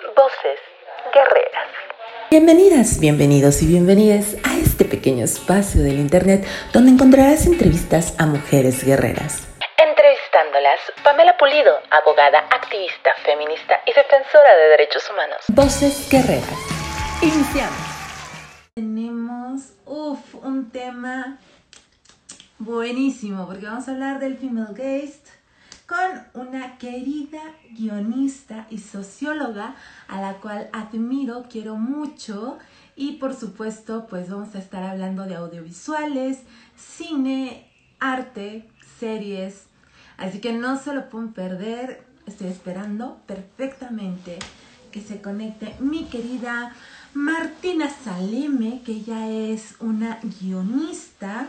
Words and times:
Voces 0.00 0.58
Guerreras. 1.12 1.68
Bienvenidas, 2.30 3.00
bienvenidos 3.00 3.60
y 3.60 3.66
bienvenidas 3.66 4.34
a 4.44 4.56
este 4.56 4.86
pequeño 4.86 5.24
espacio 5.24 5.82
del 5.82 5.98
Internet 5.98 6.46
donde 6.72 6.92
encontrarás 6.92 7.44
entrevistas 7.44 8.14
a 8.18 8.24
mujeres 8.24 8.82
guerreras. 8.82 9.46
Entrevistándolas, 9.76 10.80
Pamela 11.04 11.36
Pulido, 11.36 11.76
abogada, 11.90 12.38
activista, 12.50 13.10
feminista 13.26 13.80
y 13.86 13.92
defensora 13.92 14.56
de 14.56 14.68
derechos 14.70 15.10
humanos. 15.10 15.44
Voces 15.48 16.08
Guerreras. 16.10 16.48
Iniciamos. 17.20 17.78
Tenemos, 18.74 19.74
uff, 19.84 20.34
un 20.42 20.70
tema 20.70 21.38
buenísimo 22.58 23.46
porque 23.46 23.66
vamos 23.66 23.86
a 23.86 23.90
hablar 23.90 24.18
del 24.18 24.38
female 24.38 24.72
gaze 24.72 25.29
con 25.90 26.44
una 26.44 26.78
querida 26.78 27.42
guionista 27.72 28.68
y 28.70 28.78
socióloga 28.78 29.74
a 30.06 30.20
la 30.20 30.34
cual 30.34 30.70
admiro, 30.72 31.46
quiero 31.50 31.74
mucho. 31.74 32.58
Y 32.94 33.14
por 33.14 33.34
supuesto 33.34 34.06
pues 34.08 34.30
vamos 34.30 34.54
a 34.54 34.60
estar 34.60 34.84
hablando 34.84 35.24
de 35.24 35.34
audiovisuales, 35.34 36.38
cine, 36.76 37.68
arte, 37.98 38.68
series, 39.00 39.64
así 40.16 40.38
que 40.38 40.52
no 40.52 40.78
se 40.78 40.94
lo 40.94 41.08
pueden 41.10 41.32
perder, 41.32 42.04
estoy 42.24 42.46
esperando 42.46 43.20
perfectamente 43.26 44.38
que 44.92 45.00
se 45.00 45.20
conecte 45.20 45.74
mi 45.80 46.04
querida 46.04 46.72
Martina 47.14 47.90
Saleme, 47.90 48.82
que 48.82 48.92
ella 48.92 49.28
es 49.28 49.74
una 49.80 50.20
guionista 50.22 51.48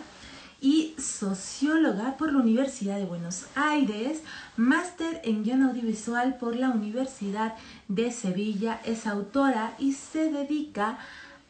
y 0.61 0.93
socióloga 0.99 2.15
por 2.17 2.31
la 2.31 2.39
Universidad 2.39 2.97
de 2.97 3.05
Buenos 3.05 3.47
Aires, 3.55 4.21
máster 4.55 5.19
en 5.23 5.43
guion 5.43 5.63
audiovisual 5.63 6.37
por 6.37 6.55
la 6.55 6.69
Universidad 6.69 7.55
de 7.87 8.11
Sevilla, 8.11 8.79
es 8.85 9.07
autora 9.07 9.73
y 9.79 9.93
se 9.93 10.31
dedica 10.31 10.99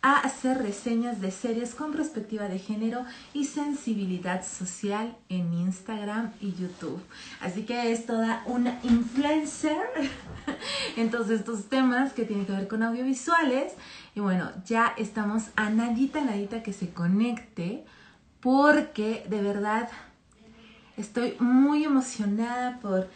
a 0.01 0.17
hacer 0.17 0.57
reseñas 0.57 1.21
de 1.21 1.29
series 1.29 1.75
con 1.75 1.91
perspectiva 1.91 2.47
de 2.47 2.57
género 2.57 3.05
y 3.33 3.45
sensibilidad 3.45 4.43
social 4.43 5.15
en 5.29 5.53
Instagram 5.53 6.31
y 6.41 6.53
YouTube. 6.53 6.99
Así 7.39 7.63
que 7.63 7.91
es 7.91 8.07
toda 8.07 8.41
una 8.47 8.79
influencer 8.81 9.77
en 10.95 11.11
todos 11.11 11.29
estos 11.29 11.65
temas 11.65 12.13
que 12.13 12.23
tienen 12.23 12.45
que 12.45 12.53
ver 12.53 12.67
con 12.67 12.81
audiovisuales. 12.81 13.73
Y 14.15 14.21
bueno, 14.21 14.49
ya 14.65 14.93
estamos 14.97 15.49
a 15.55 15.69
nadita, 15.69 16.21
nadita 16.21 16.63
que 16.63 16.73
se 16.73 16.89
conecte 16.89 17.85
porque 18.41 19.25
de 19.29 19.41
verdad 19.41 19.89
estoy 20.97 21.35
muy 21.39 21.83
emocionada 21.83 22.79
por 22.81 23.07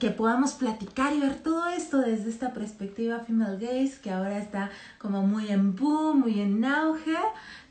que 0.00 0.10
podamos 0.10 0.54
platicar 0.54 1.12
y 1.12 1.20
ver 1.20 1.34
todo 1.42 1.66
esto 1.68 1.98
desde 1.98 2.30
esta 2.30 2.54
perspectiva 2.54 3.20
female 3.20 3.58
gaze 3.58 4.00
que 4.02 4.10
ahora 4.10 4.38
está 4.38 4.70
como 4.98 5.22
muy 5.22 5.48
en 5.48 5.76
boom, 5.76 6.20
muy 6.20 6.40
en 6.40 6.64
auge, 6.64 7.16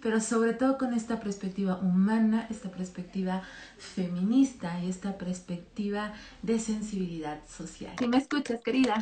pero 0.01 0.19
sobre 0.19 0.53
todo 0.53 0.77
con 0.77 0.93
esta 0.93 1.19
perspectiva 1.19 1.77
humana, 1.77 2.45
esta 2.51 2.69
perspectiva 2.69 3.41
feminista 3.77 4.79
y 4.83 4.89
esta 4.89 5.17
perspectiva 5.17 6.13
de 6.43 6.59
sensibilidad 6.59 7.39
social. 7.47 7.93
¿Sí 7.97 8.07
me 8.07 8.17
escuchas, 8.17 8.61
querida? 8.61 9.01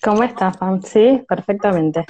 ¿Cómo 0.00 0.22
estás, 0.22 0.56
Pam? 0.56 0.80
Sí, 0.82 1.24
perfectamente. 1.26 2.06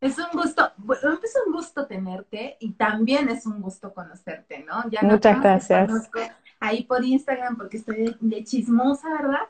Es 0.00 0.16
un 0.18 0.26
gusto, 0.32 0.70
bueno, 0.76 1.18
es 1.22 1.34
un 1.44 1.52
gusto 1.52 1.86
tenerte 1.86 2.56
y 2.60 2.72
también 2.72 3.28
es 3.28 3.46
un 3.46 3.60
gusto 3.60 3.92
conocerte, 3.92 4.64
¿no? 4.64 4.88
Ya 4.90 5.02
Muchas 5.02 5.40
gracias. 5.40 5.88
Conozco 5.88 6.20
ahí 6.60 6.84
por 6.84 7.04
Instagram 7.04 7.56
porque 7.56 7.78
estoy 7.78 8.16
de, 8.20 8.44
chismosa, 8.44 9.08
¿verdad? 9.10 9.48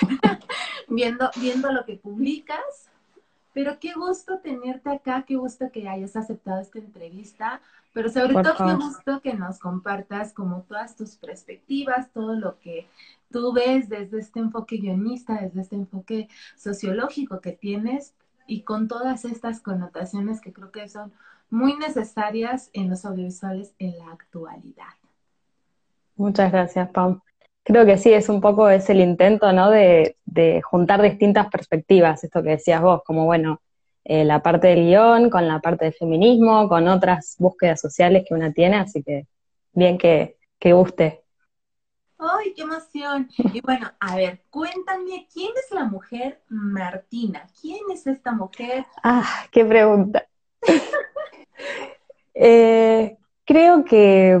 viendo, 0.88 1.30
viendo 1.36 1.70
lo 1.70 1.84
que 1.84 1.96
publicas. 1.96 2.88
Pero 3.52 3.78
qué 3.80 3.92
gusto 3.94 4.38
tenerte 4.38 4.90
acá, 4.90 5.24
qué 5.26 5.36
gusto 5.36 5.70
que 5.72 5.88
hayas 5.88 6.14
aceptado 6.16 6.60
esta 6.60 6.78
entrevista, 6.78 7.60
pero 7.92 8.08
sobre 8.08 8.32
todo 8.32 8.54
qué 8.56 8.74
gusto 8.74 9.20
que 9.20 9.34
nos 9.34 9.58
compartas 9.58 10.32
como 10.32 10.62
todas 10.62 10.94
tus 10.94 11.16
perspectivas, 11.16 12.12
todo 12.12 12.34
lo 12.34 12.60
que 12.60 12.86
tú 13.32 13.52
ves 13.52 13.88
desde 13.88 14.20
este 14.20 14.38
enfoque 14.38 14.76
guionista, 14.76 15.40
desde 15.40 15.62
este 15.62 15.74
enfoque 15.74 16.28
sociológico 16.56 17.40
que 17.40 17.50
tienes 17.50 18.14
y 18.50 18.62
con 18.62 18.88
todas 18.88 19.24
estas 19.24 19.60
connotaciones 19.60 20.40
que 20.40 20.52
creo 20.52 20.72
que 20.72 20.88
son 20.88 21.12
muy 21.50 21.76
necesarias 21.76 22.68
en 22.72 22.90
los 22.90 23.04
audiovisuales 23.04 23.72
en 23.78 23.96
la 23.98 24.12
actualidad. 24.12 24.94
Muchas 26.16 26.50
gracias, 26.50 26.90
Pam. 26.90 27.20
Creo 27.62 27.86
que 27.86 27.96
sí, 27.96 28.12
es 28.12 28.28
un 28.28 28.40
poco 28.40 28.68
es 28.68 28.90
el 28.90 29.00
intento, 29.00 29.52
¿no? 29.52 29.70
De, 29.70 30.16
juntar 30.64 31.00
distintas 31.00 31.48
perspectivas, 31.48 32.24
esto 32.24 32.42
que 32.42 32.50
decías 32.50 32.82
vos, 32.82 33.02
como 33.04 33.24
bueno, 33.24 33.60
eh, 34.04 34.24
la 34.24 34.42
parte 34.42 34.68
del 34.68 34.86
guion, 34.86 35.30
con 35.30 35.46
la 35.46 35.60
parte 35.60 35.84
del 35.84 35.94
feminismo, 35.94 36.68
con 36.68 36.88
otras 36.88 37.36
búsquedas 37.38 37.80
sociales 37.80 38.24
que 38.26 38.34
una 38.34 38.52
tiene, 38.52 38.76
así 38.76 39.02
que 39.02 39.26
bien 39.72 39.96
que, 39.96 40.36
que 40.58 40.72
guste. 40.72 41.19
¡Ay, 42.20 42.52
qué 42.54 42.62
emoción! 42.62 43.28
Y 43.54 43.62
bueno, 43.62 43.90
a 43.98 44.14
ver, 44.14 44.42
cuéntame, 44.50 45.26
¿quién 45.32 45.52
es 45.56 45.70
la 45.70 45.84
mujer 45.84 46.42
Martina? 46.48 47.46
¿Quién 47.58 47.80
es 47.90 48.06
esta 48.06 48.32
mujer? 48.32 48.84
Ah, 49.02 49.46
qué 49.50 49.64
pregunta. 49.64 50.26
Eh, 52.42 53.18
creo 53.44 53.84
que, 53.84 54.40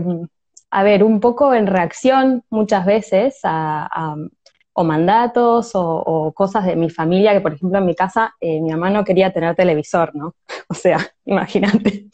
a 0.70 0.82
ver, 0.82 1.04
un 1.04 1.20
poco 1.20 1.52
en 1.52 1.66
reacción 1.66 2.42
muchas 2.48 2.86
veces 2.86 3.40
a, 3.42 4.16
o 4.72 4.84
mandatos 4.84 5.72
o, 5.74 6.32
cosas 6.34 6.64
de 6.64 6.76
mi 6.76 6.88
familia, 6.88 7.34
que 7.34 7.42
por 7.42 7.52
ejemplo 7.52 7.78
en 7.78 7.84
mi 7.84 7.94
casa 7.94 8.34
eh, 8.40 8.58
mi 8.62 8.70
mamá 8.70 8.88
no 8.88 9.04
quería 9.04 9.34
tener 9.34 9.54
televisor, 9.54 10.14
¿no? 10.14 10.34
O 10.68 10.74
sea, 10.74 10.98
imagínate. 11.26 12.06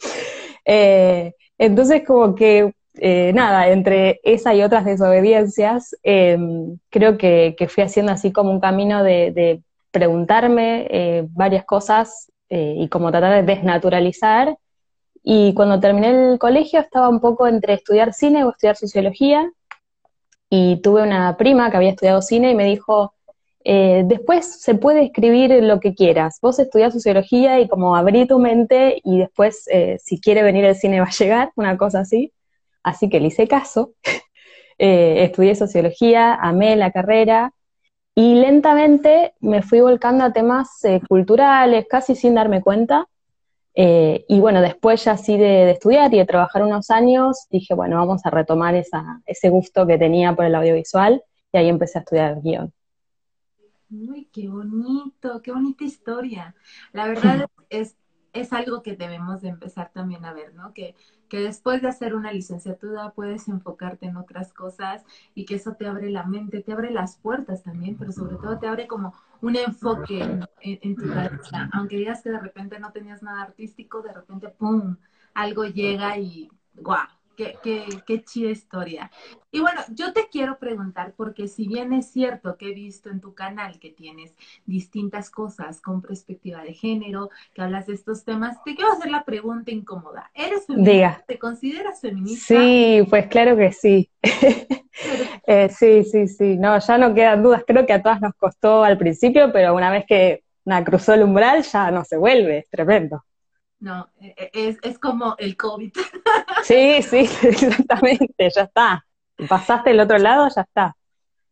Eh, 0.65 1.33
entonces 1.57 2.03
como 2.05 2.35
que 2.35 2.73
eh, 3.01 3.31
nada, 3.33 3.69
entre 3.69 4.19
esa 4.23 4.53
y 4.53 4.63
otras 4.63 4.85
desobediencias, 4.85 5.95
em, 6.03 6.77
creo 6.89 7.17
que, 7.17 7.55
fui 7.69 7.83
haciendo 7.83 8.11
así 8.11 8.31
como 8.31 8.51
un 8.51 8.59
camino 8.59 9.03
de, 9.03 9.61
preguntarme 9.91 10.85
eh, 10.91 11.25
varias 11.31 11.65
cosas 11.65 12.31
eh, 12.49 12.75
y 12.77 12.87
como 12.89 13.09
tratar 13.11 13.43
de 13.43 13.53
desnaturalizar. 13.53 14.57
Y 15.23 15.53
cuando 15.55 15.79
terminé 15.79 16.33
el 16.33 16.39
colegio 16.39 16.79
estaba 16.79 17.09
un 17.09 17.19
poco 17.19 17.47
entre 17.47 17.73
estudiar 17.73 18.13
cine 18.13 18.43
o 18.43 18.51
estudiar 18.51 18.75
sociología. 18.75 19.51
Y 20.49 20.81
tuve 20.81 21.03
una 21.03 21.35
prima 21.37 21.71
que 21.71 21.77
había 21.77 21.89
estudiado 21.89 22.21
cine 22.21 22.51
y 22.51 22.55
me 22.55 22.65
dijo, 22.65 23.13
después 23.63 24.61
se 24.61 24.75
puede 24.75 25.03
escribir 25.05 25.51
lo 25.63 25.79
que 25.79 25.93
quieras. 25.95 26.39
Vos 26.41 26.59
estudiás 26.59 26.93
sociología 26.93 27.59
y 27.59 27.67
como 27.67 27.95
abrí 27.95 28.27
tu 28.27 28.39
mente 28.39 29.01
y 29.03 29.19
después 29.19 29.65
si 29.99 30.21
quiere 30.21 30.43
venir 30.43 30.63
el 30.65 30.75
cine 30.75 31.01
va 31.01 31.07
a 31.07 31.11
llegar, 31.11 31.51
una 31.55 31.77
cosa 31.77 32.01
así. 32.01 32.33
Así 32.87 33.09
que 33.09 33.19
le 33.19 33.27
hice 33.27 33.49
caso, 33.49 33.95
eh, 34.77 35.25
estudié 35.25 35.55
sociología, 35.55 36.35
amé 36.35 36.77
la 36.77 36.91
carrera 36.91 37.53
y 38.15 38.35
lentamente 38.35 39.33
me 39.41 39.61
fui 39.61 39.81
volcando 39.81 40.23
a 40.23 40.31
temas 40.31 40.85
eh, 40.85 41.01
culturales, 41.09 41.85
casi 41.89 42.15
sin 42.15 42.35
darme 42.35 42.61
cuenta. 42.61 43.05
Eh, 43.75 44.23
y 44.29 44.39
bueno, 44.39 44.61
después 44.61 45.03
ya 45.03 45.11
así 45.11 45.37
de, 45.37 45.69
estudiar 45.71 46.13
y 46.13 46.19
de 46.19 46.25
trabajar 46.25 46.63
unos 46.63 46.89
años, 46.89 47.47
dije, 47.51 47.73
bueno, 47.73 47.97
vamos 47.97 48.25
a 48.25 48.29
retomar 48.29 48.73
ese 48.73 49.49
gusto 49.49 49.85
que 49.85 49.97
tenía 49.97 50.33
por 50.33 50.45
el 50.45 50.55
audiovisual 50.55 51.21
y 51.51 51.57
ahí 51.57 51.67
empecé 51.67 51.97
a 51.97 52.01
estudiar 52.01 52.41
guion. 52.41 52.71
Uy, 53.91 54.29
qué 54.31 54.47
bonito, 54.47 55.41
qué 55.41 55.51
bonita 55.51 55.83
historia. 55.83 56.55
La 56.93 57.05
verdad 57.05 57.47
es, 57.69 57.97
es 58.31 58.53
algo 58.53 58.81
que 58.81 58.95
debemos 58.95 59.41
de 59.41 59.49
empezar 59.49 59.91
también 59.91 60.23
a 60.23 60.31
ver, 60.31 60.55
¿no? 60.55 60.73
Que 60.73 60.95
que 61.29 61.39
después 61.39 61.81
de 61.81 61.89
hacer 61.89 62.15
una 62.15 62.31
licenciatura 62.31 63.11
puedes 63.11 63.47
enfocarte 63.47 64.05
en 64.05 64.17
otras 64.17 64.53
cosas 64.53 65.03
y 65.35 65.45
que 65.45 65.55
eso 65.55 65.73
te 65.73 65.87
abre 65.87 66.09
la 66.09 66.23
mente, 66.23 66.61
te 66.61 66.71
abre 66.71 66.91
las 66.91 67.17
puertas 67.17 67.63
también, 67.63 67.97
pero 67.97 68.11
sobre 68.11 68.37
todo 68.37 68.57
te 68.59 68.67
abre 68.67 68.87
como 68.87 69.13
un 69.41 69.55
enfoque 69.55 70.19
en, 70.61 70.95
tu 70.95 71.09
cabeza. 71.09 71.69
Aunque 71.73 71.97
digas 71.97 72.21
que 72.21 72.31
de 72.31 72.39
repente 72.39 72.79
no 72.79 72.91
tenías 72.91 73.21
nada 73.21 73.41
artístico, 73.43 74.01
de 74.01 74.13
repente, 74.13 74.49
¡pum!, 74.49 74.95
algo 75.33 75.65
llega 75.65 76.17
y 76.17 76.49
¡guau! 76.75 77.16
Qué, 77.37 77.55
qué, 77.61 77.85
qué 78.07 78.23
chida 78.23 78.49
historia. 78.49 79.11
Y 79.51 79.59
bueno, 79.59 79.79
yo 79.93 80.11
te 80.11 80.27
quiero 80.31 80.57
preguntar, 80.57 81.13
porque 81.15 81.47
si 81.47 81.67
bien 81.67 81.93
es 81.93 82.11
cierto 82.11 82.57
que 82.57 82.69
he 82.69 82.73
visto 82.73 83.11
en 83.11 83.21
tu 83.21 83.35
canal 83.35 83.79
que 83.79 83.91
tienes 83.91 84.33
distintas 84.65 85.29
cosas 85.29 85.79
con 85.79 86.01
perspectiva 86.01 86.63
de 86.63 86.73
género, 86.73 87.29
que 87.53 87.61
hablas 87.61 87.85
de 87.85 87.93
estos 87.93 88.25
temas, 88.25 88.57
te 88.63 88.75
quiero 88.75 88.91
hacer 88.91 89.11
la 89.11 89.23
pregunta 89.23 89.69
incómoda. 89.69 90.31
¿Eres 90.33 90.65
feminista? 90.65 91.23
¿Te 91.27 91.37
consideras 91.37 92.01
feminista? 92.01 92.55
Sí, 92.55 93.05
pues 93.07 93.27
claro 93.27 93.55
que 93.55 93.71
sí. 93.71 94.09
Eh, 95.45 95.69
sí, 95.69 96.03
sí, 96.03 96.27
sí. 96.27 96.57
No, 96.57 96.79
ya 96.79 96.97
no 96.97 97.13
quedan 97.13 97.43
dudas. 97.43 97.63
Creo 97.65 97.85
que 97.85 97.93
a 97.93 98.01
todas 98.01 98.19
nos 98.19 98.33
costó 98.33 98.83
al 98.83 98.97
principio, 98.97 99.51
pero 99.53 99.75
una 99.75 99.91
vez 99.91 100.05
que 100.07 100.43
una 100.65 100.83
cruzó 100.83 101.13
el 101.13 101.21
umbral 101.21 101.61
ya 101.61 101.91
no 101.91 102.03
se 102.03 102.17
vuelve. 102.17 102.57
Es 102.57 102.69
tremendo. 102.69 103.23
No, 103.79 104.09
e, 104.19 104.33
e, 104.37 104.69
es, 104.69 104.77
es 104.81 104.99
como 104.99 105.35
el 105.37 105.55
COVID. 105.55 105.91
Sí, 106.63 107.01
sí, 107.01 107.19
exactamente, 107.43 108.49
ya 108.53 108.63
está. 108.63 109.05
Pasaste 109.47 109.91
el 109.91 109.99
otro 109.99 110.17
lado, 110.17 110.49
ya 110.53 110.61
está. 110.61 110.95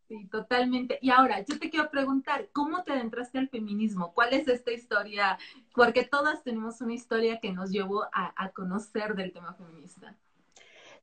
Sí, 0.08 0.28
totalmente. 0.28 1.00
Y 1.02 1.10
ahora, 1.10 1.40
yo 1.40 1.58
te 1.60 1.70
quiero 1.70 1.90
preguntar, 1.90 2.50
¿cómo 2.52 2.84
te 2.84 2.94
adentraste 2.94 3.38
al 3.38 3.50
feminismo? 3.50 4.14
¿Cuál 4.14 4.34
es 4.34 4.48
esta 4.48 4.72
historia? 4.72 5.38
Porque 5.74 6.04
todas 6.04 6.44
tenemos 6.44 6.82
una 6.82 6.94
historia 6.94 7.40
que 7.40 7.54
nos 7.54 7.72
llevó 7.72 8.04
a, 8.04 8.34
a 8.36 8.50
conocer 8.50 9.16
del 9.16 9.32
tema 9.32 9.54
feminista. 9.54 10.16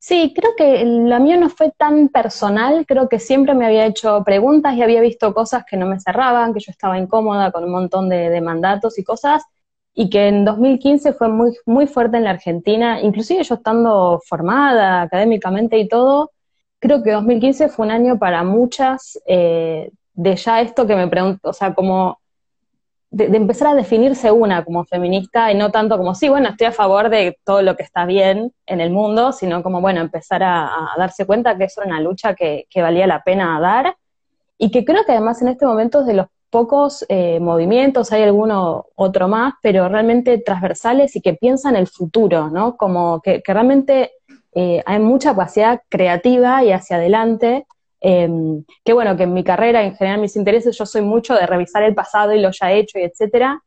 Sí, 0.05 0.35
creo 0.35 0.51
que 0.57 0.85
lo 0.85 1.21
mío 1.21 1.39
no 1.39 1.49
fue 1.49 1.71
tan 1.71 2.09
personal, 2.09 2.85
creo 2.89 3.09
que 3.09 3.21
siempre 3.21 3.55
me 3.55 3.67
había 3.67 3.87
hecho 3.87 4.25
preguntas 4.25 4.75
y 4.75 4.83
había 4.83 5.01
visto 5.01 5.33
cosas 5.33 5.65
que 5.65 5.77
no 5.77 5.87
me 5.87 6.01
cerraban, 6.01 6.53
que 6.53 6.59
yo 6.59 6.73
estaba 6.73 6.99
incómoda 6.99 7.53
con 7.53 7.63
un 7.63 7.71
montón 7.71 8.09
de, 8.09 8.41
mandatos 8.41 8.99
y 8.99 9.05
cosas, 9.05 9.45
y 9.95 10.11
que 10.11 10.29
en 10.29 10.45
2015 10.45 11.13
fue 11.13 11.29
muy, 11.29 11.57
muy 11.67 11.87
fuerte 11.87 12.17
en 12.17 12.25
la 12.25 12.31
Argentina, 12.31 13.01
inclusive 13.01 13.43
yo 13.45 13.57
estando 13.57 14.21
formada 14.27 15.03
académicamente 15.03 15.79
y 15.79 15.89
todo, 15.89 16.31
creo 16.79 17.03
que 17.03 17.13
2015 17.13 17.69
fue 17.69 17.87
un 17.87 17.93
año 17.93 18.19
para 18.19 18.43
muchas 18.43 19.19
eh, 19.27 19.91
de 20.15 20.37
ya 20.37 20.61
esto 20.61 20.87
que 20.87 20.97
me 20.97 21.09
pregunto, 21.09 21.51
o 21.51 21.53
sea, 21.53 21.75
como 21.75 22.19
de, 23.13 23.27
empezar 23.37 23.69
a 23.69 23.75
definirse 23.75 24.33
una 24.33 24.65
como 24.65 24.85
feminista 24.85 25.53
y 25.53 25.55
no 25.55 25.71
tanto 25.71 25.99
como, 25.99 26.15
sí, 26.15 26.29
bueno, 26.29 26.49
estoy 26.49 26.67
a 26.67 26.73
favor 26.73 27.11
de 27.11 27.39
todo 27.45 27.63
lo 27.63 27.77
que 27.77 27.83
está 27.83 28.07
bien 28.07 28.53
en 28.67 28.81
el 28.81 28.91
mundo, 28.91 29.33
sino 29.33 29.63
como, 29.63 29.81
bueno, 29.81 30.01
empezar 30.01 30.43
a, 30.43 30.71
darse 30.97 31.27
cuenta 31.27 31.57
que 31.57 31.65
era 31.65 31.87
una 31.87 32.01
lucha 32.01 32.35
que, 32.35 32.67
valía 32.75 33.07
la 33.07 33.23
pena 33.23 33.61
dar 33.61 33.97
y 34.59 34.71
que 34.71 34.85
creo 34.85 35.05
que 35.05 35.13
además 35.13 35.43
en 35.43 35.49
este 35.49 35.67
momento 35.67 36.01
es 36.01 36.07
de 36.07 36.15
los 36.15 36.27
pocos 36.53 37.05
eh, 37.09 37.41
movimientos, 37.41 38.13
hay 38.13 38.23
alguno 38.23 38.87
otro 38.95 39.27
más, 39.27 39.55
pero 39.63 39.89
realmente 39.89 40.39
transversales 40.39 41.17
y 41.17 41.21
que 41.21 41.35
piensan 41.35 41.75
el 41.75 41.89
futuro, 41.89 42.49
¿no? 42.51 42.77
Como 42.77 43.21
que, 43.23 43.43
realmente 43.45 44.13
eh, 44.55 44.83
hay 44.87 45.01
mucha 45.01 45.31
capacidad 45.31 45.81
creativa 45.89 46.63
y 46.63 46.71
hacia 46.71 46.97
adelante 46.97 47.67
Em, 48.05 48.65
que 48.85 48.93
bueno, 48.93 49.17
que 49.17 49.23
en 49.23 49.33
mi 49.33 49.45
carrera, 49.45 49.85
en 49.85 49.95
general 49.95 50.21
mis 50.21 50.35
intereses, 50.35 50.77
yo 50.77 50.85
soy 50.87 51.03
mucho 51.03 51.35
de 51.35 51.47
revisar 51.47 51.85
el 51.85 51.95
pasado 51.95 52.33
y 52.35 52.41
lo 52.41 52.51
ya 52.51 52.73
hecho 52.73 52.99
y 52.99 53.03
etcétera, 53.03 53.63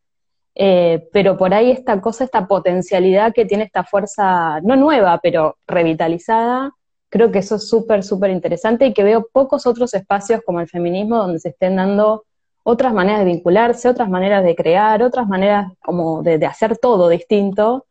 eh, 0.56 1.08
pero 1.14 1.38
por 1.38 1.54
ahí 1.54 1.72
esta 1.72 2.02
cosa, 2.02 2.26
esta 2.26 2.46
potencialidad 2.46 3.34
que 3.34 3.46
tiene 3.46 3.64
esta 3.64 3.86
fuerza, 3.86 4.60
no 4.62 4.76
nueva, 4.76 5.20
pero 5.24 5.58
revitalizada, 5.66 6.72
creo 7.10 7.31
que 7.31 7.40
eso 7.40 7.56
es 7.56 7.70
súper, 7.70 8.04
súper 8.04 8.31
interesante 8.31 8.88
y 8.88 8.94
que 8.94 9.04
veo 9.06 9.26
pocos 9.31 9.66
otros 9.66 9.94
espacios 9.94 10.42
como 10.46 10.60
el 10.60 10.68
feminismo 10.68 11.18
donde 11.18 11.40
se 11.40 11.50
estén 11.50 11.78
dando 11.78 12.26
otras 12.68 12.96
maneras 12.96 13.20
de 13.20 13.26
vincularse, 13.26 13.88
otras 13.88 14.10
maneras 14.10 14.44
de 14.44 14.56
crear, 14.56 15.04
otras 15.04 15.28
maneras 15.28 15.72
como 15.84 16.24
de, 16.24 16.44
hacer 16.48 16.80
todo 16.80 17.10
distinto, 17.10 17.86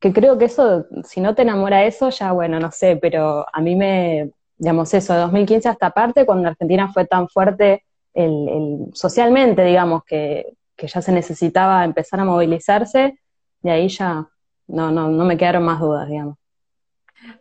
que 0.00 0.12
creo 0.12 0.36
que 0.36 0.46
eso, 0.46 0.86
si 1.04 1.20
no 1.20 1.36
te 1.36 1.42
enamora 1.42 1.84
eso, 1.84 2.10
ya 2.10 2.32
bueno, 2.32 2.58
no 2.58 2.72
sé, 2.72 2.96
pero 2.96 3.46
a 3.52 3.60
mí 3.60 3.76
me, 3.76 4.32
digamos, 4.58 4.92
eso, 4.94 5.12
de 5.12 5.20
2015 5.20 5.68
hasta 5.68 5.86
aparte, 5.86 6.26
cuando 6.26 6.48
Argentina 6.48 6.92
fue 6.92 7.06
tan 7.06 7.28
fuerte 7.28 7.84
el, 8.12 8.90
socialmente, 8.94 9.64
digamos, 9.64 10.02
que, 10.04 10.56
ya 10.76 11.00
se 11.02 11.12
necesitaba 11.12 11.84
empezar 11.84 12.18
a 12.18 12.24
movilizarse, 12.24 13.16
de 13.62 13.70
ahí 13.70 13.88
ya 13.88 14.28
no, 14.66 14.90
no, 14.90 15.08
no 15.08 15.24
me 15.24 15.36
quedaron 15.36 15.62
más 15.62 15.78
dudas, 15.78 16.08
digamos. 16.08 16.36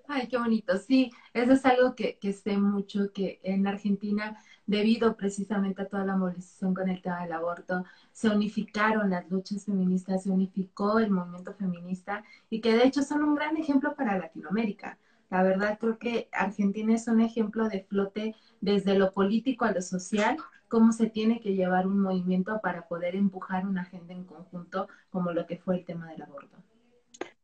Ay, 0.07 0.27
qué 0.27 0.37
bonito. 0.37 0.77
Sí, 0.77 1.09
eso 1.33 1.53
es 1.53 1.65
algo 1.65 1.95
que, 1.95 2.19
que 2.19 2.33
sé 2.33 2.57
mucho, 2.57 3.11
que 3.11 3.39
en 3.41 3.65
Argentina, 3.65 4.37
debido 4.69 5.15
precisamente 5.15 5.81
a 5.81 5.87
toda 5.87 6.05
la 6.05 6.15
movilización 6.15 6.75
con 6.75 6.89
el 6.89 7.01
tema 7.01 7.23
del 7.23 7.33
aborto, 7.33 7.85
se 8.11 8.29
unificaron 8.29 9.09
las 9.09 9.27
luchas 9.31 9.65
feministas, 9.65 10.23
se 10.23 10.29
unificó 10.29 10.99
el 10.99 11.09
movimiento 11.09 11.55
feminista 11.55 12.23
y 12.51 12.61
que 12.61 12.75
de 12.75 12.85
hecho 12.85 13.01
son 13.01 13.23
un 13.23 13.33
gran 13.33 13.57
ejemplo 13.57 13.95
para 13.95 14.19
Latinoamérica. 14.19 14.99
La 15.31 15.41
verdad 15.41 15.79
creo 15.79 15.97
que 15.97 16.29
Argentina 16.31 16.93
es 16.93 17.07
un 17.07 17.19
ejemplo 17.19 17.67
de 17.67 17.81
flote 17.81 18.35
desde 18.61 18.93
lo 18.93 19.11
político 19.11 19.65
a 19.65 19.71
lo 19.71 19.81
social, 19.81 20.37
cómo 20.67 20.91
se 20.91 21.09
tiene 21.09 21.39
que 21.39 21.55
llevar 21.55 21.87
un 21.87 21.99
movimiento 21.99 22.61
para 22.61 22.87
poder 22.87 23.15
empujar 23.15 23.65
una 23.65 23.81
agenda 23.81 24.13
en 24.13 24.23
conjunto 24.23 24.87
como 25.09 25.31
lo 25.31 25.47
que 25.47 25.57
fue 25.57 25.77
el 25.77 25.85
tema 25.85 26.09
del 26.11 26.21
aborto. 26.21 26.57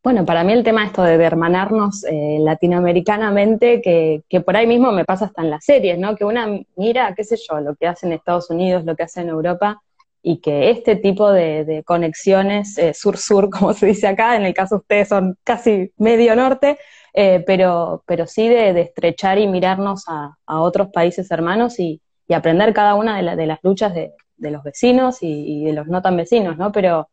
Bueno, 0.05 0.23
para 0.23 0.43
mí 0.43 0.53
el 0.53 0.63
tema 0.63 0.85
esto 0.85 1.01
de 1.01 1.15
hermanarnos 1.15 2.03
eh, 2.03 2.37
latinoamericanamente, 2.39 3.81
que, 3.81 4.21
que, 4.29 4.39
por 4.39 4.55
ahí 4.55 4.67
mismo 4.67 4.91
me 4.91 5.03
pasa 5.03 5.25
hasta 5.25 5.41
en 5.41 5.49
las 5.49 5.65
series, 5.65 5.97
¿no? 5.97 6.15
Que 6.15 6.23
una 6.23 6.59
mira, 6.75 7.15
qué 7.15 7.23
sé 7.23 7.37
yo, 7.37 7.59
lo 7.59 7.75
que 7.75 7.87
hace 7.87 8.05
en 8.05 8.13
Estados 8.13 8.51
Unidos, 8.51 8.85
lo 8.85 8.95
que 8.95 9.01
hace 9.01 9.21
en 9.21 9.29
Europa, 9.29 9.81
y 10.21 10.41
que 10.41 10.69
este 10.69 10.95
tipo 10.95 11.31
de, 11.31 11.81
conexiones 11.87 12.77
eh, 12.77 12.93
sur-sur, 12.93 13.49
como 13.49 13.73
se 13.73 13.87
dice 13.87 14.05
acá, 14.05 14.35
en 14.35 14.45
el 14.45 14.53
caso 14.53 14.75
de 14.75 14.81
ustedes 14.81 15.07
son 15.07 15.39
casi 15.43 15.91
medio 15.97 16.35
norte, 16.35 16.77
eh, 17.15 17.43
pero, 17.47 18.03
pero 18.05 18.27
sí 18.27 18.47
de, 18.47 18.79
estrechar 18.79 19.39
y 19.39 19.47
mirarnos 19.47 20.03
a, 20.07 20.37
otros 20.45 20.89
países 20.89 21.31
hermanos 21.31 21.79
y, 21.79 21.99
aprender 22.29 22.75
cada 22.75 22.93
una 22.93 23.19
de, 23.19 23.35
de 23.35 23.45
las 23.47 23.57
luchas 23.63 23.95
de, 23.95 24.13
los 24.37 24.61
vecinos 24.61 25.17
y, 25.21 25.63
de 25.65 25.73
los 25.73 25.87
no 25.87 26.03
tan 26.03 26.15
vecinos, 26.15 26.57
¿no? 26.57 26.71
Pero 26.71 27.09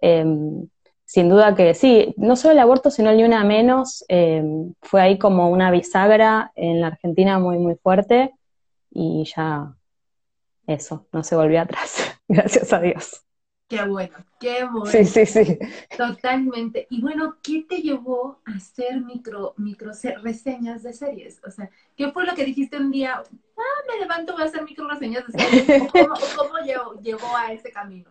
em, 0.00 0.68
sin 1.06 1.28
duda 1.28 1.54
que 1.54 1.72
sí, 1.74 2.14
no 2.18 2.36
solo 2.36 2.52
el 2.52 2.58
aborto, 2.58 2.90
sino 2.90 3.10
el 3.10 3.16
ni 3.16 3.24
una 3.24 3.44
menos, 3.44 4.04
em, 4.08 4.74
fue 4.82 5.00
ahí 5.00 5.18
como 5.18 5.50
una 5.50 5.70
bisagra 5.70 6.52
en 6.56 6.80
la 6.80 6.88
Argentina 6.88 7.38
muy, 7.38 7.58
muy 7.58 7.76
fuerte 7.76 8.34
y 8.90 9.24
ya 9.24 9.74
eso, 10.66 11.06
no 11.12 11.22
se 11.22 11.36
volvió 11.36 11.60
atrás, 11.60 12.20
gracias 12.28 12.72
a 12.72 12.80
Dios. 12.80 13.22
Qué 13.68 13.82
bueno, 13.84 14.16
qué 14.38 14.64
bueno. 14.64 14.86
Sí, 14.86 15.04
sí, 15.04 15.26
sí. 15.26 15.58
Totalmente. 15.96 16.86
Y 16.88 17.00
bueno, 17.00 17.36
¿qué 17.42 17.66
te 17.68 17.78
llevó 17.78 18.40
a 18.44 18.52
hacer 18.52 19.00
micro, 19.00 19.54
micro 19.56 19.90
reseñas 20.22 20.84
de 20.84 20.92
series? 20.92 21.40
O 21.44 21.50
sea, 21.50 21.68
¿qué 21.96 22.12
fue 22.12 22.24
lo 22.24 22.34
que 22.34 22.44
dijiste 22.44 22.76
un 22.76 22.92
día? 22.92 23.20
Ah, 23.56 23.82
me 23.88 23.98
levanto, 23.98 24.34
voy 24.34 24.42
a 24.42 24.44
hacer 24.44 24.62
micro 24.62 24.88
reseñas 24.88 25.24
de 25.26 25.40
series. 25.40 25.90
¿Cómo, 25.90 26.14
cómo 26.36 26.58
llevó, 27.02 27.36
a 27.36 27.52
ese 27.52 27.72
camino? 27.72 28.08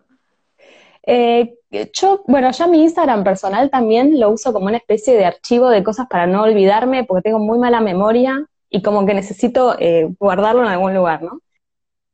Eh, 1.05 1.55
yo, 1.93 2.23
bueno, 2.27 2.51
ya 2.51 2.67
mi 2.67 2.81
Instagram 2.83 3.23
personal 3.23 3.69
también 3.69 4.19
lo 4.19 4.29
uso 4.31 4.53
como 4.53 4.67
una 4.67 4.77
especie 4.77 5.15
de 5.15 5.25
archivo 5.25 5.69
de 5.69 5.83
cosas 5.83 6.07
para 6.07 6.27
no 6.27 6.43
olvidarme, 6.43 7.03
porque 7.03 7.23
tengo 7.23 7.39
muy 7.39 7.59
mala 7.59 7.81
memoria 7.81 8.45
y 8.69 8.81
como 8.81 9.05
que 9.05 9.13
necesito 9.13 9.75
eh, 9.79 10.07
guardarlo 10.19 10.63
en 10.63 10.69
algún 10.69 10.93
lugar, 10.93 11.21
¿no? 11.21 11.41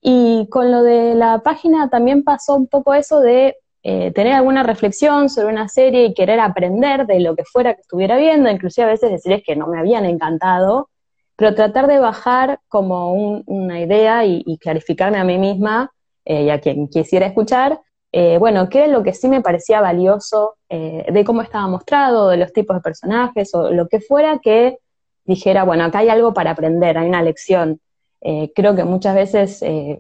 Y 0.02 0.48
con 0.50 0.72
lo 0.72 0.82
de 0.84 1.16
la 1.16 1.40
página 1.40 1.90
también 1.90 2.24
pasó 2.24 2.56
un 2.56 2.68
poco 2.68 2.94
eso 2.96 3.20
de 3.20 3.56
eh, 3.84 4.12
tener 4.12 4.34
alguna 4.34 4.64
reflexión 4.64 5.30
sobre 5.30 5.48
una 5.48 5.68
serie 5.68 6.06
y 6.06 6.14
querer 6.14 6.40
aprender 6.40 7.08
de 7.08 7.20
lo 7.20 7.36
que 7.36 7.46
fuera 7.46 7.74
que 7.74 7.82
estuviera 7.82 8.18
viendo, 8.18 8.50
inclusive 8.50 8.86
a 8.86 8.92
veces 8.92 9.12
decirles 9.12 9.44
que 9.46 9.56
no 9.56 9.68
me 9.68 9.80
habían 9.80 10.06
encantado, 10.06 10.90
pero 11.36 11.56
tratar 11.56 11.88
de 11.88 12.00
bajar 12.00 12.60
como 12.68 13.14
una 13.14 13.80
idea 13.80 14.26
y, 14.26 14.58
clarificarme 14.60 15.18
a 15.18 15.24
mí 15.24 15.38
misma 15.40 15.92
eh, 16.26 16.44
y 16.44 16.50
a 16.52 16.60
quien 16.62 16.88
quisiera 16.88 17.26
escuchar, 17.26 17.80
eh, 18.12 18.38
bueno, 18.38 18.70
qué 18.70 18.86
es 18.86 18.92
lo 18.92 19.04
que 19.04 19.14
sí 19.14 19.28
me 19.28 19.42
parecía 19.42 19.82
valioso 19.82 20.56
de 20.70 21.24
cómo 21.26 21.42
estaba 21.42 21.68
mostrado, 21.68 22.30
de 22.30 22.38
los 22.38 22.54
tipos 22.54 22.76
de 22.78 22.82
personajes 22.82 23.54
o 23.54 23.72
lo 23.72 23.90
que 23.90 24.00
fuera 24.00 24.40
que 24.40 24.78
dijera, 25.26 25.64
bueno, 25.64 25.84
acá 25.84 26.00
hay 26.00 26.10
algo 26.10 26.34
para 26.34 26.52
aprender, 26.52 26.98
hay 26.98 27.08
una 27.08 27.22
lección. 27.22 27.80
Eh, 28.22 28.52
creo 28.56 28.76
que 28.76 28.84
muchas 28.84 29.16
veces 29.16 29.62
eh, 29.62 30.00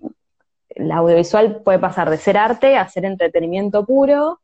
el 0.69 0.91
audiovisual 0.91 1.61
puede 1.63 1.79
pasar 1.79 2.09
de 2.09 2.17
ser 2.17 2.37
arte 2.37 2.77
a 2.77 2.87
ser 2.87 3.05
entretenimiento 3.05 3.85
puro, 3.85 4.39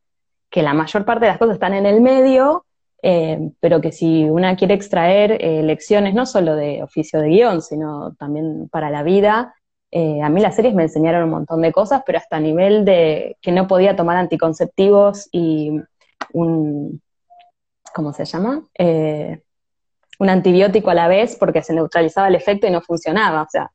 que 0.50 0.62
la 0.62 0.74
mayor 0.74 1.04
parte 1.04 1.26
de 1.26 1.32
las 1.32 1.38
cosas 1.38 1.54
están 1.54 1.74
en 1.74 1.86
el 1.86 2.00
medio, 2.00 2.64
eh, 3.02 3.50
pero 3.60 3.80
que 3.80 3.92
si 3.92 4.24
una 4.24 4.56
quiere 4.56 4.74
extraer 4.74 5.40
lecciones 5.62 6.14
no 6.14 6.26
solo 6.26 6.56
de 6.56 6.82
oficio 6.82 7.20
de 7.20 7.28
guion, 7.28 7.62
sino 7.62 8.14
también 8.14 8.68
para 8.68 8.90
la 8.90 9.02
vida, 9.02 9.54
a 9.92 10.28
mí 10.28 10.40
las 10.40 10.54
series 10.54 10.74
me 10.74 10.84
enseñaron 10.84 11.24
un 11.24 11.30
montón 11.30 11.62
de 11.62 11.72
cosas, 11.72 12.02
pero 12.04 12.18
hasta 12.18 12.36
a 12.36 12.40
nivel 12.40 12.84
de 12.84 13.36
que 13.40 13.52
no 13.52 13.66
podía 13.66 13.96
tomar 13.96 14.16
anticonceptivos 14.16 15.28
y 15.32 15.80
un, 16.32 17.00
¿cómo 17.94 18.12
se 18.12 18.24
llama? 18.24 18.62
un 20.18 20.28
antibiótico 20.28 20.90
a 20.90 20.94
la 20.94 21.08
vez 21.08 21.36
porque 21.36 21.62
se 21.62 21.72
neutralizaba 21.72 22.28
el 22.28 22.34
efecto 22.34 22.66
y 22.66 22.70
no 22.70 22.80
funcionaba, 22.80 23.42
o 23.42 23.48
sea, 23.48 23.70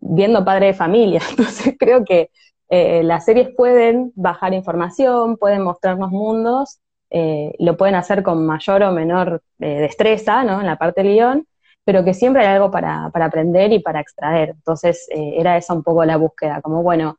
viendo 0.00 0.44
padre 0.44 0.66
de 0.66 0.74
familia. 0.74 1.20
Entonces 1.30 1.74
creo 1.78 2.04
que 2.04 2.30
eh, 2.68 3.02
las 3.02 3.24
series 3.24 3.50
pueden 3.56 4.12
bajar 4.14 4.54
información, 4.54 5.36
pueden 5.36 5.62
mostrarnos 5.62 6.10
mundos, 6.10 6.78
eh, 7.10 7.54
lo 7.58 7.76
pueden 7.76 7.94
hacer 7.94 8.22
con 8.22 8.46
mayor 8.46 8.82
o 8.82 8.92
menor 8.92 9.42
eh, 9.60 9.80
destreza, 9.80 10.44
¿no? 10.44 10.60
En 10.60 10.66
la 10.66 10.76
parte 10.76 11.02
del 11.02 11.14
guion, 11.14 11.46
pero 11.88 12.04
que 12.04 12.12
siempre 12.12 12.42
hay 12.42 12.48
algo 12.48 12.70
para, 12.70 13.06
aprender 13.06 13.72
y 13.72 13.78
para 13.78 14.00
extraer. 14.00 14.50
Entonces 14.50 15.08
era 15.10 15.56
esa 15.56 15.72
un 15.72 15.82
poco 15.82 16.04
la 16.04 16.18
búsqueda, 16.18 16.60
como 16.60 16.82
bueno, 16.82 17.16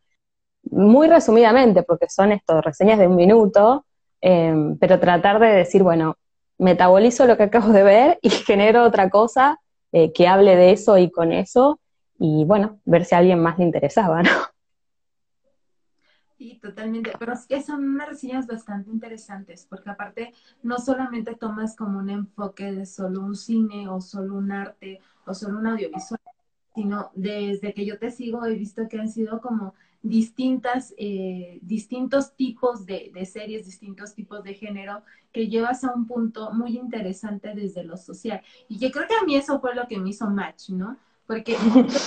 muy 0.70 1.08
resumidamente, 1.08 1.82
porque 1.82 2.08
son 2.08 2.32
estos 2.32 2.64
reseñas 2.64 3.00
de 3.00 3.08
un 3.08 3.16
minuto, 3.16 3.88
pero 4.22 5.00
tratar 5.00 5.40
de 5.40 5.48
decir, 5.48 5.82
bueno, 5.82 6.18
metabolizo 6.60 7.26
lo 7.26 7.36
que 7.36 7.44
acabo 7.50 7.70
de 7.70 7.82
ver 7.82 8.20
y 8.22 8.30
genero 8.46 8.84
otra 8.84 9.10
cosa 9.10 9.60
eh, 9.92 10.14
que 10.14 10.28
hable 10.28 10.56
de 10.56 10.72
eso 10.72 11.00
y 11.00 11.10
con 11.10 11.32
eso, 11.32 11.80
y 12.20 12.46
bueno, 12.46 12.78
ver 12.86 13.06
si 13.06 13.16
a 13.16 13.18
alguien 13.18 13.40
más 13.40 13.58
le 13.58 13.66
interesaba, 13.66 14.22
¿no? 14.22 14.30
Sí, 16.40 16.58
totalmente, 16.62 17.12
pero 17.20 17.34
es 17.34 17.46
que 17.46 17.62
son 17.62 17.84
unas 17.84 18.08
reseñas 18.08 18.48
bastante 18.48 18.90
interesantes, 18.90 19.68
porque 19.70 19.90
aparte 19.90 20.34
no 20.64 20.78
solamente 20.78 21.36
tomas 21.36 21.76
como 21.76 22.00
un 22.00 22.10
enfoque 22.10 22.72
de 22.72 22.86
solo 22.86 23.20
un 23.20 23.36
cine 23.36 23.90
o 23.90 24.00
solo 24.00 24.36
un 24.36 24.54
arte 24.54 25.02
o 25.26 25.34
solo 25.34 25.60
un 25.60 25.68
audiovisual, 25.68 26.22
sino 26.74 27.12
desde 27.14 27.74
que 27.74 27.86
yo 27.86 28.00
te 28.00 28.10
sigo 28.10 28.46
he 28.46 28.56
visto 28.56 28.88
que 28.88 28.98
han 29.02 29.10
sido 29.10 29.42
como 29.42 29.74
distintas, 30.02 30.94
eh, 30.98 31.60
distintos 31.62 32.34
tipos 32.38 32.86
de, 32.86 33.12
series, 33.26 33.66
distintos 33.66 34.16
tipos 34.16 34.42
de 34.42 34.54
género 34.54 35.04
que 35.34 35.50
llevas 35.50 35.84
a 35.84 35.94
un 35.94 36.08
punto 36.08 36.54
muy 36.54 36.78
interesante 36.78 37.54
desde 37.54 37.84
lo 37.84 37.98
social. 37.98 38.42
Y 38.70 38.78
yo 38.78 38.92
creo 38.92 39.10
que 39.10 39.16
a 39.16 39.26
mí 39.26 39.36
eso 39.36 39.60
fue 39.60 39.76
lo 39.76 39.90
que 39.90 39.98
me 39.98 40.12
hizo 40.12 40.30
match, 40.30 40.70
¿no? 40.70 40.96
Porque 41.28 41.58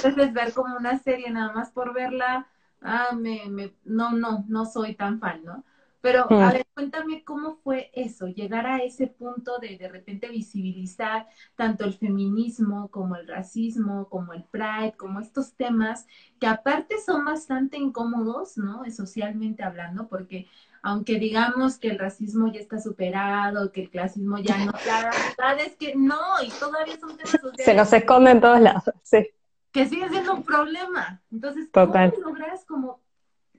veces 0.02 0.32
ver 0.32 0.54
como 0.54 0.74
una 0.74 0.98
serie 1.00 1.30
nada 1.30 1.52
más 1.52 1.70
por 1.70 1.92
verla, 1.92 2.48
ah, 2.82 3.14
me, 3.14 3.46
me, 3.48 3.74
no, 3.84 4.12
no, 4.12 4.44
no 4.48 4.64
soy 4.66 4.94
tan 4.94 5.20
fan, 5.20 5.44
¿no? 5.44 5.64
Pero, 6.02 6.26
a 6.28 6.34
mm. 6.34 6.52
ver, 6.52 6.66
cuéntame 6.74 7.24
cómo 7.24 7.54
fue 7.62 7.92
eso, 7.94 8.26
llegar 8.26 8.66
a 8.66 8.78
ese 8.78 9.06
punto 9.06 9.58
de 9.58 9.78
de 9.78 9.88
repente 9.88 10.28
visibilizar 10.28 11.28
tanto 11.54 11.84
el 11.84 11.94
feminismo 11.94 12.88
como 12.88 13.14
el 13.14 13.28
racismo, 13.28 14.08
como 14.08 14.32
el 14.32 14.42
pride, 14.42 14.94
como 14.96 15.20
estos 15.20 15.54
temas 15.54 16.06
que 16.40 16.48
aparte 16.48 16.96
son 16.98 17.24
bastante 17.24 17.78
incómodos, 17.78 18.58
¿no? 18.58 18.82
Socialmente 18.90 19.62
hablando, 19.62 20.08
porque 20.08 20.48
aunque 20.82 21.20
digamos 21.20 21.78
que 21.78 21.88
el 21.90 22.00
racismo 22.00 22.52
ya 22.52 22.58
está 22.58 22.80
superado, 22.80 23.70
que 23.70 23.82
el 23.82 23.90
clasismo 23.90 24.38
ya 24.38 24.58
no, 24.58 24.72
la 24.84 25.02
verdad 25.38 25.60
es 25.64 25.76
que 25.76 25.94
no, 25.94 26.42
y 26.44 26.50
todavía 26.50 26.98
son 26.98 27.16
temas 27.16 27.30
sociales. 27.30 27.64
Se 27.64 27.74
nos 27.74 27.92
esconde 27.92 28.32
en 28.32 28.40
todos 28.40 28.60
lados, 28.60 28.90
sí. 29.04 29.28
Que 29.72 29.86
sigue 29.86 30.08
siendo 30.08 30.34
un 30.34 30.42
problema. 30.44 31.22
Entonces, 31.30 31.68
¿cómo 31.72 31.94
logras 32.24 32.64
como 32.66 33.00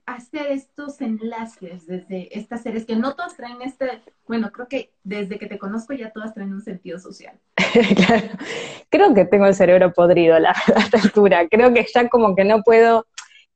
hacer 0.05 0.51
estos 0.51 0.99
enlaces 1.01 1.85
desde 1.87 2.37
estas 2.37 2.61
series 2.61 2.85
que 2.85 2.95
no 2.95 3.15
todas 3.15 3.35
traen 3.35 3.61
este, 3.61 4.01
bueno, 4.27 4.51
creo 4.51 4.67
que 4.67 4.91
desde 5.03 5.39
que 5.39 5.47
te 5.47 5.57
conozco 5.57 5.93
ya 5.93 6.11
todas 6.11 6.33
traen 6.33 6.53
un 6.53 6.61
sentido 6.61 6.99
social. 6.99 7.39
claro, 7.95 8.27
creo 8.89 9.13
que 9.13 9.25
tengo 9.25 9.45
el 9.45 9.55
cerebro 9.55 9.93
podrido 9.93 10.35
a 10.37 10.39
la, 10.39 10.55
altura, 10.91 11.47
creo 11.49 11.73
que 11.73 11.85
ya 11.93 12.09
como 12.09 12.35
que 12.35 12.43
no 12.43 12.63
puedo 12.63 13.07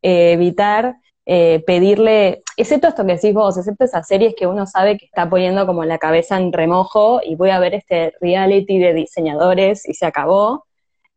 eh, 0.01 0.33
evitar 0.33 0.95
eh, 1.25 1.61
pedirle, 1.67 2.43
excepto 2.55 2.87
esto 2.87 3.05
que 3.05 3.15
decís 3.15 3.33
vos, 3.33 3.57
excepto 3.57 3.83
esas 3.83 4.07
series 4.07 4.33
que 4.33 4.47
uno 4.47 4.65
sabe 4.65 4.97
que 4.97 5.05
está 5.05 5.29
poniendo 5.29 5.65
como 5.65 5.83
la 5.83 5.97
cabeza 5.97 6.37
en 6.37 6.53
remojo 6.53 7.19
y 7.21 7.35
voy 7.35 7.49
a 7.49 7.59
ver 7.59 7.73
este 7.73 8.13
reality 8.21 8.79
de 8.79 8.93
diseñadores 8.93 9.87
y 9.87 9.93
se 9.93 10.05
acabó. 10.05 10.66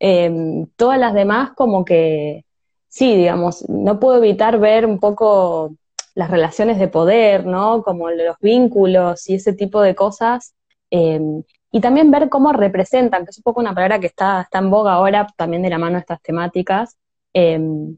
Em, 0.01 0.67
todas 0.77 0.99
las 0.99 1.15
demás 1.15 1.53
como 1.55 1.85
que 1.85 2.45
sí, 2.89 3.17
digamos, 3.17 3.69
no 3.69 4.01
puedo 4.01 4.19
evitar 4.19 4.59
ver 4.59 4.87
un 4.87 4.99
poco 4.99 5.77
las 6.15 6.31
relaciones 6.31 6.79
de 6.79 6.89
poder, 6.89 7.47
¿no? 7.47 7.83
Como 7.83 8.11
los 8.11 8.37
vínculos 8.41 9.29
y 9.29 9.35
ese 9.35 9.53
tipo 9.53 9.81
de 9.83 9.95
cosas. 9.95 10.55
Em, 10.91 11.43
y 11.73 11.81
también 11.81 12.11
ver 12.11 12.29
cómo 12.29 12.53
representan, 12.53 13.25
que 13.25 13.31
es 13.31 13.39
un 13.39 13.45
poco 13.45 13.61
una 13.61 13.75
palabra 13.75 14.01
que 14.01 14.07
está, 14.09 14.43
está 14.43 14.59
en 14.59 14.71
boga 14.71 14.95
ahora, 14.95 15.27
también 15.37 15.63
de 15.63 15.71
la 15.71 15.79
mano 15.79 15.95
de 15.95 16.01
estas 16.01 16.21
temáticas, 16.23 16.97
em, 17.33 17.97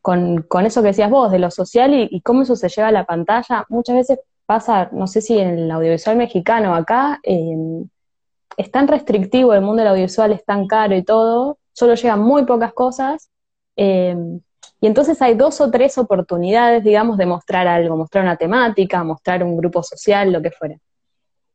con, 0.00 0.44
eso 0.66 0.82
que 0.82 0.88
decías 0.88 1.10
vos, 1.10 1.32
de 1.32 1.38
lo 1.38 1.50
social 1.50 1.94
y, 1.94 2.20
cómo 2.22 2.42
eso 2.42 2.56
se 2.56 2.68
lleva 2.68 2.88
a 2.88 2.92
la 2.92 3.04
pantalla. 3.06 3.64
Muchas 3.68 3.96
veces 3.96 4.20
pasa, 4.46 4.90
no 4.92 5.06
sé 5.06 5.20
si 5.22 5.38
en 5.38 5.48
el 5.58 5.70
audiovisual 5.70 6.16
mexicano 6.16 6.74
acá, 6.74 7.20
em, 7.22 7.88
es 8.56 8.70
tan 8.70 8.88
restrictivo 8.88 9.54
el 9.54 9.62
mundo 9.62 9.82
del 9.82 9.92
audiovisual, 9.92 10.32
es 10.32 10.44
tan 10.44 10.66
caro 10.66 10.96
y 10.96 11.02
todo, 11.02 11.58
solo 11.72 11.94
llegan 11.94 12.20
muy 12.20 12.44
pocas 12.44 12.72
cosas 12.72 13.30
Em, 13.76 14.40
y 14.80 14.86
entonces 14.86 15.20
hay 15.22 15.34
dos 15.34 15.60
o 15.60 15.70
tres 15.70 15.98
oportunidades, 15.98 16.84
digamos, 16.84 17.16
de 17.18 17.26
mostrar 17.26 17.66
algo, 17.66 17.96
mostrar 17.96 18.24
una 18.24 18.36
temática, 18.36 19.02
mostrar 19.04 19.42
un 19.42 19.56
grupo 19.56 19.82
social, 19.82 20.32
lo 20.32 20.42
que 20.42 20.50
fuera. 20.50 20.76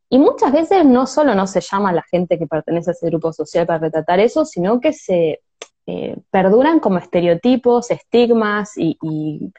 Y 0.09 0.17
muchas 0.17 0.51
veces 0.51 0.85
no 0.85 1.05
solo 1.05 1.35
no 1.35 1.45
se 1.45 1.61
llama 1.61 1.89
a 1.89 1.93
la 1.93 2.03
gente 2.09 2.39
que 2.39 2.47
pertenece 2.47 2.91
a 2.91 2.93
ese 2.93 3.07
grupo 3.07 3.31
social 3.31 3.67
para 3.67 3.79
retratar 3.79 4.19
eso, 4.19 4.43
sino 4.45 4.79
que 4.79 4.91
se 4.93 5.41
eh, 5.85 6.17
perduran 6.31 6.79
como 6.79 6.97
estereotipos, 6.97 7.91
estigmas 7.91 8.73
y, 8.75 9.51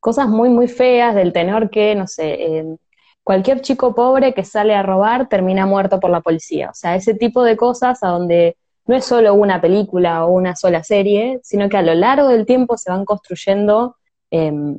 cosas 0.00 0.28
muy, 0.28 0.48
muy 0.48 0.66
feas 0.66 1.14
del 1.14 1.32
tenor 1.32 1.70
que, 1.70 1.94
no 1.94 2.08
sé, 2.08 2.58
em, 2.58 2.76
cualquier 3.24 3.60
chico 3.60 3.94
pobre 3.94 4.34
que 4.34 4.44
sale 4.44 4.74
a 4.74 4.82
robar 4.82 5.28
termina 5.28 5.66
muerto 5.66 6.00
por 6.00 6.10
la 6.10 6.20
policía. 6.20 6.70
O 6.70 6.74
sea, 6.74 6.96
ese 6.96 7.14
tipo 7.14 7.42
de 7.44 7.56
cosas 7.56 8.02
a 8.02 8.08
donde 8.08 8.56
no 8.86 8.96
es 8.96 9.04
solo 9.04 9.34
una 9.34 9.60
película 9.60 10.24
o 10.24 10.32
una 10.32 10.56
sola 10.56 10.82
serie, 10.82 11.40
sino 11.42 11.68
que 11.68 11.76
a 11.76 11.82
lo 11.82 11.94
largo 11.94 12.28
del 12.28 12.46
tiempo 12.46 12.76
se 12.76 12.90
van 12.90 13.04
construyendo 13.04 13.96
em, 14.30 14.76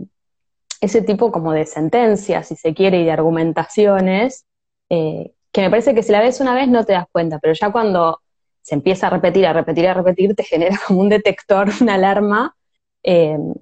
ese 0.82 1.02
tipo 1.02 1.32
como 1.32 1.54
de 1.54 1.66
sentencias, 1.66 2.48
si 2.48 2.56
se 2.56 2.74
quiere, 2.74 3.00
y 3.00 3.06
de 3.06 3.12
argumentaciones, 3.12 4.46
eh, 4.90 5.32
que 5.52 5.62
me 5.62 5.70
parece 5.70 5.96
que 5.96 6.04
si 6.04 6.12
la 6.12 6.22
ves 6.22 6.42
una 6.42 6.54
vez 6.54 6.68
no 6.68 6.84
te 6.84 6.94
das 6.94 7.06
cuenta, 7.12 7.40
pero 7.40 7.54
ya 7.54 7.72
cuando 7.72 8.20
se 8.62 8.76
empieza 8.76 9.08
a 9.08 9.10
repetir, 9.12 9.46
a 9.46 9.54
repetir, 9.54 9.88
a 9.88 9.94
repetir, 9.94 10.36
te 10.36 10.44
genera 10.44 10.78
como 10.88 11.00
un 11.02 11.10
detector, 11.10 11.70
una 11.82 11.96
alarma. 11.96 12.56
Em, 13.04 13.54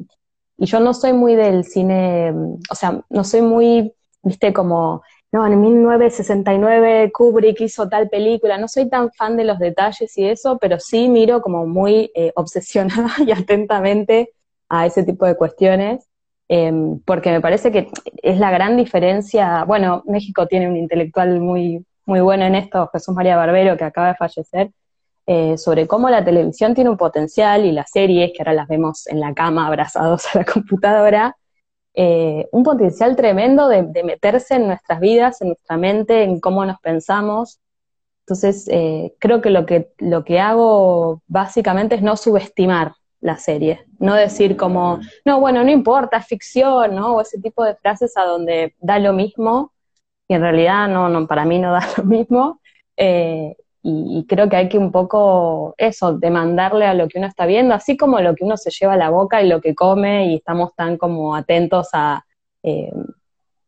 y 0.57 0.65
yo 0.65 0.79
no 0.79 0.93
soy 0.93 1.13
muy 1.13 1.35
del 1.35 1.63
cine, 1.65 2.33
o 2.69 2.75
sea, 2.75 3.01
no 3.09 3.23
soy 3.23 3.41
muy, 3.41 3.93
viste, 4.23 4.53
como 4.53 5.03
no, 5.31 5.47
en 5.47 5.61
1969 5.61 7.11
Kubrick 7.13 7.61
hizo 7.61 7.87
tal 7.87 8.09
película, 8.09 8.57
no 8.57 8.67
soy 8.67 8.89
tan 8.89 9.11
fan 9.13 9.37
de 9.37 9.45
los 9.45 9.59
detalles 9.59 10.17
y 10.17 10.25
eso, 10.25 10.57
pero 10.59 10.77
sí 10.79 11.07
miro 11.07 11.41
como 11.41 11.65
muy 11.65 12.11
eh, 12.15 12.33
obsesionada 12.35 13.11
y 13.25 13.31
atentamente 13.31 14.33
a 14.69 14.85
ese 14.85 15.03
tipo 15.03 15.25
de 15.25 15.35
cuestiones, 15.37 16.07
em, 16.49 16.99
porque 17.05 17.31
me 17.31 17.41
parece 17.41 17.71
que 17.71 17.89
es 18.21 18.37
la 18.39 18.51
gran 18.51 18.77
diferencia, 18.77 19.63
bueno, 19.65 20.03
México 20.05 20.47
tiene 20.47 20.67
un 20.67 20.77
intelectual 20.77 21.39
muy, 21.39 21.85
muy 22.05 22.19
bueno 22.21 22.45
en 22.45 22.55
esto, 22.55 22.89
Jesús 22.91 23.15
María 23.15 23.37
Barbero, 23.37 23.77
que 23.77 23.83
acaba 23.85 24.09
de 24.09 24.15
fallecer, 24.15 24.71
eh, 25.27 25.57
sobre 25.57 25.87
cómo 25.87 26.09
la 26.09 26.25
televisión 26.25 26.73
tiene 26.73 26.89
un 26.89 26.97
potencial 26.97 27.65
y 27.65 27.71
las 27.71 27.91
series, 27.91 28.31
que 28.33 28.41
ahora 28.41 28.53
las 28.53 28.67
vemos 28.67 29.07
en 29.07 29.19
la 29.19 29.33
cama 29.33 29.67
abrazados 29.67 30.25
a 30.35 30.39
la 30.39 30.45
computadora, 30.45 31.37
eh, 31.93 32.47
un 32.51 32.63
potencial 32.63 33.15
tremendo 33.15 33.67
de, 33.67 33.83
meterse 34.03 34.55
en 34.55 34.67
nuestras 34.67 34.99
vidas, 34.99 35.41
en 35.41 35.49
nuestra 35.49 35.77
mente, 35.77 36.23
en 36.23 36.39
cómo 36.39 36.65
nos 36.65 36.79
pensamos. 36.79 37.59
Entonces, 38.21 38.67
eh, 38.69 39.13
creo 39.19 39.41
que 39.41 39.49
lo, 39.49 39.65
que 39.65 39.91
lo 39.97 40.23
que 40.23 40.39
hago 40.39 41.21
básicamente 41.27 41.95
es 41.95 42.01
no 42.01 42.15
subestimar 42.15 42.93
la 43.19 43.37
serie, 43.37 43.85
no 43.99 44.15
decir 44.15 44.57
como, 44.57 44.99
no, 45.25 45.39
bueno, 45.39 45.63
no 45.63 45.69
importa, 45.69 46.17
es 46.17 46.25
ficción, 46.27 46.95
¿no? 46.95 47.15
O 47.15 47.21
ese 47.21 47.39
tipo 47.39 47.63
de 47.63 47.75
frases 47.75 48.17
a 48.17 48.23
donde 48.23 48.75
da 48.79 48.97
lo 48.99 49.13
mismo, 49.13 49.73
y 50.27 50.33
en 50.33 50.41
realidad 50.41 50.87
no, 50.87 51.09
no 51.09 51.27
para 51.27 51.45
mí 51.45 51.59
no 51.59 51.71
da 51.73 51.87
lo 51.97 52.03
mismo. 52.05 52.61
Eh, 52.97 53.55
y, 53.83 54.25
creo 54.27 54.47
que 54.49 54.55
hay 54.55 54.69
que 54.69 54.77
un 54.77 54.91
poco 54.91 55.73
eso, 55.77 56.13
demandarle 56.13 56.85
a 56.85 56.93
lo 56.93 57.07
que 57.07 57.17
uno 57.17 57.27
está 57.27 57.45
viendo, 57.45 57.73
así 57.73 57.97
como 57.97 58.19
lo 58.19 58.35
que 58.35 58.43
uno 58.43 58.57
se 58.57 58.69
lleva 58.69 58.93
a 58.93 58.97
la 58.97 59.09
boca 59.09 59.41
y 59.41 59.47
lo 59.47 59.59
que 59.59 59.73
come 59.73 60.27
y 60.27 60.35
estamos 60.35 60.75
tan 60.75 60.97
como 60.97 61.35
atentos 61.35 61.89
a 61.93 62.23
eh, 62.63 62.91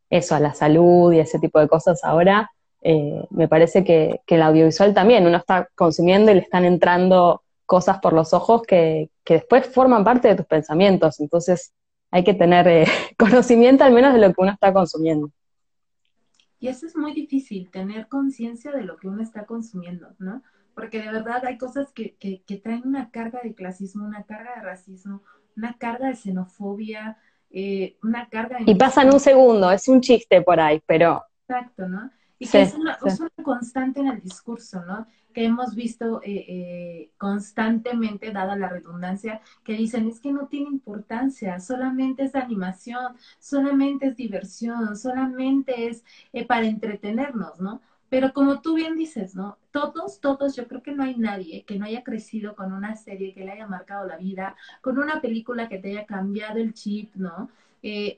eso, 0.10 0.36
a 0.36 0.40
la 0.40 0.54
salud 0.54 1.12
y 1.14 1.20
ese 1.20 1.40
tipo 1.40 1.60
de 1.60 1.68
cosas 1.68 2.04
ahora, 2.04 2.52
eh, 2.82 3.26
me 3.32 3.48
parece 3.48 3.84
que, 3.84 4.22
que, 4.28 4.36
el 4.36 4.44
audiovisual 4.44 4.94
también, 4.94 5.26
uno 5.26 5.38
está 5.38 5.68
consumiendo 5.76 6.32
y 6.32 6.36
le 6.36 6.42
están 6.42 6.66
entrando 6.66 7.42
cosas 7.66 8.00
por 8.00 8.14
los 8.14 8.34
ojos 8.34 8.62
que, 8.64 9.10
que 9.24 9.36
después 9.36 9.66
forman 9.66 10.04
parte 10.04 10.28
de 10.28 10.36
tus 10.36 10.46
pensamientos, 10.46 11.20
entonces 11.20 11.74
hay 12.12 12.24
que 12.24 12.36
tener 12.36 12.68
eh, 12.68 12.86
conocimiento 13.18 13.84
al 13.84 13.94
menos 13.94 14.14
de 14.14 14.20
lo 14.20 14.28
que 14.28 14.42
uno 14.42 14.52
está 14.52 14.72
consumiendo. 14.72 15.30
Y 16.64 16.70
eso 16.70 16.86
es 16.86 16.96
muy 16.96 17.12
difícil, 17.12 17.70
tener 17.70 18.08
conciencia 18.08 18.72
de 18.72 18.86
lo 18.86 18.96
que 18.96 19.10
uno 19.10 19.22
está 19.22 19.46
consumiendo, 19.46 20.16
¿no? 20.18 20.42
Porque 20.74 21.02
de 21.02 21.12
verdad 21.12 21.44
hay 21.46 21.58
cosas 21.58 21.92
que, 21.92 22.16
que, 22.16 22.58
traen 22.64 22.84
una 22.88 23.12
carga 23.12 23.42
de 23.44 23.54
clasismo, 23.54 24.06
una 24.06 24.24
carga 24.24 24.56
de 24.56 24.62
racismo, 24.62 25.24
una 25.58 25.78
carga 25.78 26.08
de 26.08 26.16
xenofobia, 26.16 27.18
eh, 27.52 27.98
una 28.02 28.30
carga 28.30 28.60
de... 28.60 28.72
Y 28.72 28.76
pasan 28.76 29.14
un 29.14 29.20
segundo, 29.20 29.70
es 29.72 29.90
un 29.90 30.00
chiste 30.00 30.42
por 30.42 30.62
ahí, 30.62 30.82
pero... 30.86 31.26
Exacto, 31.50 31.86
¿no? 31.90 32.10
Y 32.44 32.48
que 32.48 32.62
es 32.62 32.74
una, 32.74 32.98
es 33.06 33.20
una 33.20 33.30
constante 33.44 34.00
en 34.00 34.08
el 34.08 34.22
discurso, 34.22 34.84
¿no? 34.86 35.08
que 35.34 35.46
hemos 35.46 35.76
visto 35.76 36.22
eh, 36.24 36.46
eh, 36.48 37.10
constantemente, 37.18 38.32
dada 38.32 38.56
la 38.56 38.70
redundancia, 38.70 39.42
que 39.64 39.74
dicen 39.74 40.08
es 40.08 40.20
que 40.20 40.32
no 40.32 40.48
tiene 40.48 40.70
importancia, 40.70 41.60
solamente 41.60 42.24
es 42.24 42.36
animación, 42.36 43.16
solamente 43.40 44.08
es 44.08 44.16
diversión, 44.16 44.96
solamente 44.96 45.88
es 45.88 46.04
eh, 46.32 46.46
para 46.46 46.68
entretenernos, 46.68 47.60
¿no? 47.60 47.82
Pero 48.10 48.32
como 48.32 48.62
tú 48.62 48.76
bien 48.76 48.96
dices, 48.96 49.34
¿no? 49.36 49.58
Todos, 49.72 50.20
todos, 50.20 50.56
yo 50.56 50.68
creo 50.68 50.84
que 50.84 50.94
no 50.94 51.04
hay 51.04 51.18
nadie 51.18 51.64
que 51.66 51.80
no 51.80 51.86
haya 51.86 52.04
crecido 52.04 52.56
con 52.56 52.72
una 52.72 52.96
serie 52.96 53.34
que 53.34 53.44
le 53.44 53.54
haya 53.54 53.66
marcado 53.66 54.08
la 54.08 54.18
vida, 54.18 54.56
con 54.82 55.00
una 55.00 55.20
película 55.20 55.68
que 55.68 55.80
te 55.80 55.90
haya 55.90 56.06
cambiado 56.06 56.60
el 56.60 56.76
chip, 56.76 57.16
¿no? 57.16 57.50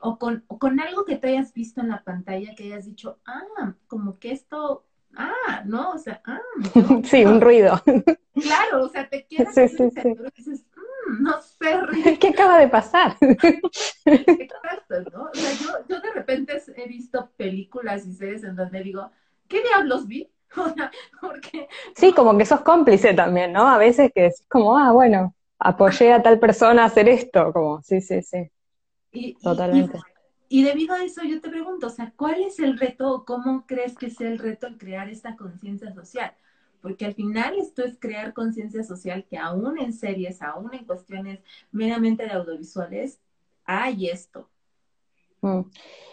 O, 0.02 0.18
con, 0.18 0.44
o 0.48 0.58
con 0.58 0.80
algo 0.80 1.04
que 1.04 1.16
te 1.16 1.28
hayas 1.28 1.52
visto 1.52 1.80
en 1.80 1.88
la 1.88 2.04
pantalla 2.04 2.54
que 2.54 2.64
hayas 2.64 2.86
dicho, 2.86 3.18
ah, 3.26 3.74
como 3.88 4.18
que 4.18 4.32
esto 4.32 4.86
ah, 5.16 5.62
¿no? 5.64 5.92
O 5.92 5.98
sea, 5.98 6.20
ah. 6.24 6.40
Sí, 7.04 7.24
un 7.24 7.40
ruido. 7.40 7.80
Claro, 8.36 8.84
o 8.84 8.88
sea, 8.90 9.08
te 9.08 9.26
quedas 9.26 9.54
sí, 9.54 9.66
sí, 9.66 9.90
sí. 9.90 10.08
y 10.08 10.30
dices, 10.36 10.66
mmm, 10.76 11.22
no 11.22 11.40
sé. 11.40 12.18
¿Qué 12.20 12.28
acaba 12.28 12.58
de 12.58 12.68
pasar? 12.68 13.16
Exacto, 14.04 15.00
¿no? 15.10 15.30
O 15.30 15.34
sea, 15.34 15.52
yo, 15.54 15.86
yo 15.88 16.00
de 16.02 16.12
repente 16.12 16.62
he 16.76 16.86
visto 16.86 17.30
películas 17.38 18.06
y 18.06 18.12
series 18.12 18.44
en 18.44 18.54
donde 18.54 18.82
digo, 18.82 19.10
¿qué 19.48 19.62
diablos 19.62 20.06
vi? 20.06 20.30
porque... 21.18 21.66
Sí, 21.94 22.12
como 22.12 22.36
que 22.36 22.44
sos 22.44 22.60
cómplice 22.60 23.14
también, 23.14 23.54
¿no? 23.54 23.66
A 23.66 23.78
veces 23.78 24.12
que 24.14 24.24
decís 24.24 24.44
como, 24.50 24.76
ah, 24.76 24.92
bueno, 24.92 25.34
apoyé 25.58 26.12
a 26.12 26.22
tal 26.22 26.38
persona 26.38 26.82
a 26.82 26.86
hacer 26.86 27.08
esto, 27.08 27.54
como, 27.54 27.80
sí, 27.80 28.02
sí, 28.02 28.20
sí. 28.20 28.50
Totalmente. 29.42 29.98
Y, 30.48 30.62
debido 30.62 30.94
a 30.94 31.04
eso 31.04 31.22
yo 31.24 31.40
te 31.40 31.48
pregunto, 31.48 31.88
o 31.88 31.90
sea, 31.90 32.12
¿cuál 32.16 32.40
es 32.40 32.58
el 32.60 32.78
reto 32.78 33.10
o 33.12 33.24
cómo 33.24 33.66
crees 33.66 33.96
que 33.96 34.10
sea 34.10 34.28
el 34.28 34.38
reto 34.38 34.66
en 34.66 34.78
crear 34.78 35.08
esta 35.08 35.36
conciencia 35.36 35.92
social? 35.92 36.32
Porque 36.80 37.04
al 37.04 37.14
final 37.14 37.56
esto 37.58 37.82
es 37.82 37.98
crear 37.98 38.32
conciencia 38.32 38.84
social 38.84 39.24
que 39.28 39.38
aún 39.38 39.78
en 39.78 39.92
series, 39.92 40.40
aún 40.42 40.72
en 40.72 40.84
cuestiones 40.84 41.40
meramente 41.72 42.24
de 42.24 42.32
audiovisuales, 42.32 43.18
hay 43.64 44.08
esto. 44.08 44.48
Mm. 45.42 45.62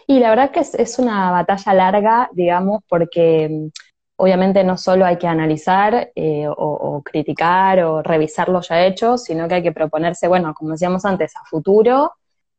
Y 0.06 0.18
la 0.18 0.30
verdad 0.30 0.50
que 0.50 0.60
es, 0.60 0.98
una 0.98 1.30
batalla 1.30 1.74
larga, 1.74 2.30
digamos, 2.32 2.82
porque 2.88 3.48
mm, 3.48 3.68
obviamente 4.16 4.64
no 4.64 4.76
solo 4.76 5.04
hay 5.06 5.16
que 5.18 5.26
analizar 5.26 6.12
eh, 6.14 6.46
o, 6.48 7.02
criticar 7.04 7.82
o 7.84 8.02
revisar 8.02 8.48
lo 8.48 8.60
ya 8.60 8.84
hecho, 8.84 9.18
sino 9.18 9.48
que 9.48 9.54
hay 9.56 9.62
que 9.62 9.72
proponerse, 9.72 10.28
bueno, 10.28 10.54
como 10.54 10.72
decíamos 10.72 11.04
antes, 11.04 11.34
a 11.36 11.44
futuro, 11.44 12.12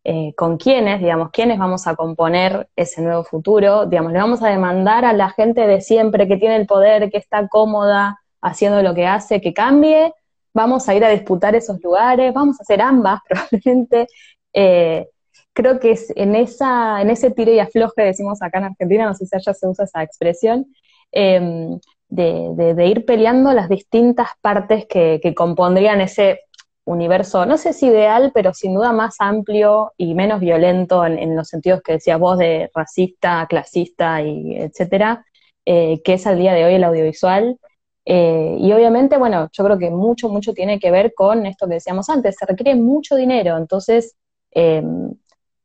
eh, 0.08 0.34
con 0.36 0.58
quiénes, 0.58 1.00
digamos, 1.02 1.32
quiénes 1.32 1.58
vamos 1.58 1.88
a 1.88 1.96
componer 1.96 2.70
ese 2.76 3.02
nuevo 3.02 3.24
futuro, 3.24 3.88
digamos, 3.88 4.14
le 4.14 4.20
vamos 4.20 4.44
a 4.44 4.50
demandar 4.50 5.04
a 5.04 5.14
la 5.14 5.32
gente 5.32 5.66
de 5.66 5.82
siempre 5.82 6.28
que 6.28 6.38
tiene 6.38 6.58
el 6.58 6.68
poder, 6.68 7.10
que 7.10 7.18
está 7.18 7.48
cómoda 7.48 8.20
haciendo 8.40 8.84
lo 8.84 8.94
que 8.94 9.08
hace, 9.08 9.42
que 9.42 9.52
cambie, 9.52 10.14
vamos 10.54 10.88
a 10.88 10.94
ir 10.94 11.04
a 11.04 11.10
disputar 11.10 11.56
esos 11.56 11.82
lugares, 11.82 12.32
vamos 12.36 12.60
a 12.60 12.64
hacer 12.64 12.82
ambas 12.82 13.20
probablemente. 13.28 14.08
Eh, 14.54 15.08
creo 15.54 15.80
que 15.80 15.92
es 15.94 16.14
en, 16.16 16.36
esa, 16.36 17.02
en 17.02 17.10
ese 17.10 17.32
tiro 17.32 17.52
y 17.52 17.58
afloje, 17.58 18.04
decimos 18.04 18.44
acá 18.44 18.60
en 18.60 18.66
Argentina, 18.66 19.08
no 19.08 19.16
sé 19.16 19.26
si 19.26 19.36
allá 19.36 19.56
se 19.56 19.68
usa 19.68 19.86
esa 19.86 20.04
expresión, 20.04 20.68
em, 21.12 21.80
de, 22.10 22.86
ir 22.88 23.06
peleando 23.06 23.52
las 23.54 23.70
distintas 23.70 24.30
partes 24.42 24.86
que, 24.86 25.34
compondrían 25.36 26.02
ese 26.02 26.42
universo, 26.86 27.46
no 27.46 27.58
sé 27.58 27.74
si 27.74 27.88
ideal, 27.88 28.32
pero 28.34 28.54
sin 28.54 28.76
duda 28.76 28.92
más 28.94 29.16
amplio 29.20 29.94
y 29.98 30.14
menos 30.14 30.40
violento 30.40 31.06
en, 31.06 31.36
los 31.36 31.50
sentidos 31.50 31.82
que 31.82 31.94
decías 31.94 32.20
vos 32.20 32.38
de 32.38 32.70
racista, 32.74 33.46
clasista 33.48 34.22
y 34.22 34.56
etcétera, 34.56 35.26
eh, 35.66 36.02
que 36.04 36.14
es 36.14 36.28
al 36.28 36.38
día 36.38 36.54
de 36.54 36.66
hoy 36.66 36.76
el 36.76 36.84
audiovisual. 36.84 37.60
Eh, 38.06 38.58
y 38.60 38.72
obviamente, 38.72 39.18
bueno, 39.18 39.50
yo 39.52 39.64
creo 39.64 39.80
que 39.80 39.90
mucho, 39.90 40.30
mucho 40.30 40.54
tiene 40.54 40.80
que 40.80 40.92
ver 40.92 41.14
con 41.16 41.46
esto 41.48 41.68
que 41.68 41.76
decíamos 41.76 42.08
antes, 42.10 42.36
se 42.38 42.46
requiere 42.46 42.76
mucho 42.76 43.16
dinero, 43.16 43.58
entonces 43.58 44.16
em, 44.52 45.12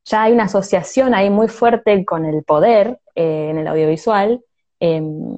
ya 0.05 0.23
hay 0.23 0.33
una 0.33 0.45
asociación 0.45 1.15
ahí 1.15 1.29
muy 1.29 1.49
fuerte 1.49 2.05
con 2.07 2.25
el 2.25 2.43
poder 2.45 2.99
eh, 3.15 3.49
en 3.51 3.59
el 3.59 3.67
audiovisual 3.69 4.43
em, 4.81 5.37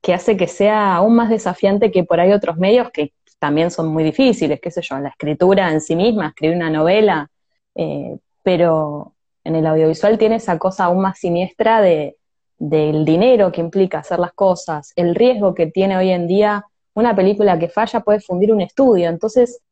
que, 0.00 0.14
hace 0.14 0.36
que 0.36 0.46
sea 0.46 0.96
aún 0.96 1.14
más 1.14 1.30
desafiante 1.30 1.90
que 1.90 2.04
por 2.04 2.20
ahí 2.20 2.32
otros 2.32 2.56
medios 2.56 2.90
que 2.90 3.12
también 3.38 3.70
son 3.70 3.88
muy 3.88 4.04
difíciles, 4.04 4.60
qué 4.60 4.70
sé 4.70 4.82
yo, 4.82 4.98
la 4.98 5.08
escritura 5.08 5.72
en 5.72 5.80
sí 5.80 5.96
misma, 5.96 6.28
escribir 6.28 6.56
una 6.56 6.70
novela, 6.70 7.30
eh, 7.74 8.18
pero 8.42 9.14
en 9.44 9.56
el 9.56 9.66
audiovisual 9.66 10.18
tiene 10.18 10.36
esa 10.36 10.58
cosa 10.58 10.84
aún 10.84 11.00
más 11.00 11.18
siniestra 11.18 11.80
de, 11.80 12.16
del 12.58 13.06
dinero 13.06 13.50
que 13.50 13.62
implica 13.62 14.00
hacer 14.00 14.18
las 14.18 14.34
cosas, 14.34 14.92
el 14.94 15.14
riesgo 15.14 15.54
que 15.54 15.66
tiene 15.66 15.96
hoy 15.96 16.10
en 16.10 16.26
día 16.26 16.64
una 16.94 17.16
película 17.16 17.58
que 17.58 17.70
falla 17.70 18.00
puede 18.00 18.20
fundir 18.20 18.52
un 18.52 18.60
estudio, 18.60 19.08
entonces 19.08 19.62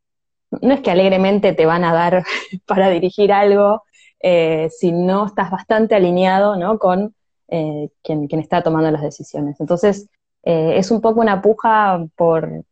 no 0.63 0.73
es 0.73 0.81
que 0.81 0.91
alegremente 0.91 1.53
te 1.53 1.67
van 1.67 1.85
a 1.85 1.93
dar 1.93 2.25
para 2.67 2.89
dirigir 2.89 3.33
algo, 3.33 3.83
eh, 4.21 4.71
si 4.71 4.93
no 4.93 5.27
estás 5.27 5.51
bastante 5.51 5.95
alineado 5.95 6.57
¿no? 6.57 6.79
con 6.79 7.15
eh, 7.49 7.91
quien, 8.03 8.27
quien, 8.27 8.41
está 8.41 8.63
tomando 8.63 8.91
las 8.91 9.03
decisiones. 9.03 9.61
Entonces, 9.61 10.09
eh, 10.49 10.79
es 10.79 10.91
un 10.91 11.03
poco 11.03 11.21
una 11.21 11.43
puja 11.43 12.07
por, 12.17 12.65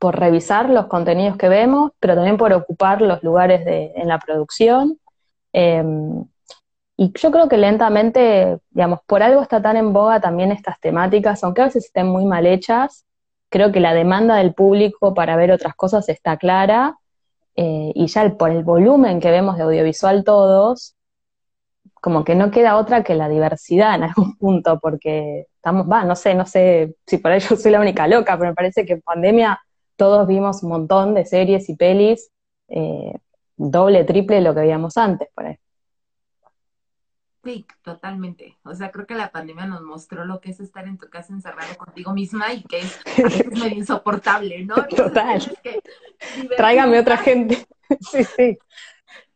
por 0.00 0.18
revisar 0.18 0.68
los 0.68 0.86
contenidos 0.88 1.36
que 1.36 1.48
vemos, 1.48 1.92
pero 2.00 2.16
también 2.16 2.36
por 2.36 2.52
ocupar 2.52 3.00
los 3.00 3.22
lugares 3.22 3.62
en 3.64 4.08
la 4.08 4.18
producción. 4.18 4.98
Em, 5.52 6.24
y 6.96 7.12
yo 7.14 7.30
creo 7.30 7.48
que 7.48 7.56
lentamente, 7.56 8.58
digamos, 8.70 8.98
por 9.06 9.22
algo 9.22 9.42
está 9.42 9.62
tan 9.62 9.76
en 9.76 9.92
boga 9.92 10.20
también 10.20 10.50
estas 10.50 10.80
temáticas, 10.80 11.44
aunque 11.44 11.62
a 11.62 11.66
veces 11.66 11.84
estén 11.84 12.08
muy 12.08 12.24
mal 12.24 12.46
hechas, 12.46 13.06
creo 13.48 13.70
que 13.70 13.78
la 13.78 13.94
demanda 13.94 14.34
del 14.34 14.52
público 14.52 15.14
para 15.14 15.36
ver 15.36 15.52
otras 15.52 15.76
cosas 15.76 16.08
está 16.08 16.36
clara 16.36 16.96
eh, 17.54 17.92
y 17.94 18.08
ya 18.08 18.28
por 18.36 18.50
el 18.50 18.64
volumen 18.64 19.20
que 19.20 19.30
vemos 19.30 19.56
de 19.56 19.62
audiovisual 19.62 20.24
todos, 20.24 20.96
como 22.02 22.24
que 22.24 22.34
no 22.34 22.50
queda 22.50 22.76
otra 22.76 23.04
que 23.04 23.14
la 23.14 23.28
diversidad 23.28 23.94
en 23.94 24.02
algún 24.02 24.36
punto, 24.36 24.80
porque 24.80 25.46
estamos, 25.54 25.88
va, 25.88 26.02
no 26.02 26.16
sé, 26.16 26.34
no 26.34 26.44
sé 26.44 26.96
si 27.06 27.18
por 27.18 27.30
ello 27.30 27.56
soy 27.56 27.70
la 27.70 27.80
única 27.80 28.08
loca, 28.08 28.36
pero 28.36 28.50
me 28.50 28.56
parece 28.56 28.84
que 28.84 28.94
en 28.94 29.02
pandemia 29.02 29.60
todos 29.94 30.26
vimos 30.26 30.64
un 30.64 30.70
montón 30.70 31.14
de 31.14 31.24
series 31.24 31.68
y 31.68 31.76
pelis, 31.76 32.32
eh, 32.66 33.16
doble, 33.56 34.02
triple 34.02 34.40
lo 34.40 34.52
que 34.52 34.62
veíamos 34.62 34.96
antes, 34.96 35.28
por 35.32 35.46
ahí. 35.46 35.56
Sí, 37.44 37.66
totalmente. 37.82 38.58
O 38.64 38.74
sea, 38.74 38.90
creo 38.90 39.06
que 39.06 39.14
la 39.14 39.30
pandemia 39.30 39.66
nos 39.66 39.82
mostró 39.82 40.24
lo 40.24 40.40
que 40.40 40.50
es 40.50 40.58
estar 40.58 40.88
en 40.88 40.98
tu 40.98 41.08
casa 41.08 41.32
encerrado 41.32 41.76
contigo 41.76 42.12
misma 42.12 42.52
y 42.52 42.64
que 42.64 42.80
es 42.80 43.00
medio 43.52 43.76
insoportable, 43.76 44.64
¿no? 44.64 44.74
Total. 44.96 45.40
Tráigame 46.56 46.98
otra 46.98 47.16
gente. 47.16 47.64
sí, 48.00 48.24
sí. 48.24 48.58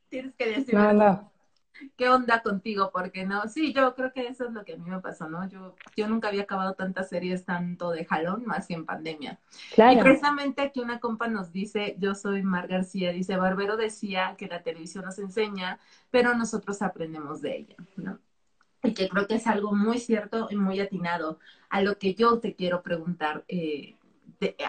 Tienes 0.08 0.34
que 0.34 0.46
decir. 0.46 0.74
No, 0.74 0.92
no. 0.92 1.35
¿Qué 1.96 2.08
onda 2.08 2.42
contigo? 2.42 2.90
Porque 2.92 3.24
no, 3.24 3.48
sí, 3.48 3.72
yo 3.72 3.94
creo 3.94 4.12
que 4.12 4.28
eso 4.28 4.44
es 4.44 4.52
lo 4.52 4.64
que 4.64 4.74
a 4.74 4.76
mí 4.76 4.88
me 4.88 5.00
pasó, 5.00 5.28
¿no? 5.28 5.48
Yo, 5.48 5.74
yo 5.96 6.08
nunca 6.08 6.28
había 6.28 6.42
acabado 6.42 6.74
tantas 6.74 7.08
series 7.08 7.44
tanto 7.44 7.90
de 7.90 8.04
jalón, 8.04 8.44
más 8.46 8.66
que 8.66 8.74
en 8.74 8.84
pandemia. 8.84 9.38
Claro. 9.74 9.98
Y 9.98 10.02
precisamente 10.02 10.62
aquí 10.62 10.80
una 10.80 11.00
compa 11.00 11.28
nos 11.28 11.52
dice, 11.52 11.96
yo 11.98 12.14
soy 12.14 12.42
Mar 12.42 12.68
García, 12.68 13.12
dice, 13.12 13.36
Barbero 13.36 13.76
decía 13.76 14.34
que 14.36 14.46
la 14.46 14.62
televisión 14.62 15.04
nos 15.04 15.18
enseña, 15.18 15.80
pero 16.10 16.34
nosotros 16.34 16.82
aprendemos 16.82 17.40
de 17.40 17.56
ella, 17.56 17.76
¿no? 17.96 18.18
Y 18.82 18.94
que 18.94 19.08
creo 19.08 19.26
que 19.26 19.36
es 19.36 19.46
algo 19.46 19.74
muy 19.74 19.98
cierto 19.98 20.48
y 20.50 20.56
muy 20.56 20.80
atinado 20.80 21.38
a 21.70 21.80
lo 21.80 21.98
que 21.98 22.14
yo 22.14 22.38
te 22.38 22.54
quiero 22.54 22.82
preguntar 22.82 23.44
eh, 23.48 23.96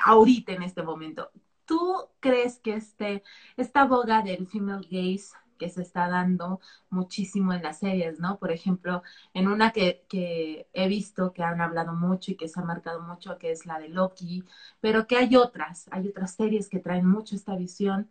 ahorita 0.05 0.53
en 0.53 0.63
este 0.63 0.81
momento. 0.81 1.29
¿Tú 1.65 2.07
crees 2.21 2.59
que 2.59 2.75
este, 2.75 3.23
esta 3.57 3.85
boga 3.85 4.21
del 4.21 4.47
female 4.47 4.87
gaze 4.89 5.35
que 5.57 5.69
se 5.69 5.81
está 5.81 6.07
dando 6.09 6.59
muchísimo 6.89 7.53
en 7.53 7.63
las 7.63 7.79
series, 7.79 8.19
¿no? 8.19 8.37
Por 8.37 8.51
ejemplo, 8.51 9.03
en 9.33 9.47
una 9.47 9.71
que, 9.71 10.05
que, 10.09 10.67
he 10.73 10.87
visto 10.87 11.33
que 11.33 11.43
han 11.43 11.61
hablado 11.61 11.93
mucho 11.93 12.31
y 12.31 12.35
que 12.35 12.47
se 12.47 12.59
ha 12.59 12.63
marcado 12.63 13.01
mucho, 13.01 13.37
que 13.37 13.51
es 13.51 13.65
la 13.65 13.79
de 13.79 13.89
Loki, 13.89 14.43
pero 14.81 15.07
que 15.07 15.17
hay 15.17 15.35
otras, 15.35 15.87
hay 15.91 16.07
otras 16.07 16.33
series 16.35 16.69
que 16.69 16.79
traen 16.79 17.07
mucho 17.07 17.35
esta 17.35 17.55
visión. 17.55 18.09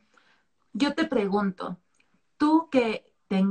Yo 0.73 0.95
te 0.95 1.07
pregunto, 1.07 1.79
tú 2.39 2.69
que 2.71 3.15
te, 3.29 3.47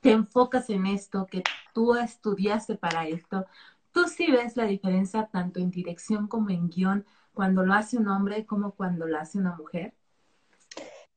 te 0.00 0.12
enfocas 0.12 0.70
en 0.70 0.86
esto, 0.86 1.26
que 1.26 1.42
tú 1.74 1.94
estudiaste 1.96 2.76
para 2.76 3.06
esto, 3.06 3.46
¿tú 3.92 4.08
sí 4.08 4.30
ves 4.30 4.56
la 4.56 4.64
diferencia 4.64 5.26
tanto 5.26 5.60
en 5.60 5.70
dirección 5.70 6.28
como 6.28 6.50
en 6.50 6.68
guion 6.68 7.06
cuando 7.34 7.64
lo 7.64 7.74
hace 7.74 7.98
un 7.98 8.08
hombre 8.08 8.46
como 8.46 8.72
cuando 8.72 9.06
lo 9.06 9.18
hace 9.18 9.38
una 9.38 9.56
mujer? 9.56 9.94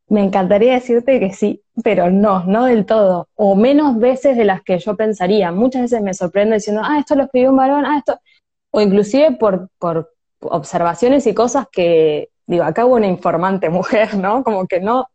Me 0.07 0.23
encantaría 0.23 0.73
decirte 0.73 1.19
que 1.19 1.33
sí, 1.33 1.63
pero 1.83 2.11
no, 2.11 2.43
no 2.45 2.65
del 2.65 2.85
todo, 2.85 3.27
o 3.35 3.55
menos 3.55 3.97
veces 3.97 4.37
de 4.37 4.45
las 4.45 4.61
que 4.61 4.77
yo 4.77 4.95
pensaría. 4.95 5.51
Muchas 5.51 5.83
veces 5.83 6.01
me 6.01 6.13
sorprendo 6.13 6.55
diciendo, 6.55 6.81
ah, 6.83 6.99
esto 6.99 7.15
lo 7.15 7.23
escribió 7.23 7.49
un 7.49 7.57
varón, 7.57 7.85
ah, 7.85 7.97
esto, 7.97 8.19
o 8.71 8.81
inclusive 8.81 9.31
por, 9.37 9.69
por 9.79 10.13
observaciones 10.41 11.25
y 11.27 11.33
cosas 11.33 11.67
que, 11.71 12.29
digo, 12.45 12.63
acá 12.63 12.85
hubo 12.85 12.95
una 12.95 13.07
informante 13.07 13.69
mujer, 13.69 14.15
¿no? 14.17 14.43
Como 14.43 14.67
que 14.67 14.79
no, 14.79 15.07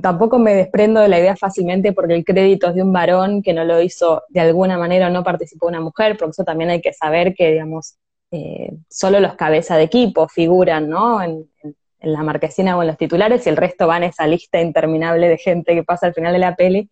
tampoco 0.00 0.38
me 0.38 0.54
desprendo 0.54 1.00
de 1.00 1.08
la 1.08 1.18
idea 1.18 1.36
fácilmente 1.36 1.92
porque 1.92 2.14
el 2.14 2.24
crédito 2.24 2.68
es 2.68 2.74
de 2.74 2.82
un 2.82 2.92
varón 2.92 3.42
que 3.42 3.52
no 3.52 3.64
lo 3.64 3.80
hizo 3.82 4.22
de 4.28 4.40
alguna 4.40 4.78
manera 4.78 5.08
o 5.08 5.10
no 5.10 5.24
participó 5.24 5.66
una 5.66 5.80
mujer, 5.80 6.16
porque 6.16 6.30
eso 6.30 6.44
también 6.44 6.70
hay 6.70 6.80
que 6.80 6.92
saber 6.92 7.34
que, 7.34 7.52
digamos, 7.52 7.96
eh, 8.30 8.72
solo 8.88 9.20
los 9.20 9.34
cabezas 9.34 9.76
de 9.78 9.84
equipo 9.84 10.28
figuran, 10.28 10.88
¿no? 10.88 11.22
en, 11.22 11.50
en 11.62 11.76
la 12.02 12.22
marquesina 12.22 12.76
o 12.76 12.82
en 12.82 12.88
los 12.88 12.98
titulares 12.98 13.46
y 13.46 13.50
el 13.50 13.56
resto 13.56 13.86
va 13.86 13.96
en 13.96 14.04
esa 14.04 14.26
lista 14.26 14.60
interminable 14.60 15.28
de 15.28 15.38
gente 15.38 15.74
que 15.74 15.84
pasa 15.84 16.06
al 16.06 16.14
final 16.14 16.32
de 16.32 16.38
la 16.38 16.56
peli. 16.56 16.90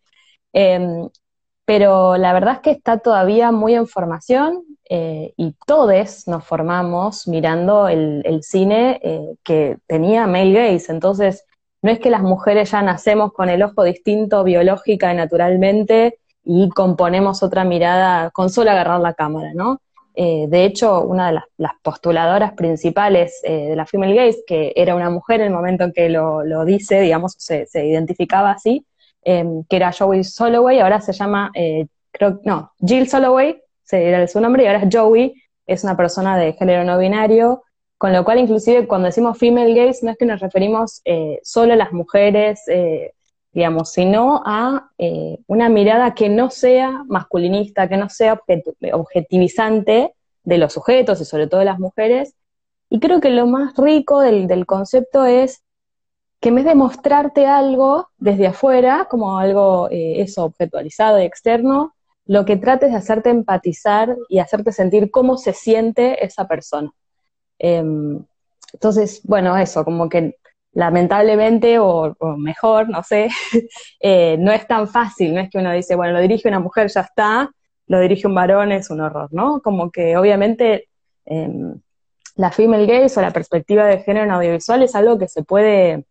Em, 0.52 1.08
pero 1.64 2.16
la 2.16 2.32
verdad 2.32 2.54
es 2.54 2.60
que 2.60 2.70
está 2.72 2.98
todavía 2.98 3.52
muy 3.52 3.74
en 3.74 3.86
formación 3.86 4.64
eh, 4.88 5.32
y 5.36 5.54
todos 5.66 6.26
nos 6.26 6.44
formamos 6.44 7.28
mirando 7.28 7.86
el, 7.86 8.40
cine 8.42 9.00
eh, 9.04 9.36
que 9.44 9.78
tenía 9.86 10.26
male 10.26 10.52
gaze. 10.52 10.90
Entonces, 10.90 11.44
no 11.82 11.90
es 11.90 12.00
que 12.00 12.10
las 12.10 12.22
mujeres 12.22 12.72
ya 12.72 12.82
nacemos 12.82 13.32
con 13.32 13.48
el 13.48 13.62
ojo 13.62 13.84
distinto 13.84 14.42
biológica 14.44 15.12
y 15.12 15.16
naturalmente 15.16 16.18
y 16.44 16.68
componemos 16.70 17.42
otra 17.42 17.64
mirada 17.64 18.30
con 18.30 18.50
solo 18.50 18.70
agarrar 18.72 19.00
la 19.00 19.14
cámara, 19.14 19.52
¿no? 19.54 19.80
Eh, 20.14 20.46
de 20.48 20.64
hecho, 20.64 21.02
una 21.02 21.28
de 21.28 21.40
las, 21.56 21.72
postuladoras 21.82 22.52
principales 22.52 23.40
eh, 23.44 23.68
de 23.68 23.76
la 23.76 23.86
Female 23.86 24.14
Gaze, 24.14 24.42
que 24.46 24.72
era 24.76 24.94
una 24.94 25.10
mujer 25.10 25.40
en 25.40 25.48
el 25.48 25.52
momento 25.52 25.84
en 25.84 25.92
que 25.92 26.08
lo, 26.08 26.64
dice, 26.64 27.00
digamos, 27.00 27.34
se, 27.38 27.66
identificaba 27.74 28.50
así, 28.50 28.84
em, 29.22 29.64
que 29.68 29.76
era 29.76 29.92
Joey 29.92 30.24
Soloway, 30.24 30.80
ahora 30.80 31.00
se 31.00 31.12
llama, 31.12 31.50
eh, 31.54 31.86
creo, 32.10 32.40
no, 32.44 32.72
Jill 32.84 33.08
Soloway, 33.08 33.62
era 33.92 34.26
su 34.28 34.40
nombre, 34.40 34.64
y 34.64 34.66
ahora 34.66 34.80
es 34.80 34.88
Joey 34.94 35.34
es 35.66 35.84
una 35.84 35.96
persona 35.96 36.36
de 36.36 36.52
género 36.54 36.84
no 36.84 36.98
binario, 36.98 37.62
con 37.98 38.12
lo 38.12 38.24
cual 38.24 38.38
inclusive 38.38 38.86
cuando 38.86 39.06
decimos 39.06 39.38
female 39.38 39.74
gaze 39.74 40.04
no 40.04 40.12
es 40.12 40.16
que 40.16 40.24
nos 40.26 40.40
referimos 40.40 41.02
solo 41.42 41.74
a 41.74 41.76
las 41.76 41.92
mujeres, 41.92 42.62
digamos, 43.52 43.92
sino 43.92 44.42
a 44.44 44.90
eh, 44.98 45.38
una 45.46 45.68
mirada 45.68 46.14
que 46.14 46.28
no 46.28 46.50
sea 46.50 47.04
masculinista, 47.08 47.88
que 47.88 47.96
no 47.96 48.08
sea 48.08 48.40
objetivizante 48.92 50.14
de 50.44 50.58
los 50.58 50.72
sujetos 50.72 51.20
y 51.20 51.24
sobre 51.24 51.46
todo 51.46 51.60
de 51.60 51.66
las 51.66 51.78
mujeres. 51.78 52.34
Y 52.88 53.00
creo 53.00 53.20
que 53.20 53.30
lo 53.30 53.46
más 53.46 53.76
rico 53.76 54.20
del, 54.20 54.46
del 54.46 54.66
concepto 54.66 55.24
es 55.24 55.62
que 56.40 56.48
en 56.48 56.54
vez 56.56 56.64
de 56.64 56.74
mostrarte 56.74 57.46
algo 57.46 58.08
desde 58.18 58.46
afuera, 58.46 59.06
como 59.10 59.38
algo 59.38 59.88
eh, 59.90 60.22
eso, 60.22 60.44
objetualizado 60.44 61.20
y 61.20 61.24
externo, 61.24 61.94
lo 62.26 62.44
que 62.44 62.56
trates 62.56 62.90
de 62.90 62.96
hacerte 62.96 63.30
empatizar 63.30 64.16
y 64.28 64.38
hacerte 64.38 64.72
sentir 64.72 65.10
cómo 65.10 65.36
se 65.36 65.52
siente 65.52 66.24
esa 66.24 66.46
persona. 66.46 66.90
Em, 67.58 68.24
entonces, 68.72 69.20
bueno, 69.24 69.56
eso, 69.56 69.84
como 69.84 70.08
que 70.08 70.36
lamentablemente, 70.72 71.78
o, 71.78 72.16
mejor, 72.37 72.88
no 72.88 73.02
sé, 73.02 73.28
eh, 74.00 74.37
no 74.38 74.52
es 74.52 74.66
tan 74.66 74.88
fácil, 74.88 75.35
no 75.35 75.40
es 75.40 75.50
que 75.50 75.59
uno 75.59 75.72
dice, 75.72 75.96
bueno, 75.96 76.12
lo 76.12 76.20
dirige 76.20 76.48
una 76.48 76.61
mujer, 76.61 76.88
ya 76.88 77.00
está, 77.00 77.50
lo 77.87 78.00
dirige 78.00 78.26
un 78.26 78.35
varón, 78.35 78.72
es 78.72 78.90
un 78.90 79.00
horror, 79.00 79.28
¿no? 79.33 79.61
Como 79.62 79.90
que 79.90 80.16
obviamente 80.16 80.88
em, 81.24 81.80
la 82.37 82.50
female 82.52 82.87
gaze 82.87 83.18
o 83.18 83.22
la 83.22 83.33
perspectiva 83.33 83.85
de 83.87 83.98
género 83.98 84.26
en 84.26 84.30
audiovisual 84.30 84.83
es 84.83 84.94
algo 84.94 85.18
que 85.18 85.28
se 85.28 85.42
puede 85.42 86.04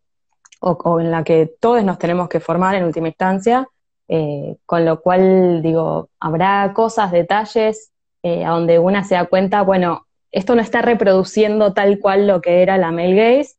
o, 0.62 1.00
en 1.00 1.12
la 1.12 1.24
que 1.24 1.50
todos 1.60 1.84
nos 1.84 1.98
tenemos 1.98 2.28
que 2.28 2.40
formar 2.40 2.76
en 2.76 2.84
última 2.84 3.08
instancia, 3.08 3.68
eh, 4.08 4.58
con 4.66 4.86
lo 4.86 5.02
cual, 5.02 5.62
digo, 5.62 6.10
habrá 6.20 6.74
cosas, 6.74 7.12
detalles, 7.12 7.92
eh, 8.24 8.44
a 8.44 8.50
donde 8.50 8.80
una 8.80 9.04
se 9.04 9.16
da 9.16 9.26
cuenta, 9.26 9.62
bueno, 9.62 10.06
esto 10.32 10.56
no 10.56 10.62
está 10.62 10.82
reproduciendo 10.82 11.74
tal 11.74 12.00
cual 12.00 12.28
lo 12.28 12.42
que 12.42 12.62
era 12.62 12.78
la 12.78 12.92
male 12.92 13.16
gaze, 13.16 13.56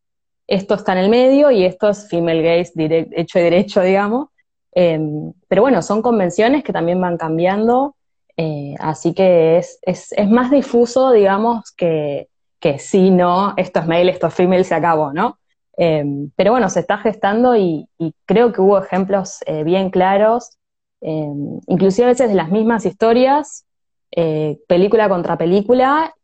esto 0.50 0.74
está 0.74 0.92
en 0.92 0.98
el 0.98 1.10
medio 1.10 1.52
y 1.52 1.64
esto 1.64 1.88
es 1.88 2.08
female 2.08 2.42
gaze 2.42 2.72
hecho 3.12 3.38
y 3.38 3.42
derecho, 3.42 3.80
digamos. 3.82 4.28
Em, 4.72 5.32
pero 5.48 5.62
bueno, 5.62 5.80
son 5.80 6.02
convenciones 6.02 6.62
que 6.62 6.72
también 6.72 7.00
van 7.00 7.16
cambiando, 7.16 7.96
eh, 8.36 8.74
así 8.78 9.14
que 9.14 9.58
es, 9.58 9.78
es, 9.82 10.28
más 10.28 10.50
difuso, 10.50 11.12
digamos, 11.12 11.72
que, 11.72 12.28
que 12.60 12.78
sí, 12.78 13.10
no, 13.10 13.54
esto 13.56 13.80
es 13.80 13.86
male, 13.86 14.12
esto 14.12 14.26
es 14.26 14.34
female, 14.34 14.64
se 14.64 14.74
acabó, 14.74 15.12
¿no? 15.12 15.38
Em, 15.76 16.30
pero 16.36 16.52
bueno, 16.52 16.68
se 16.68 16.80
está 16.80 16.98
gestando 16.98 17.56
y, 17.56 17.88
creo 18.26 18.52
que 18.52 18.60
hubo 18.60 18.78
ejemplos 18.78 19.38
eh, 19.46 19.64
bien 19.64 19.90
claros, 19.90 20.58
em, 21.00 21.60
inclusive 21.66 22.06
a 22.06 22.10
veces 22.10 22.28
de 22.28 22.34
las 22.34 22.50
mismas 22.50 22.86
historias, 22.86 23.64
eh, 24.12 24.58
película 24.68 25.08
contra 25.08 25.38
película. 25.38 26.14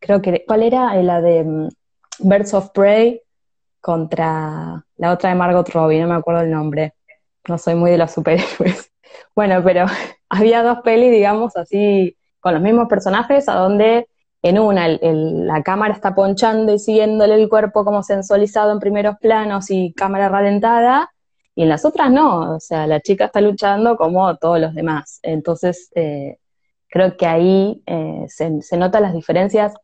creo 0.00 0.22
que, 0.22 0.44
¿cuál 0.46 0.62
era? 0.62 0.94
La 1.02 1.20
de 1.20 1.44
mm, 1.44 1.68
Birds 2.20 2.54
of 2.54 2.70
Prey 2.70 3.22
contra 3.80 4.84
la 4.96 5.12
otra 5.12 5.30
de 5.30 5.36
Margot 5.36 5.68
Robbie, 5.68 6.00
no 6.00 6.08
me 6.08 6.14
acuerdo 6.14 6.42
el 6.42 6.50
nombre. 6.50 6.94
No 7.48 7.58
soy 7.58 7.74
muy 7.74 7.90
de 7.90 7.98
los 7.98 8.12
superhéroes. 8.12 8.90
Bueno, 9.34 9.62
pero 9.64 9.86
había 10.28 10.62
dos 10.62 10.80
pelis, 10.84 11.10
digamos, 11.10 11.56
así, 11.56 12.16
con 12.40 12.52
los 12.52 12.62
mismos 12.62 12.88
personajes, 12.88 13.48
a 13.48 13.54
donde 13.54 14.06
en 14.42 14.58
una 14.58 14.86
la 14.88 15.62
cámara 15.62 15.94
está 15.94 16.14
ponchando 16.14 16.72
y 16.72 16.78
siguiéndole 16.78 17.34
el 17.34 17.48
cuerpo 17.48 17.84
como 17.84 18.02
sensualizado 18.02 18.72
en 18.72 18.80
primeros 18.80 19.16
planos 19.18 19.70
y 19.70 19.92
cámara 19.94 20.28
ralentada, 20.28 21.10
y 21.54 21.62
en 21.62 21.70
las 21.70 21.84
otras 21.84 22.10
no, 22.10 22.54
o 22.54 22.60
sea, 22.60 22.86
la 22.86 23.00
chica 23.00 23.24
está 23.24 23.40
luchando 23.40 23.96
como 23.96 24.36
todos 24.36 24.60
los 24.60 24.74
demás. 24.74 25.18
Entonces, 25.22 25.90
eh, 25.96 26.38
creo 26.88 27.16
que 27.16 27.26
ahí 27.26 27.82
eh, 27.86 28.26
se, 28.28 28.76
notan 28.76 29.02
las 29.02 29.12
diferencias 29.12 29.74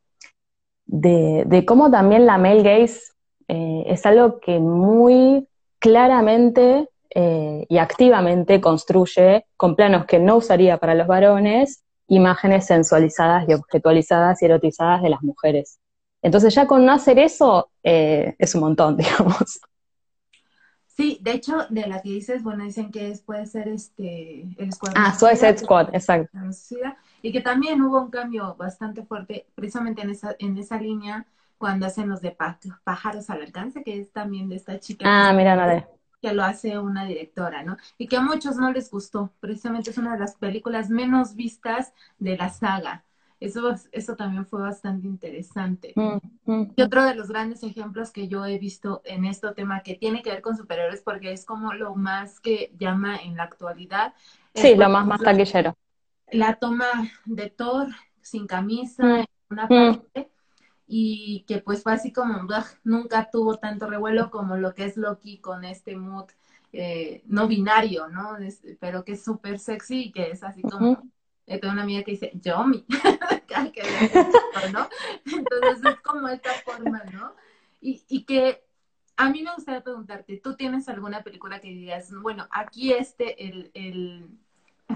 de, 0.87 1.64
cómo 1.66 1.90
también 1.90 2.26
la 2.26 2.38
male 2.38 2.62
gaze 2.62 3.00
eh, 3.48 3.85
es 3.87 4.07
algo 4.07 4.40
que 4.40 4.59
muy 4.59 5.48
claramente 5.78 6.88
y 7.16 7.78
activamente 7.78 8.61
construye 8.61 9.46
con 9.57 9.76
planos 9.76 10.04
que 10.04 10.18
no 10.18 10.38
usaría 10.38 10.78
para 10.78 10.96
los 10.96 11.07
varones 11.07 11.85
imágenes 12.09 12.66
sensualizadas 12.66 13.48
y 13.48 13.54
objetualizadas 13.54 14.42
y 14.42 14.46
erotizadas 14.46 15.02
de 15.02 15.11
las 15.11 15.22
mujeres. 15.22 15.78
Entonces 16.22 16.54
ya 16.54 16.66
con 16.66 16.85
no 16.85 16.92
hacer 16.92 17.18
eso 17.18 17.70
eh, 17.83 18.35
es 18.38 18.54
un 18.54 18.62
montón, 18.62 18.96
digamos. 18.98 19.61
Sí, 20.87 21.18
de 21.22 21.33
hecho, 21.33 21.66
de 21.70 21.88
la 21.88 22.00
que 22.00 22.11
dices, 22.11 22.42
bueno, 22.44 22.62
dicen 22.62 22.92
que 22.92 23.18
puede 23.26 23.46
ser 23.46 23.66
este 23.66 24.42
el 24.59 24.70
Ah, 24.94 25.12
Suicide 25.18 25.59
Squad, 25.59 25.88
exacto. 25.92 26.38
Y 27.20 27.33
que 27.33 27.40
también 27.40 27.83
hubo 27.83 28.00
un 28.00 28.11
cambio 28.11 28.54
bastante 28.54 29.02
fuerte, 29.02 29.46
precisamente 29.57 30.02
en 30.02 30.11
esa, 30.11 30.37
en 30.38 30.57
esa 30.57 30.78
línea, 30.78 31.26
cuando 31.64 31.87
hacen 31.87 32.11
los 32.11 32.20
de 32.20 32.37
pájaros 32.85 33.31
al 33.31 33.40
alcance, 33.40 33.83
que 33.83 33.98
es 33.98 34.12
también 34.12 34.50
de 34.50 34.57
esta 34.57 34.79
chica. 34.79 35.07
Ah, 35.09 35.33
mira, 35.33 35.57
no 35.57 35.87
que 36.20 36.35
lo 36.35 36.44
hace 36.44 36.79
una 36.79 37.07
directora, 37.07 37.62
¿no? 37.62 37.79
Y 37.96 38.07
que 38.07 38.18
a 38.18 38.20
muchos 38.20 38.57
no 38.57 38.70
les 38.70 38.90
gustó. 38.90 39.33
Precisamente 39.40 39.88
es 39.88 39.96
una 39.96 40.12
de 40.12 40.18
las 40.18 40.35
películas 40.37 40.90
menos 40.90 41.37
vistas 41.37 41.94
de 42.18 42.37
la 42.37 42.50
saga. 42.50 43.03
Eso, 43.40 43.74
eso 43.92 44.14
también 44.14 44.44
fue 44.44 44.61
bastante 44.61 45.07
interesante. 45.07 45.94
Mm, 45.96 46.18
mm. 46.44 46.72
Y 46.77 46.83
otro 46.83 47.03
de 47.07 47.14
los 47.14 47.29
grandes 47.29 47.62
ejemplos 47.62 48.11
que 48.11 48.29
yo 48.29 48.44
he 48.44 48.59
visto 48.59 49.00
en 49.07 49.24
este 49.24 49.50
tema 49.53 49.81
que 49.81 49.94
tiene 49.94 50.22
que 50.22 50.33
ver 50.33 50.42
con 50.42 50.59
superhéroes, 50.59 51.00
porque 51.00 51.33
es 51.33 51.46
como 51.46 51.72
lo 51.72 51.94
más 51.94 52.40
que 52.40 52.74
llama 52.79 53.16
en 53.16 53.37
la 53.37 53.44
actualidad. 53.44 54.12
Sí, 54.55 54.74
lo 54.74 54.90
más, 54.90 55.07
más 55.07 55.20
taquillero. 55.22 55.74
La 56.31 56.57
toma 56.57 56.88
de 57.24 57.48
Thor 57.48 57.88
sin 58.20 58.46
camisa, 58.46 59.03
mm, 59.03 59.16
en 59.16 59.27
una 59.48 59.68
parte, 59.68 60.31
y 60.87 61.44
que 61.49 61.59
pues 61.59 61.83
fue 61.83 61.92
así 61.92 62.12
como 62.12 62.47
nunca 62.85 63.31
tuvo 63.31 63.59
tanto 63.59 63.88
revuelo 63.88 64.31
como 64.31 64.57
lo 64.57 64.75
que 64.75 64.85
es 64.85 64.97
Loki 64.97 65.38
con 65.38 65.64
este 65.64 65.97
mood 65.97 66.27
eh, 66.77 67.23
no 67.27 67.47
binario, 67.47 68.09
¿no? 68.09 68.37
pero 68.81 69.05
que 69.05 69.12
es 69.12 69.23
súper 69.23 69.61
sexy 69.61 70.07
y 70.07 70.12
que 70.12 70.33
es 70.33 70.42
así 70.42 70.61
como, 70.62 71.09
eh, 71.47 71.61
tengo 71.61 71.73
una 71.73 71.85
amiga 71.85 72.03
que 72.03 72.12
dice, 72.12 72.33
Yomi, 72.35 72.85
¿no? 74.73 74.88
Entonces 75.25 75.85
es 75.85 76.01
como 76.01 76.29
esta 76.29 76.51
forma, 76.64 77.05
¿no? 77.12 77.33
Y, 77.81 78.05
y 78.09 78.25
que 78.25 78.64
a 79.16 79.31
mí 79.31 79.42
me 79.42 79.55
gustaría 79.55 79.85
preguntarte, 79.85 80.40
¿tú 80.42 80.57
tienes 80.57 80.88
alguna 80.88 81.23
película 81.23 81.61
que 81.61 81.68
digas, 81.68 82.11
bueno, 82.20 82.49
aquí 82.51 82.92
este, 82.92 83.47
el, 83.47 83.70
el 83.75 84.29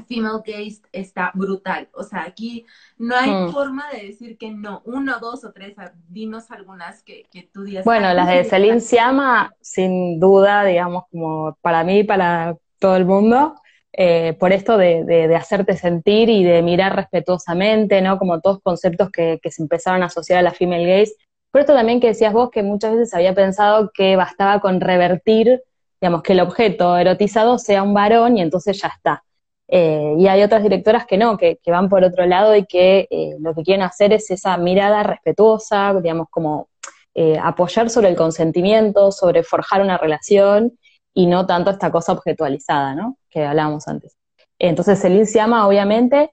female 0.07 0.43
gaze 0.45 0.81
está 0.93 1.31
brutal. 1.35 1.89
O 1.93 2.03
sea, 2.03 2.23
aquí 2.23 2.67
no 2.97 3.15
hay 3.17 3.31
hmm. 3.31 3.53
forma 3.53 3.91
de 3.91 4.07
decir 4.07 4.39
que 4.39 4.51
no. 4.51 4.83
Uno, 4.85 5.19
dos 5.21 5.45
o 5.45 5.53
tres, 5.53 5.75
dinos 6.09 6.51
algunas 6.51 7.03
que, 7.03 7.27
que 7.31 7.49
tú 7.53 7.63
digas. 7.63 7.85
Bueno, 7.85 8.13
las 8.15 8.29
de 8.29 8.45
Celine 8.45 8.81
Siama, 8.81 9.55
sin 9.61 10.19
duda, 10.21 10.65
digamos, 10.65 11.05
como 11.11 11.57
para 11.61 11.85
mí, 11.85 12.05
para 12.05 12.57
todo 12.79 12.97
el 12.97 13.05
mundo, 13.05 13.55
eh, 13.93 14.37
por 14.39 14.53
esto 14.53 14.77
de, 14.77 15.05
de, 15.05 15.35
hacerte 15.35 15.77
sentir 15.77 16.29
y 16.29 16.45
de 16.45 16.63
mirar 16.63 16.95
respetuosamente, 16.95 18.01
¿no? 18.01 18.19
Como 18.19 18.41
todos 18.41 18.61
conceptos 18.63 19.11
que, 19.11 19.39
que 19.43 19.51
se 19.51 19.63
empezaron 19.63 20.03
a 20.03 20.07
asociar 20.07 20.39
a 20.39 20.43
la 20.43 20.53
female 20.53 20.87
gaze. 20.87 21.15
Por 21.51 21.63
esto 21.63 21.75
también 21.75 22.01
que 22.01 22.09
decías 22.09 22.33
vos 22.33 22.51
que 22.51 22.63
muchas 22.63 22.93
veces 22.93 23.15
había 23.15 23.35
pensado 23.35 23.91
que 23.93 24.17
bastaba 24.17 24.61
con 24.61 24.81
revertir, 24.81 25.63
digamos, 26.01 26.23
que 26.23 26.35
el 26.35 26.41
objeto 26.41 26.97
erotizado 26.97 27.59
sea 27.59 27.83
un 27.83 27.95
varón 27.95 28.37
y 28.37 28.43
entonces 28.43 28.81
ya 28.81 28.89
está. 28.89 29.25
Eh, 29.71 30.15
y 30.19 30.27
hay 30.27 30.43
otras 30.43 30.63
directoras 30.63 31.07
que 31.07 31.19
no, 31.19 31.37
que, 31.37 31.59
van 31.67 31.91
por 31.91 32.03
otro 32.03 32.25
lado 32.27 32.57
y 32.57 32.65
que 32.65 33.07
eh, 33.11 33.37
lo 33.39 33.55
que 33.55 33.63
quieren 33.63 33.83
hacer 33.83 34.13
es 34.15 34.31
esa 34.31 34.57
mirada 34.57 35.03
respetuosa, 35.03 35.93
digamos, 36.01 36.29
como 36.31 36.69
eh, 37.15 37.39
apoyar 37.41 37.91
sobre 37.91 38.09
el 38.09 38.17
consentimiento, 38.17 39.13
sobre 39.13 39.43
forjar 39.43 39.83
una 39.83 39.99
relación 39.99 40.79
y 41.13 41.27
no 41.27 41.47
tanto 41.47 41.71
esta 41.71 41.91
cosa 41.91 42.13
objetualizada, 42.13 42.95
¿no? 42.95 43.19
Que 43.29 43.45
hablábamos 43.45 43.89
antes. 43.89 44.17
Entonces, 44.59 45.01
Celine 45.01 45.27
Siama, 45.27 45.67
obviamente, 45.67 46.31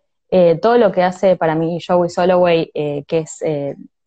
todo 0.62 0.78
lo 0.78 0.92
que 0.92 1.02
hace 1.02 1.38
para 1.38 1.56
mí 1.56 1.80
Joey 1.86 2.10
Soloway, 2.10 2.72
que 2.74 3.20
es 3.20 3.38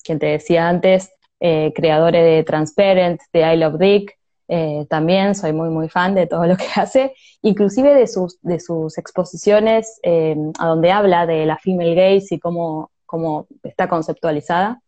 quien 0.04 0.18
te 0.18 0.26
decía 0.26 0.68
antes, 0.68 1.10
creadores 1.38 2.24
de 2.24 2.42
Transparent, 2.42 3.20
de 3.32 3.54
I 3.54 3.56
Love 3.56 3.78
Dick, 3.78 4.17
eh, 4.48 4.86
también 4.88 5.34
soy 5.34 5.52
muy, 5.52 5.68
muy 5.68 5.90
fan 5.90 6.14
de 6.14 6.26
todo 6.26 6.46
lo 6.46 6.56
que 6.56 6.66
hace, 6.76 7.14
inclusive 7.42 7.94
de 7.94 8.06
sus, 8.06 8.38
de 8.40 8.58
sus 8.58 8.96
exposiciones 8.98 10.00
eh, 10.02 10.36
a 10.58 10.66
donde 10.66 10.90
habla 10.90 11.26
de 11.26 11.44
la 11.46 11.58
female 11.58 11.94
gaze 11.94 12.36
y 12.36 12.38
cómo, 12.40 12.90
cómo 13.04 13.46
está 13.62 13.88
conceptualizada. 13.88 14.80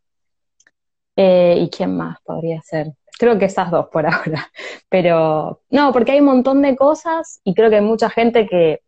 Eh, 1.16 1.58
¿Y 1.60 1.68
quién 1.68 1.96
más 1.96 2.18
podría 2.24 2.62
ser? 2.62 2.92
Creo 3.18 3.38
que 3.38 3.44
esas 3.44 3.70
dos 3.70 3.88
por 3.88 4.06
ahora. 4.12 4.50
Pero 4.88 5.60
no, 5.70 5.92
porque 5.92 6.12
hay 6.12 6.20
un 6.20 6.26
montón 6.26 6.62
de 6.62 6.76
cosas 6.76 7.40
y 7.44 7.54
creo 7.54 7.68
que 7.68 7.76
hay 7.76 7.82
mucha 7.82 8.08
gente 8.08 8.46
que, 8.46 8.80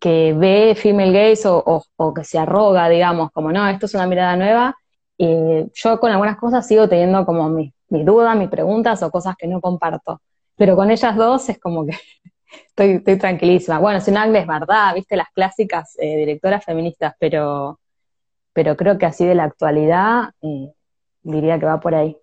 que 0.00 0.34
ve 0.34 0.74
female 0.74 1.12
gaze 1.12 1.48
o, 1.48 1.84
o, 1.96 2.14
que 2.14 2.24
se 2.24 2.38
arroga, 2.38 2.88
digamos, 2.88 3.30
como 3.32 3.52
no, 3.52 3.68
esto 3.68 3.86
es 3.86 3.94
una 3.94 4.06
mirada 4.06 4.36
nueva. 4.36 4.76
Y 5.16 5.28
yo 5.74 6.00
con 6.00 6.10
algunas 6.10 6.36
cosas 6.38 6.66
sigo 6.66 6.88
teniendo 6.88 7.24
como 7.24 7.48
mis 7.48 7.73
mis 7.88 8.04
dudas, 8.04 8.36
mis 8.36 8.48
preguntas 8.48 9.02
o 9.02 9.10
cosas 9.10 9.36
que 9.36 9.46
no 9.46 9.60
comparto. 9.60 10.20
Pero 10.56 10.76
con 10.76 10.90
ellas 10.90 11.16
dos 11.16 11.48
es 11.48 11.58
como 11.58 11.86
que 11.86 11.92
estoy, 12.68 12.90
estoy 12.92 13.18
tranquilísima. 13.18 13.78
Bueno, 13.78 14.00
Sinagle 14.00 14.40
es 14.40 14.46
verdad, 14.46 14.94
viste 14.94 15.16
las 15.16 15.28
clásicas 15.34 15.96
eh, 15.98 16.16
directoras 16.18 16.64
feministas, 16.64 17.14
pero, 17.18 17.80
pero 18.52 18.76
creo 18.76 18.98
que 18.98 19.06
así 19.06 19.24
de 19.26 19.34
la 19.34 19.44
actualidad 19.44 20.30
eh, 20.42 20.72
diría 21.22 21.58
que 21.58 21.66
va 21.66 21.80
por 21.80 21.94
ahí. 21.94 22.16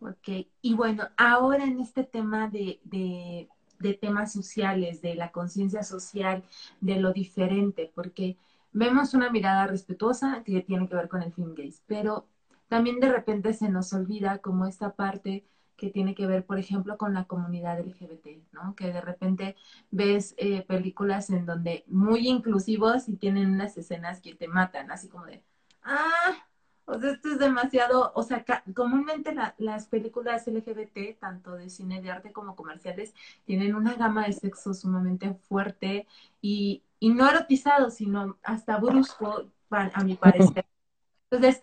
Ok, 0.00 0.46
y 0.60 0.74
bueno, 0.74 1.04
ahora 1.16 1.64
en 1.64 1.80
este 1.80 2.04
tema 2.04 2.48
de, 2.48 2.78
de 2.82 3.94
temas 3.94 4.32
sociales, 4.32 5.00
de 5.00 5.14
la 5.14 5.30
conciencia 5.30 5.82
social, 5.82 6.42
de 6.80 6.96
lo 6.96 7.12
diferente, 7.12 7.90
porque 7.94 8.36
vemos 8.72 9.14
una 9.14 9.30
mirada 9.30 9.66
respetuosa 9.66 10.42
que 10.44 10.60
tiene 10.62 10.88
que 10.88 10.96
ver 10.96 11.08
con 11.08 11.22
el 11.22 11.32
film 11.32 11.54
gays, 11.54 11.82
pero 11.86 12.26
también 12.74 12.98
de 12.98 13.08
repente 13.08 13.52
se 13.52 13.68
nos 13.68 13.92
olvida 13.92 14.38
como 14.38 14.66
esta 14.66 14.96
parte 14.96 15.46
que 15.76 15.90
tiene 15.90 16.16
que 16.16 16.26
ver, 16.26 16.44
por 16.44 16.58
ejemplo, 16.58 16.98
con 16.98 17.14
la 17.14 17.22
comunidad 17.22 17.78
LGBT, 17.78 18.42
¿no? 18.50 18.74
Que 18.74 18.92
de 18.92 19.00
repente 19.00 19.54
ves 19.92 20.34
eh, 20.38 20.62
películas 20.62 21.30
en 21.30 21.46
donde 21.46 21.84
muy 21.86 22.26
inclusivos 22.26 23.08
y 23.08 23.14
tienen 23.14 23.52
unas 23.52 23.76
escenas 23.76 24.20
que 24.20 24.34
te 24.34 24.48
matan, 24.48 24.90
así 24.90 25.08
como 25.08 25.24
de, 25.26 25.44
ah, 25.84 26.48
o 26.84 26.98
sea, 26.98 27.12
esto 27.12 27.28
es 27.28 27.38
demasiado, 27.38 28.10
o 28.12 28.24
sea, 28.24 28.44
comúnmente 28.74 29.32
las 29.58 29.86
películas 29.86 30.48
LGBT, 30.48 31.16
tanto 31.20 31.52
de 31.52 31.70
cine 31.70 32.02
de 32.02 32.10
arte 32.10 32.32
como 32.32 32.56
comerciales, 32.56 33.14
tienen 33.44 33.76
una 33.76 33.94
gama 33.94 34.26
de 34.26 34.32
sexo 34.32 34.74
sumamente 34.74 35.32
fuerte 35.48 36.08
y, 36.40 36.82
y 36.98 37.10
no 37.10 37.30
erotizado, 37.30 37.90
sino 37.90 38.36
hasta 38.42 38.78
brusco, 38.78 39.44
a 39.70 40.02
mi 40.02 40.16
parecer. 40.16 40.66
Entonces. 41.30 41.60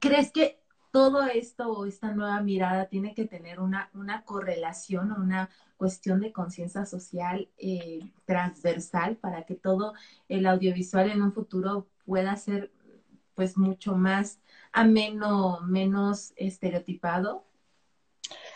¿Crees 0.00 0.32
que 0.32 0.60
todo 0.90 1.24
esto 1.24 1.70
o 1.70 1.86
esta 1.86 2.12
nueva 2.12 2.40
mirada 2.40 2.86
tiene 2.86 3.14
que 3.14 3.26
tener 3.26 3.60
una, 3.60 3.90
una 3.92 4.22
correlación 4.24 5.12
o 5.12 5.16
una 5.16 5.50
cuestión 5.76 6.20
de 6.20 6.32
conciencia 6.32 6.86
social 6.86 7.48
eh, 7.58 8.00
transversal 8.24 9.16
para 9.16 9.42
que 9.44 9.54
todo 9.54 9.92
el 10.28 10.46
audiovisual 10.46 11.10
en 11.10 11.22
un 11.22 11.32
futuro 11.32 11.86
pueda 12.06 12.34
ser 12.36 12.70
pues 13.34 13.58
mucho 13.58 13.94
más 13.94 14.40
ameno, 14.72 15.60
menos 15.66 16.32
estereotipado? 16.36 17.44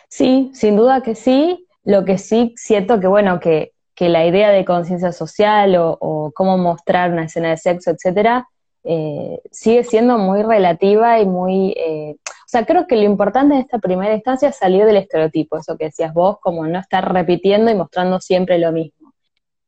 Sí, 0.08 0.50
sin 0.54 0.76
duda 0.76 1.02
que 1.02 1.14
sí. 1.14 1.66
Lo 1.84 2.04
que 2.04 2.18
sí 2.18 2.54
siento 2.56 3.00
que, 3.00 3.06
bueno, 3.06 3.40
que, 3.40 3.72
la 3.98 4.24
idea 4.24 4.48
de 4.48 4.64
conciencia 4.64 5.12
social 5.12 5.76
o, 5.78 6.32
cómo 6.34 6.56
mostrar 6.56 7.12
una 7.12 7.24
escena 7.24 7.50
de 7.50 7.58
sexo, 7.58 7.90
etcétera, 7.90 8.48
eh, 8.82 9.40
sigue 9.50 9.84
siendo 9.84 10.18
muy 10.18 10.42
relativa 10.42 11.20
y 11.20 11.26
muy... 11.26 11.74
Eh, 11.76 12.16
o 12.24 12.48
sea, 12.50 12.64
creo 12.64 12.86
que 12.86 12.96
lo 12.96 13.02
importante 13.02 13.54
en 13.54 13.60
esta 13.60 13.78
primera 13.78 14.14
instancia 14.14 14.48
es 14.48 14.56
salir 14.56 14.84
del 14.84 14.96
estereotipo, 14.96 15.58
eso 15.58 15.76
que 15.76 15.86
decías 15.86 16.12
vos, 16.14 16.38
como 16.40 16.66
no 16.66 16.78
estar 16.78 17.12
repitiendo 17.12 17.70
y 17.70 17.74
mostrando 17.74 18.20
siempre 18.20 18.58
lo 18.58 18.72
mismo. 18.72 19.12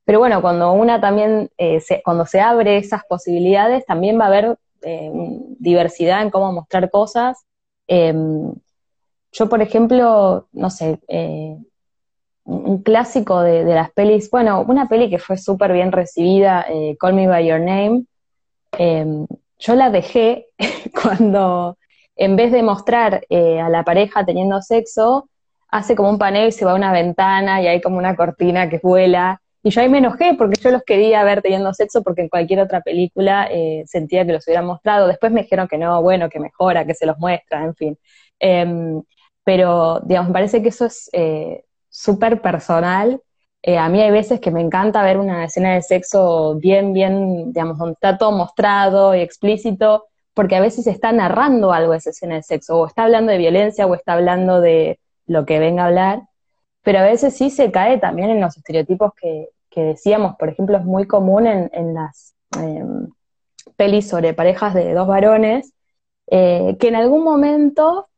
Pero 0.05 0.18
bueno, 0.18 0.42
cuando 0.42 0.72
una 0.72 1.01
también, 1.01 1.51
eh, 1.59 1.81
cuando 2.05 2.27
se 2.27 2.40
abre 2.40 2.79
esas 2.79 3.05
posibilidades, 3.05 3.87
también 3.87 4.18
va 4.18 4.25
a 4.25 4.29
haber 4.29 4.59
diversidad 5.61 6.22
en 6.22 6.31
cómo 6.31 6.51
mostrar 6.51 6.90
cosas. 6.90 7.46
Em, 7.87 8.53
yo, 9.31 9.48
por 9.48 9.62
ejemplo, 9.62 10.48
no 10.51 10.70
sé, 10.70 10.98
un 12.44 12.83
clásico 12.83 13.42
de, 13.42 13.62
las 13.62 13.92
pelis, 13.92 14.29
bueno, 14.29 14.64
una 14.66 14.88
peli 14.88 15.09
que 15.09 15.20
fue 15.20 15.38
súper 15.38 15.72
bien 15.72 15.92
recibida, 15.92 16.66
Call 16.98 17.14
Me 17.14 17.29
By 17.29 17.46
Your 17.46 17.61
Name, 17.61 18.07
em, 18.78 19.26
yo 19.58 19.74
la 19.74 19.90
dejé 19.90 20.46
cuando, 21.02 21.78
en 22.16 22.37
vez 22.37 22.52
de 22.52 22.62
mostrar 22.62 23.24
a 23.30 23.68
la 23.68 23.85
pareja 23.85 24.24
teniendo 24.24 24.61
sexo, 24.62 25.28
hace 25.68 25.96
como 25.96 26.11
un 26.11 26.18
panel 26.18 26.48
y 26.48 26.52
se 26.52 26.64
va 26.64 26.72
a 26.72 26.76
una 26.76 26.92
ventana 26.92 27.62
y 27.62 27.66
hay 27.66 27.80
como 27.80 27.98
una 27.98 28.16
cortina 28.16 28.68
que 28.68 28.80
vuela 28.82 29.42
y 29.64 29.70
yo 29.70 29.80
ahí 29.80 29.88
me 29.88 29.98
enojé 29.98 30.35
porque 30.35 30.61
yo 30.61 30.70
los 30.70 30.82
quería 30.82 31.22
ver 31.22 31.40
teniendo 31.40 31.72
sexo 31.72 32.02
porque 32.02 32.22
en 32.22 32.28
cualquier 32.28 32.61
otra 32.61 32.80
película 32.80 33.46
eh, 33.50 33.85
sentía 33.87 34.26
que 34.26 34.32
los 34.32 34.46
hubiera 34.46 34.62
mostrado. 34.62 35.06
Después 35.06 35.30
me 35.30 35.42
dijeron 35.42 35.68
que 35.68 35.78
no, 35.78 36.02
bueno, 36.02 36.28
que 36.28 36.40
mejora, 36.40 36.85
que 36.85 36.94
se 36.94 37.06
los 37.06 37.16
muestra, 37.18 37.64
en 37.64 37.74
fin. 37.76 37.98
Em, 38.40 39.02
pero, 39.44 40.00
digamos, 40.00 40.30
me 40.30 40.35
parece 40.35 40.62
que 40.62 40.68
eso 40.68 40.87
es 40.87 41.08
eh, 41.12 41.64
súper 41.88 42.40
personal. 42.42 43.20
Eh, 43.62 43.79
a 43.79 43.88
mí 43.88 44.01
hay 44.01 44.11
veces 44.11 44.40
que 44.40 44.51
me 44.51 44.61
encanta 44.61 45.03
ver 45.03 45.18
una 45.18 45.44
escena 45.44 45.75
de 45.75 45.83
sexo 45.83 46.57
bien, 46.57 46.92
bien, 46.92 47.53
digamos, 47.53 47.79
donde 47.79 47.94
está 47.94 48.18
todo 48.18 48.33
mostrado 48.33 49.14
y 49.14 49.20
explícito, 49.20 50.07
porque 50.35 50.57
a 50.57 50.61
veces 50.61 50.87
está 50.87 51.12
narrando 51.12 51.72
algo 51.72 51.94
esa 51.94 52.11
escena 52.11 52.37
de 52.37 52.42
sexo, 52.42 52.81
o 52.81 52.87
está 52.87 53.05
hablando 53.05 53.33
de 53.33 53.38
violencia, 53.38 53.87
o 53.87 53.94
está 53.94 54.14
hablando 54.14 54.61
de 54.61 54.98
lo 55.27 55.46
que 55.46 55.59
venga 55.59 55.85
a 55.85 55.87
hablar 55.87 56.22
pero 56.83 56.98
a 56.98 57.03
veces 57.03 57.37
sí 57.37 57.51
se 57.51 57.70
cae 57.70 57.98
también 57.98 58.31
en 58.31 58.40
los 58.40 58.57
estereotipos 58.57 59.12
que, 59.14 59.48
decíamos, 59.75 60.37
por 60.37 60.48
ejemplo, 60.48 60.77
es 60.77 60.85
muy 60.85 61.07
común 61.07 61.46
en, 61.46 61.94
las 61.94 62.35
em, 62.59 63.09
pelis 63.77 64.09
sobre 64.09 64.35
parejas 64.35 64.75
de 64.75 64.92
dos 64.92 65.07
varones, 65.07 65.72
eh, 66.27 66.77
que 66.79 66.88
en 66.88 66.96
algún 66.96 67.25
momento 67.25 68.09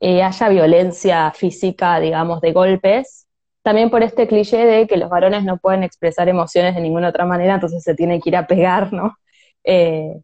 eh, 0.00 0.22
haya 0.22 0.48
violencia 0.48 1.32
física, 1.32 2.00
digamos, 2.00 2.40
de 2.40 2.52
golpes, 2.52 3.26
también 3.68 3.90
por 3.90 4.02
este 4.02 4.26
cliché 4.26 4.64
de 4.64 4.86
que 4.86 4.96
los 4.96 5.10
varones 5.10 5.44
no 5.44 5.58
pueden 5.58 5.82
expresar 5.82 6.26
emociones 6.26 6.74
de 6.74 6.80
ninguna 6.80 7.10
otra 7.10 7.26
manera, 7.26 7.56
entonces 7.56 7.82
se 7.82 7.94
tiene 7.94 8.18
que 8.18 8.30
ir 8.30 8.36
a 8.36 8.46
pegar, 8.46 8.94
¿no? 8.94 9.18
Eh, 9.62 10.22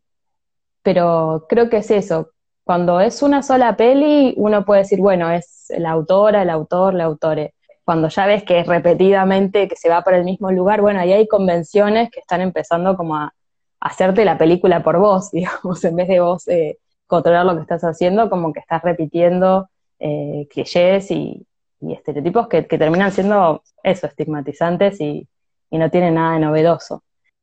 pero 0.82 1.44
creo 1.46 1.68
que 1.68 1.76
es 1.76 1.90
eso, 1.90 2.30
cuando 2.64 3.00
es 3.00 3.22
una 3.22 3.42
sola 3.42 3.76
peli, 3.76 4.32
uno 4.38 4.64
puede 4.64 4.80
decir, 4.80 4.98
bueno, 4.98 5.30
es 5.30 5.66
la 5.76 5.90
autora, 5.90 6.40
el 6.40 6.48
autor, 6.48 6.94
la 6.94 7.04
autore. 7.04 7.52
Cuando 7.84 8.08
ya 8.08 8.24
ves 8.24 8.44
que 8.44 8.60
es 8.60 8.66
repetidamente 8.66 9.68
que 9.68 9.76
se 9.76 9.90
va 9.90 10.00
por 10.00 10.14
el 10.14 10.24
mismo 10.24 10.50
lugar, 10.50 10.80
bueno, 10.80 11.00
ahí 11.00 11.12
hay 11.12 11.28
convenciones 11.28 12.08
que 12.10 12.20
están 12.20 12.40
empezando 12.40 12.96
como 12.96 13.14
a, 13.16 13.34
hacerte 13.78 14.24
la 14.24 14.38
película 14.38 14.82
por 14.82 14.98
vos, 14.98 15.30
digamos, 15.32 15.84
en 15.84 15.96
vez 15.96 16.08
de 16.08 16.20
vos 16.20 16.48
eh, 16.48 16.78
controlar 17.06 17.44
lo 17.44 17.56
que 17.56 17.60
estás 17.60 17.82
haciendo, 17.82 18.30
como 18.30 18.54
que 18.54 18.60
estás 18.60 18.80
repitiendo 18.82 19.68
eh, 19.98 20.48
clichés 20.50 21.10
y, 21.10 21.46
estereotipos 21.92 22.48
que, 22.48 22.62
terminan 22.62 23.12
siendo 23.12 23.62
eso, 23.82 24.06
estigmatizantes 24.06 25.00
y, 25.00 25.28
no 25.70 25.90
tienen 25.90 26.14
nada 26.14 26.34
de 26.34 26.40
novedoso. 26.40 27.02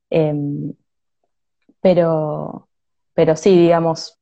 Em, 0.09 0.73
pero, 1.81 2.69
pero 3.13 3.35
sí, 3.35 3.57
digamos, 3.57 4.17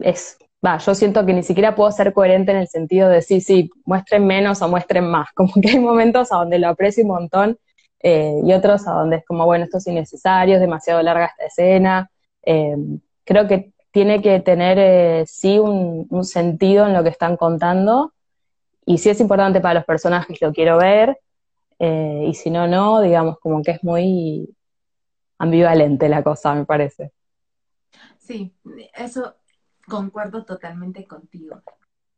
es, 0.00 0.36
va, 0.64 0.76
yo 0.76 0.94
siento 0.94 1.24
que 1.24 1.32
ni 1.32 1.42
siquiera 1.42 1.74
puedo 1.74 1.90
ser 1.90 2.12
coherente 2.12 2.52
en 2.52 2.58
el 2.58 2.68
sentido 2.68 3.08
de 3.08 3.22
sí, 3.22 3.40
sí, 3.40 3.70
muestren 3.86 4.26
menos 4.26 4.60
o 4.60 4.68
muestren 4.68 5.08
más, 5.08 5.28
como 5.34 5.52
que 5.62 5.70
hay 5.70 5.78
momentos 5.78 6.32
a 6.32 6.36
donde 6.36 6.58
lo 6.58 6.68
aprecio 6.68 7.04
un 7.04 7.10
montón 7.10 7.58
eh, 8.00 8.40
y 8.44 8.52
otros 8.52 8.86
a 8.86 8.92
donde 8.92 9.16
es 9.16 9.24
como, 9.24 9.46
bueno, 9.46 9.64
esto 9.64 9.78
es 9.78 9.86
innecesario, 9.86 10.56
es 10.56 10.60
demasiado 10.60 11.02
larga 11.02 11.26
esta 11.26 11.46
escena. 11.46 12.10
Eh, 12.42 12.76
creo 13.24 13.48
que 13.48 13.72
tiene 13.90 14.20
que 14.20 14.40
tener 14.40 14.78
eh, 14.78 15.24
sí 15.26 15.58
un, 15.58 16.06
sentido 16.22 16.86
en 16.86 16.92
lo 16.92 17.02
que 17.02 17.08
están 17.08 17.36
contando 17.36 18.12
y 18.86 18.98
si 18.98 19.10
es 19.10 19.20
importante 19.20 19.60
para 19.60 19.74
los 19.74 19.84
personajes 19.84 20.40
lo 20.40 20.52
quiero 20.52 20.78
ver 20.78 21.20
y 21.78 22.32
si 22.32 22.48
no, 22.50 22.66
no, 22.66 23.02
digamos 23.02 23.38
como 23.38 23.62
que 23.62 23.72
es 23.72 23.84
muy 23.84 24.56
ambivalente 25.38 26.08
la 26.08 26.22
cosa, 26.22 26.54
me 26.54 26.64
parece. 26.64 27.12
Sí, 28.18 28.54
eso 28.94 29.36
Concuerdo 29.86 30.44
totalmente 30.44 31.06
contigo. 31.06 31.62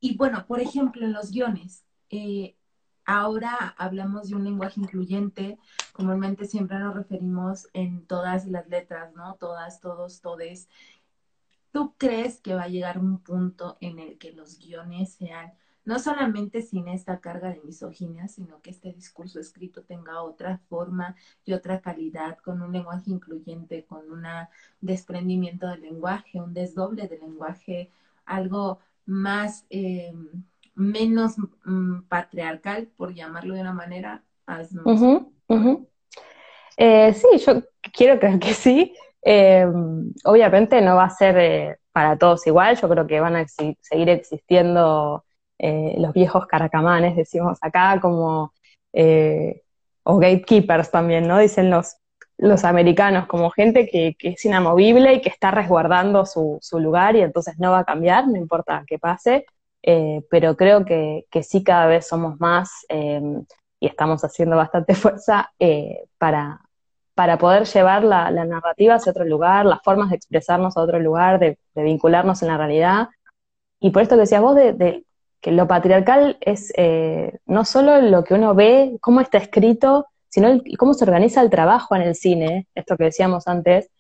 Y 0.01 0.17
bueno, 0.17 0.47
por 0.47 0.61
ejemplo, 0.61 1.05
en 1.05 1.13
los 1.13 1.31
guiones, 1.31 1.85
eh, 2.09 2.57
ahora 3.05 3.75
hablamos 3.77 4.31
de 4.31 4.37
un 4.37 4.45
lenguaje 4.45 4.81
incluyente, 4.81 5.59
comúnmente 5.93 6.47
siempre 6.47 6.79
nos 6.79 6.95
referimos 6.95 7.69
en 7.75 8.07
todas 8.07 8.47
las 8.47 8.67
letras, 8.69 9.13
¿no? 9.15 9.35
Todas, 9.35 9.81
todos, 9.81 10.23
todes. 10.23 10.69
¿Tú 11.73 11.95
crees 11.99 12.41
que 12.41 12.55
va 12.55 12.63
a 12.63 12.69
llegar 12.69 12.99
un 12.99 13.19
punto 13.19 13.77
en 13.83 13.99
el 13.99 14.17
que 14.17 14.33
los 14.33 14.59
guiones 14.59 15.13
sean 15.13 15.53
no 15.89 15.99
solamente 15.99 16.61
sin 16.61 16.87
esta 16.87 17.19
carga 17.19 17.49
de 17.49 17.63
misoginia, 17.65 18.29
sino 18.29 18.61
que 18.61 18.69
este 18.69 18.93
discurso 18.93 19.41
escrito 19.41 19.85
tenga 19.85 20.21
otra 20.21 20.59
forma 20.69 21.17
y 21.47 21.55
otra 21.55 21.81
calidad, 21.81 22.37
con 22.45 22.61
un 22.61 22.73
lenguaje 22.73 23.11
incluyente, 23.11 23.87
con 23.87 24.01
un 24.13 24.23
desprendimiento 24.83 25.67
del 25.67 25.81
lenguaje, 25.81 26.43
un 26.43 26.53
desdoble 26.53 27.09
del 27.09 27.21
lenguaje, 27.21 27.91
algo 28.27 28.81
más, 29.07 29.65
eh, 29.71 30.13
menos 30.75 31.37
mm, 31.65 32.03
patriarcal, 32.03 32.89
por 32.95 33.15
llamarlo 33.15 33.55
de 33.55 33.63
una 33.63 33.73
manera. 33.73 34.23
Eh, 36.77 37.15
sí, 37.15 37.39
yo 37.47 37.63
quiero 37.95 38.21
creer 38.21 38.39
que 38.39 38.53
sí. 38.53 38.95
Eh, 39.23 39.67
obviamente 40.25 40.83
no 40.83 40.97
va 40.97 41.05
a 41.05 41.11
ser 41.11 41.81
para 41.93 42.19
todos 42.19 42.47
igual, 42.47 42.79
yo 42.79 42.91
creo 42.91 43.07
que 43.07 43.21
van 43.21 43.37
a 43.37 43.47
seguir 43.49 44.11
existiendo 44.11 45.25
eh, 45.59 45.95
los 45.99 46.13
viejos 46.13 46.47
caracamanes, 46.47 47.17
decimos 47.17 47.59
acá, 47.61 47.99
como, 48.01 48.53
eh, 48.93 49.63
o 50.05 50.19
gatekeepers 50.19 50.91
también, 50.91 51.27
¿no? 51.29 51.39
Dicen 51.39 51.71
los, 51.71 51.97
los 52.39 52.65
americanos, 52.65 53.27
como 53.27 53.51
gente 53.51 53.89
que, 53.89 54.17
es 54.21 54.45
inamovible 54.45 55.15
y 55.15 55.21
que 55.21 55.29
está 55.29 55.51
resguardando 55.51 56.27
su, 56.27 56.61
lugar 56.73 57.17
y 57.17 57.23
entonces 57.23 57.59
no 57.59 57.73
va 57.73 57.81
a 57.81 57.85
cambiar, 57.85 58.29
no 58.29 58.37
importa 58.37 58.85
qué 58.87 58.99
pase, 58.99 59.47
eh, 59.83 60.23
pero 60.31 60.57
creo 60.57 60.85
que, 60.85 61.27
sí 61.43 61.65
cada 61.65 61.87
vez 61.87 62.07
somos 62.07 62.41
más 62.41 62.71
y 63.81 63.87
estamos 63.87 64.25
haciendo 64.25 64.57
bastante 64.57 64.95
fuerza 64.95 65.53
para, 66.19 66.61
para 67.19 67.37
poder 67.37 67.65
llevar 67.65 68.05
la, 68.05 68.31
narrativa 68.31 68.95
hacia 68.95 69.11
otro 69.11 69.25
lugar, 69.25 69.67
las 69.67 69.83
formas 69.83 70.11
de 70.11 70.15
expresarnos 70.15 70.77
a 70.77 70.83
otro 70.83 71.01
lugar, 71.01 71.41
de, 71.41 71.59
vincularnos 71.75 72.43
en 72.43 72.49
la 72.49 72.57
realidad. 72.57 73.09
Y 73.81 73.91
por 73.91 74.03
esto 74.03 74.15
que 74.15 74.21
decías 74.21 74.41
vos, 74.41 74.55
de, 74.55 75.05
que 75.41 75.53
lo 75.53 75.67
patriarcal 75.69 76.37
es 76.41 76.73
eh, 76.77 77.39
no 77.47 77.65
solo 77.65 78.01
lo 78.01 78.25
que 78.25 78.35
uno 78.35 78.55
ve, 78.55 78.97
cómo 79.01 79.21
está 79.21 79.39
escrito, 79.39 80.07
sino 80.29 80.61
cómo 80.79 80.95
se 80.95 81.05
organiza 81.05 81.41
el 81.43 81.51
trabajo 81.51 81.95
en 81.95 82.03
el 82.03 82.15
cine, 82.15 82.67
esto 82.75 82.97
que 82.97 83.05
decíamos 83.05 83.47
antes, 83.47 83.91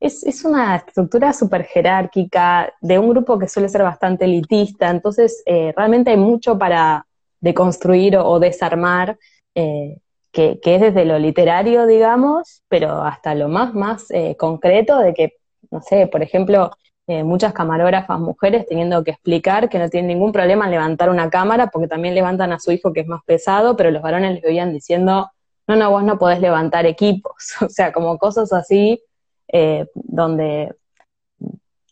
es, 0.00 0.44
una 0.44 0.76
estructura 0.76 1.32
súper 1.32 1.64
jerárquica 1.64 2.72
de 2.80 2.98
un 2.98 3.10
grupo 3.10 3.38
que 3.38 3.48
suele 3.48 3.68
ser 3.68 3.82
bastante 3.82 4.24
elitista, 4.24 4.90
entonces 4.90 5.42
eh, 5.46 5.72
realmente 5.76 6.10
hay 6.10 6.16
mucho 6.16 6.58
para 6.58 7.06
deconstruir 7.40 8.16
o, 8.16 8.38
desarmar, 8.40 9.16
eh, 9.54 9.98
que, 10.32 10.58
es 10.64 10.80
desde 10.80 11.04
lo 11.04 11.18
literario, 11.18 11.86
digamos, 11.86 12.62
pero 12.68 13.02
hasta 13.02 13.34
lo 13.34 13.48
más, 13.48 13.74
más 13.74 14.08
concreto 14.38 14.98
de 14.98 15.14
que, 15.14 15.34
no 15.70 15.82
sé, 15.82 16.06
por 16.06 16.22
ejemplo, 16.22 16.70
muchas 17.06 17.52
camarógrafas 17.52 18.20
mujeres 18.20 18.66
teniendo 18.66 19.02
que 19.04 19.10
explicar 19.10 19.68
que 19.68 19.78
no 19.78 19.88
tienen 19.88 20.08
ningún 20.08 20.32
problema 20.32 20.64
en 20.64 20.70
levantar 20.70 21.10
una 21.10 21.28
cámara 21.28 21.66
porque 21.66 21.88
también 21.88 22.14
levantan 22.14 22.52
a 22.52 22.58
su 22.58 22.72
hijo 22.72 22.92
que 22.92 23.00
es 23.00 23.06
más 23.06 23.22
pesado, 23.24 23.76
pero 23.76 23.90
los 23.90 24.02
varones 24.02 24.34
les 24.34 24.42
veían 24.42 24.72
diciendo, 24.72 25.30
no, 25.66 25.76
no, 25.76 25.90
vos 25.90 26.04
no 26.04 26.18
podés 26.18 26.40
levantar 26.40 26.86
equipos, 26.86 27.34
o 27.60 27.68
sea, 27.68 27.92
como 27.92 28.18
cosas 28.18 28.52
así 28.52 29.02
eh, 29.48 29.86
donde 29.94 30.74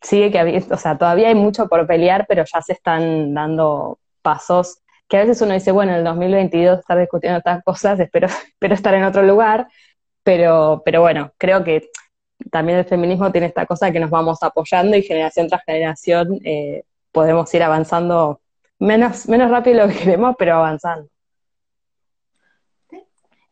sigue 0.01 0.31
que, 0.31 0.65
o 0.71 0.77
sea, 0.77 0.97
todavía 0.97 1.29
hay 1.29 1.35
mucho 1.35 1.69
por 1.69 1.87
pelear, 1.87 2.25
pero 2.29 2.45
ya 2.45 2.63
se 2.63 2.73
están 2.73 3.35
dando 3.35 3.99
pasos 4.23 4.81
que 5.11 5.17
a 5.17 5.25
veces 5.25 5.43
uno 5.43 5.55
dice, 5.55 5.73
bueno, 5.73 5.91
en 5.91 5.99
el 5.99 6.05
2022 6.05 6.79
estar 6.79 6.97
discutiendo 6.97 7.39
estas 7.39 7.65
cosas, 7.65 7.99
espero, 7.99 8.29
espero 8.47 8.75
estar 8.75 8.95
en 8.95 9.03
otro 9.03 9.23
lugar, 9.23 9.67
pero, 10.23 10.83
pero 10.85 11.01
bueno, 11.01 11.33
creo 11.37 11.65
que 11.65 11.91
también 12.51 12.79
el 12.79 12.85
feminismo 12.85 13.31
tiene 13.31 13.49
esta 13.49 13.67
cosa 13.67 13.91
que 13.93 14.01
nos 14.01 14.11
vamos 14.11 14.43
apoyando 14.43 14.97
y 14.97 15.03
generación 15.03 15.49
tras 15.49 15.65
generación 15.65 16.41
eh, 16.45 16.85
podemos 17.13 17.53
ir 17.55 17.63
avanzando 17.63 18.41
menos, 18.79 19.29
menos 19.29 19.51
rápido 19.51 19.81
de 19.81 19.87
lo 19.87 19.93
que 19.93 19.99
queremos, 19.99 20.37
pero 20.39 20.57
avanzando. 20.57 21.09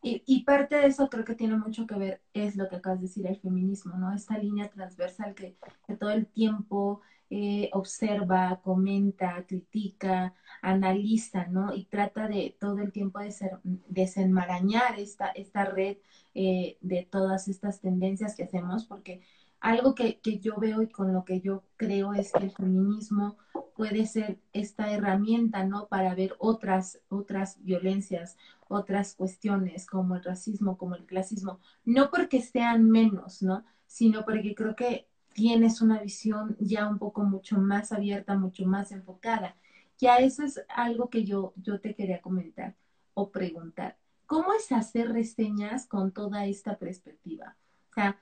Y, 0.01 0.43
parte 0.45 0.77
de 0.77 0.87
eso 0.87 1.09
creo 1.09 1.25
que 1.25 1.35
tiene 1.35 1.57
mucho 1.57 1.85
que 1.85 1.95
ver, 1.95 2.21
es 2.33 2.55
lo 2.55 2.69
que 2.69 2.77
acabas 2.77 3.01
de 3.01 3.07
decir, 3.07 3.27
el 3.27 3.37
feminismo, 3.37 3.97
¿no? 3.97 4.13
Esta 4.13 4.37
línea 4.37 4.69
transversal 4.69 5.35
que, 5.35 5.57
todo 5.99 6.11
el 6.11 6.25
tiempo 6.27 7.01
eh, 7.29 7.69
observa, 7.73 8.61
comenta, 8.63 9.43
critica, 9.45 10.33
analiza, 10.61 11.47
¿no? 11.47 11.73
Y 11.73 11.85
trata 11.85 12.27
de 12.27 12.55
todo 12.59 12.79
el 12.79 12.91
tiempo 12.91 13.19
de 13.19 13.31
ser, 13.31 13.59
desenmarañar 13.63 14.99
esta, 14.99 15.29
esta 15.29 15.65
red 15.65 15.97
eh, 16.33 16.77
de 16.81 17.07
todas 17.09 17.47
estas 17.47 17.81
tendencias 17.81 18.35
que 18.35 18.43
hacemos, 18.43 18.85
porque 18.85 19.21
algo 19.59 19.95
que, 19.95 20.19
que, 20.19 20.39
yo 20.39 20.55
veo 20.57 20.81
y 20.81 20.87
con 20.87 21.13
lo 21.13 21.25
que 21.25 21.41
yo 21.41 21.63
creo 21.75 22.13
es 22.13 22.31
que 22.31 22.45
el 22.45 22.51
feminismo 22.51 23.37
puede 23.75 24.05
ser 24.05 24.39
esta 24.53 24.91
herramienta, 24.91 25.63
¿no? 25.63 25.87
Para 25.87 26.15
ver 26.15 26.35
otras, 26.39 26.99
otras 27.09 27.63
violencias, 27.63 28.37
otras 28.67 29.15
cuestiones 29.15 29.85
como 29.85 30.15
el 30.15 30.23
racismo, 30.23 30.77
como 30.77 30.95
el 30.95 31.05
clasismo, 31.05 31.59
no 31.85 32.09
porque 32.09 32.41
sean 32.41 32.89
menos, 32.89 33.41
¿no? 33.41 33.65
Sino 33.87 34.23
porque 34.23 34.53
creo 34.55 34.75
que 34.75 35.07
tienes 35.33 35.81
una 35.81 35.99
visión 36.01 36.57
ya 36.59 36.87
un 36.87 36.99
poco 36.99 37.23
mucho 37.23 37.57
más 37.57 37.91
abierta, 37.91 38.35
mucho 38.35 38.65
más 38.65 38.91
enfocada. 38.91 39.55
Ya 39.99 40.17
eso 40.17 40.43
es 40.43 40.63
algo 40.69 41.09
que 41.09 41.25
yo, 41.25 41.53
yo 41.57 41.79
te 41.79 41.93
quería 41.93 42.21
comentar 42.21 42.75
o 43.13 43.31
preguntar. 43.31 43.97
¿Cómo 44.25 44.53
es 44.53 44.71
hacer 44.71 45.11
reseñas 45.11 45.85
con 45.87 46.13
toda 46.13 46.45
esta 46.45 46.77
perspectiva? 46.77 47.57
O 47.91 47.93
sea, 47.93 48.17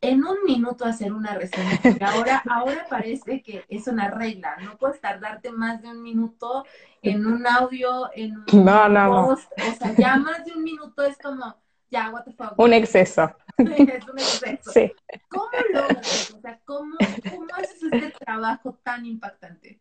en 0.00 0.24
un 0.24 0.38
minuto 0.46 0.84
hacer 0.84 1.12
una 1.12 1.34
reseña, 1.34 1.78
porque 1.82 2.04
ahora, 2.04 2.42
ahora 2.48 2.86
parece 2.88 3.42
que 3.42 3.64
es 3.68 3.86
una 3.86 4.08
regla, 4.10 4.56
no 4.62 4.78
puedes 4.78 5.00
tardarte 5.00 5.50
más 5.50 5.82
de 5.82 5.88
un 5.88 6.02
minuto 6.02 6.64
en 7.02 7.26
un 7.26 7.46
audio, 7.46 8.08
en 8.14 8.36
un 8.38 8.44
post, 8.44 9.52
o 9.58 9.74
sea, 9.78 9.94
ya 9.96 10.16
más 10.16 10.44
de 10.44 10.52
un 10.52 10.62
minuto 10.62 11.02
es 11.02 11.18
como, 11.18 11.56
ya, 11.90 12.10
what 12.10 12.24
the 12.24 12.32
fuck. 12.32 12.54
Un 12.56 12.72
exceso. 12.72 13.36
es 13.58 14.08
un 14.08 14.18
exceso. 14.18 14.70
Sí. 14.70 14.92
¿Cómo 15.28 15.50
logras? 15.72 16.34
O 16.36 16.40
sea, 16.40 16.60
¿cómo, 16.64 16.96
¿cómo 17.30 17.46
haces 17.56 17.82
este 17.82 18.10
trabajo 18.24 18.78
tan 18.82 19.04
impactante? 19.04 19.80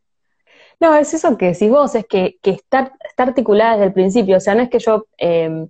No, 0.79 0.95
es 0.95 1.13
eso 1.13 1.37
que 1.37 1.53
si 1.53 1.69
vos, 1.69 1.95
es 1.95 2.05
que, 2.05 2.37
que 2.41 2.51
está, 2.51 2.93
está 3.03 3.23
articulada 3.23 3.73
desde 3.73 3.87
el 3.87 3.93
principio, 3.93 4.37
o 4.37 4.39
sea, 4.39 4.55
no 4.55 4.61
es 4.61 4.69
que 4.69 4.79
yo 4.79 5.05
eh, 5.17 5.67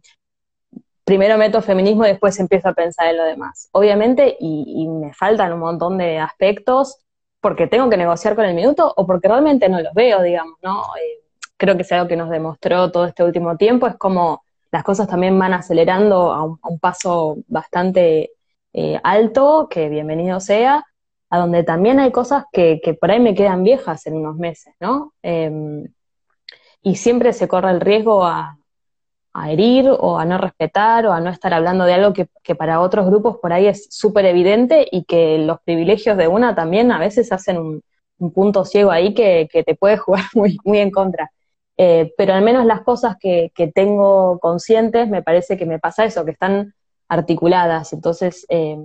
primero 1.09 1.39
meto 1.39 1.63
feminismo 1.63 2.05
y 2.05 2.09
después 2.09 2.39
empiezo 2.39 2.69
a 2.69 2.73
pensar 2.73 3.07
en 3.07 3.17
lo 3.17 3.23
demás. 3.23 3.67
Obviamente, 3.71 4.37
y, 4.39 4.87
me 4.87 5.11
faltan 5.11 5.51
un 5.53 5.59
montón 5.59 5.97
de 5.97 6.19
aspectos 6.19 6.99
porque 7.41 7.65
tengo 7.65 7.89
que 7.89 7.97
negociar 7.97 8.35
con 8.35 8.45
el 8.45 8.53
minuto 8.53 8.93
o 8.95 9.07
porque 9.07 9.27
realmente 9.27 9.67
no 9.69 9.81
los 9.81 9.91
veo, 9.95 10.21
digamos, 10.21 10.59
¿no? 10.61 10.83
Eh, 11.01 11.23
creo 11.57 11.75
que 11.75 11.81
es 11.81 11.91
algo 11.91 12.07
que 12.07 12.15
nos 12.15 12.29
demostró 12.29 12.91
todo 12.91 13.05
este 13.05 13.23
último 13.23 13.57
tiempo, 13.57 13.87
es 13.87 13.95
como 13.95 14.43
las 14.71 14.83
cosas 14.83 15.07
también 15.07 15.39
van 15.39 15.53
acelerando 15.53 16.31
a 16.31 16.43
un, 16.43 16.79
paso 16.79 17.37
bastante 17.47 18.33
eh, 18.73 18.99
alto, 19.03 19.67
que 19.67 19.89
bienvenido 19.89 20.39
sea, 20.39 20.85
a 21.29 21.37
donde 21.37 21.63
también 21.63 21.99
hay 21.99 22.11
cosas 22.11 22.45
que, 22.51 22.81
por 22.99 23.11
ahí 23.11 23.19
me 23.19 23.35
quedan 23.35 23.63
viejas 23.63 24.05
en 24.07 24.15
unos 24.15 24.37
meses, 24.37 24.73
¿no? 24.79 25.13
Em, 25.21 25.87
y 26.81 26.95
siempre 26.95 27.33
se 27.33 27.47
corre 27.47 27.71
el 27.71 27.81
riesgo 27.81 28.25
a, 28.25 28.55
herir 29.47 29.89
o 29.89 30.19
a 30.19 30.25
no 30.25 30.37
respetar 30.37 31.05
o 31.05 31.13
a 31.13 31.21
no 31.21 31.29
estar 31.29 31.53
hablando 31.53 31.85
de 31.85 31.93
algo 31.93 32.13
que, 32.13 32.55
para 32.55 32.81
otros 32.81 33.05
grupos 33.05 33.37
por 33.37 33.53
ahí 33.53 33.67
es 33.67 33.87
súper 33.89 34.25
evidente 34.25 34.85
y 34.91 35.05
que 35.05 35.37
los 35.37 35.61
privilegios 35.61 36.17
de 36.17 36.27
una 36.27 36.55
también 36.55 36.91
a 36.91 36.99
veces 36.99 37.31
hacen 37.31 37.57
un, 37.57 37.83
punto 38.33 38.65
ciego 38.65 38.91
ahí 38.91 39.13
que, 39.13 39.47
te 39.65 39.75
puede 39.75 39.97
jugar 39.97 40.25
muy, 40.33 40.57
muy 40.65 40.79
en 40.79 40.91
contra. 40.91 41.31
Eh, 41.77 42.13
pero 42.17 42.33
al 42.33 42.43
menos 42.43 42.65
las 42.65 42.81
cosas 42.81 43.15
que, 43.17 43.51
tengo 43.73 44.39
conscientes 44.39 45.07
me 45.07 45.23
parece 45.23 45.57
que 45.57 45.65
me 45.65 45.79
pasa 45.79 46.03
eso, 46.03 46.25
que 46.25 46.31
están 46.31 46.73
articuladas. 47.07 47.93
Entonces, 47.93 48.45
eh, 48.49 48.77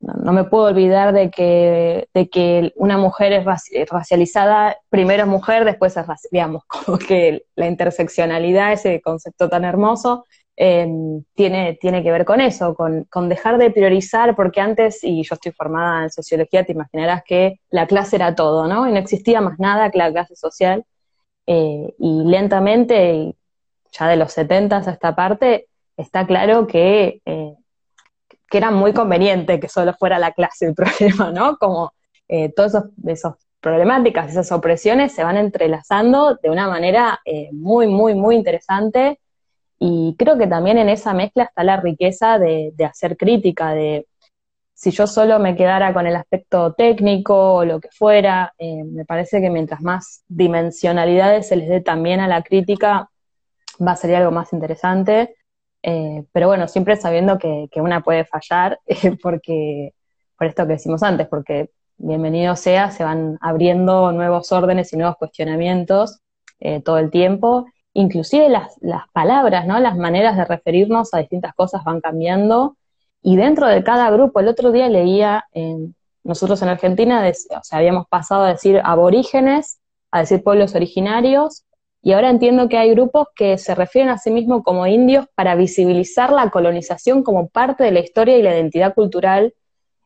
no, 0.00 0.32
me 0.32 0.44
puedo 0.44 0.64
olvidar 0.64 1.12
de 1.12 1.30
que, 1.30 2.08
de 2.14 2.30
que 2.30 2.72
una 2.76 2.96
mujer 2.96 3.32
es 3.32 3.44
racializada, 3.90 4.78
primero 4.88 5.24
es 5.24 5.28
mujer, 5.28 5.64
después 5.64 5.96
es 5.96 6.06
digamos, 6.30 6.64
como 6.66 6.98
que 6.98 7.44
la 7.54 7.66
interseccionalidad, 7.66 8.72
ese 8.72 9.00
concepto 9.02 9.48
tan 9.50 9.64
hermoso, 9.64 10.24
em, 10.56 11.22
tiene, 11.34 11.78
tiene 11.80 12.02
que 12.02 12.10
ver 12.12 12.24
con 12.24 12.40
eso, 12.40 12.74
con, 12.74 13.28
dejar 13.28 13.58
de 13.58 13.70
priorizar, 13.70 14.34
porque 14.34 14.60
antes, 14.60 15.04
y 15.04 15.22
yo 15.22 15.34
estoy 15.34 15.52
formada 15.52 16.04
en 16.04 16.10
sociología, 16.10 16.64
te 16.64 16.72
imaginarás 16.72 17.22
que 17.24 17.60
la 17.70 17.86
clase 17.86 18.16
era 18.16 18.34
todo, 18.34 18.66
¿no? 18.66 18.88
Y 18.88 18.92
no 18.92 18.98
existía 18.98 19.40
más 19.40 19.58
nada 19.58 19.90
que 19.90 19.98
la 19.98 20.10
clase 20.10 20.34
social, 20.34 20.84
eh, 21.46 21.94
y 21.98 22.22
lentamente, 22.24 23.34
ya 23.92 24.08
de 24.08 24.16
los 24.16 24.32
70 24.32 24.78
a 24.78 24.90
esta 24.92 25.14
parte, 25.14 25.68
está 25.96 26.26
claro 26.26 26.66
que 26.66 27.20
eh, 27.26 27.54
que 28.50 28.58
era 28.58 28.70
muy 28.70 28.92
conveniente 28.92 29.60
que 29.60 29.68
solo 29.68 29.94
fuera 29.94 30.18
la 30.18 30.32
clase 30.32 30.66
el 30.66 30.74
problema, 30.74 31.30
¿no? 31.30 31.56
Como 31.56 31.92
eh, 32.28 32.52
todas 32.52 32.84
esas 33.06 33.34
problemáticas, 33.60 34.30
esas 34.30 34.50
opresiones 34.52 35.12
se 35.12 35.24
van 35.24 35.36
entrelazando 35.36 36.34
de 36.42 36.50
una 36.50 36.68
manera 36.68 37.20
eh, 37.24 37.50
muy, 37.52 37.86
muy, 37.86 38.14
muy 38.14 38.34
interesante. 38.34 39.20
Y 39.78 40.14
creo 40.18 40.36
que 40.36 40.46
también 40.46 40.78
en 40.78 40.88
esa 40.88 41.14
mezcla 41.14 41.44
está 41.44 41.64
la 41.64 41.80
riqueza 41.80 42.38
de, 42.38 42.74
hacer 42.84 43.16
crítica, 43.16 43.72
de 43.72 44.06
si 44.74 44.90
yo 44.90 45.06
solo 45.06 45.38
me 45.38 45.56
quedara 45.56 45.92
con 45.94 46.06
el 46.06 46.16
aspecto 46.16 46.72
técnico 46.74 47.54
o 47.54 47.64
lo 47.64 47.80
que 47.80 47.88
fuera, 47.90 48.52
eh, 48.58 48.82
me 48.84 49.04
parece 49.04 49.40
que 49.40 49.50
mientras 49.50 49.80
más 49.82 50.24
dimensionalidades 50.28 51.48
se 51.48 51.56
les 51.56 51.68
dé 51.68 51.80
también 51.80 52.20
a 52.20 52.28
la 52.28 52.42
crítica, 52.42 53.10
va 53.86 53.92
a 53.92 53.96
ser 53.96 54.14
algo 54.16 54.30
más 54.30 54.52
interesante. 54.52 55.36
Eh, 55.82 56.24
pero 56.32 56.48
bueno, 56.48 56.68
siempre 56.68 56.96
sabiendo 56.96 57.38
que, 57.38 57.68
una 57.76 58.02
puede 58.02 58.24
fallar, 58.24 58.78
eh, 58.86 59.16
porque, 59.22 59.94
por 60.36 60.46
esto 60.46 60.66
que 60.66 60.74
decimos 60.74 61.02
antes, 61.02 61.26
porque 61.28 61.70
bienvenido 61.96 62.56
sea, 62.56 62.90
se 62.90 63.04
van 63.04 63.38
abriendo 63.40 64.12
nuevos 64.12 64.52
órdenes 64.52 64.92
y 64.92 64.96
nuevos 64.96 65.16
cuestionamientos 65.16 66.20
eh, 66.58 66.80
todo 66.82 66.98
el 66.98 67.10
tiempo. 67.10 67.66
Inclusive 67.92 68.48
las, 68.48 68.72
palabras, 69.12 69.66
¿no? 69.66 69.80
Las 69.80 69.96
maneras 69.96 70.36
de 70.36 70.44
referirnos 70.44 71.12
a 71.12 71.18
distintas 71.18 71.54
cosas 71.54 71.82
van 71.84 72.00
cambiando. 72.00 72.76
Y 73.22 73.36
dentro 73.36 73.66
de 73.66 73.82
cada 73.82 74.10
grupo, 74.10 74.40
el 74.40 74.48
otro 74.48 74.72
día 74.72 74.88
leía, 74.88 75.44
nosotros 76.24 76.62
en 76.62 76.68
Argentina, 76.68 77.28
o 77.28 77.62
sea, 77.62 77.78
habíamos 77.78 78.06
pasado 78.06 78.44
a 78.44 78.52
decir 78.52 78.80
aborígenes, 78.82 79.80
a 80.10 80.20
decir 80.20 80.42
pueblos 80.42 80.74
originarios, 80.74 81.64
y 82.02 82.12
ahora 82.12 82.30
entiendo 82.30 82.68
que 82.68 82.78
hay 82.78 82.90
grupos 82.92 83.28
que 83.34 83.58
se 83.58 83.74
refieren 83.74 84.10
a 84.10 84.18
sí 84.18 84.30
mismos 84.30 84.62
como 84.62 84.86
indios 84.86 85.26
para 85.34 85.54
visibilizar 85.54 86.32
la 86.32 86.48
colonización 86.50 87.22
como 87.22 87.48
parte 87.48 87.84
de 87.84 87.92
la 87.92 88.00
historia 88.00 88.38
y 88.38 88.42
la 88.42 88.54
identidad 88.54 88.94
cultural. 88.94 89.54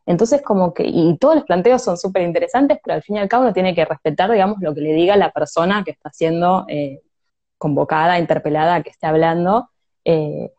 Entonces, 0.05 0.43
como 0.43 0.75
que, 0.75 0.85
y 0.87 1.17
todos 1.19 1.37
los 1.37 1.45
planteos 1.45 1.83
son 1.83 1.97
súper 1.97 2.23
interesantes, 2.23 2.79
pero 2.83 2.95
al 2.97 3.03
fin 3.03 3.17
y 3.17 3.19
al 3.21 3.29
cabo 3.29 3.45
uno 3.45 3.53
tiene 3.53 3.75
que 3.75 3.85
respetar, 3.85 4.31
digamos, 4.31 4.59
lo 4.61 4.75
que 4.75 4.81
le 4.81 4.93
diga 4.93 5.17
la 5.17 5.31
persona 5.31 5.85
que 5.85 5.93
está 5.93 6.11
siendo 6.11 6.65
eh, 6.69 7.01
convocada, 7.59 8.19
interpelada, 8.19 8.83
que 8.83 8.91
esté 8.91 9.07
hablando. 9.07 9.71
Eh, 10.05 10.51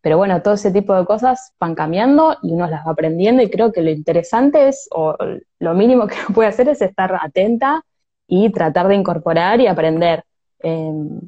pero 0.00 0.16
bueno, 0.16 0.40
todo 0.42 0.54
ese 0.54 0.70
tipo 0.72 0.94
de 0.94 1.04
cosas 1.04 1.52
van 1.60 1.74
cambiando 1.74 2.36
y 2.42 2.52
uno 2.52 2.66
las 2.66 2.86
va 2.86 2.92
aprendiendo 2.92 3.42
y 3.42 3.50
creo 3.50 3.72
que 3.72 3.82
lo 3.82 3.90
interesante 3.90 4.68
es, 4.68 4.88
o 4.92 5.16
lo 5.58 5.74
mínimo 5.74 6.06
que 6.08 6.14
uno 6.14 6.34
puede 6.34 6.48
hacer 6.48 6.68
es 6.70 6.80
estar 6.80 7.14
atenta 7.20 7.84
y 8.26 8.50
tratar 8.50 8.88
de 8.88 8.94
incorporar 8.94 9.60
y 9.60 9.66
aprender. 9.66 10.24
Em, 10.60 11.20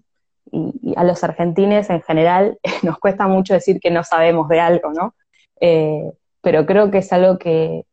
y, 0.53 0.95
a 0.97 1.05
los 1.05 1.23
argentines 1.23 1.91
en 1.91 2.03
general 2.03 2.59
nos 2.83 2.99
cuesta 2.99 3.27
mucho 3.29 3.55
decir 3.55 3.81
que 3.81 3.91
no 3.91 4.05
sabemos 4.05 4.49
de 4.49 4.61
algo, 4.61 4.93
¿no? 4.93 5.15
Eh, 5.61 6.11
pero 6.41 6.67
creo 6.67 6.91
que 6.91 6.99
es 6.99 7.13
algo 7.13 7.39
que, 7.39 7.85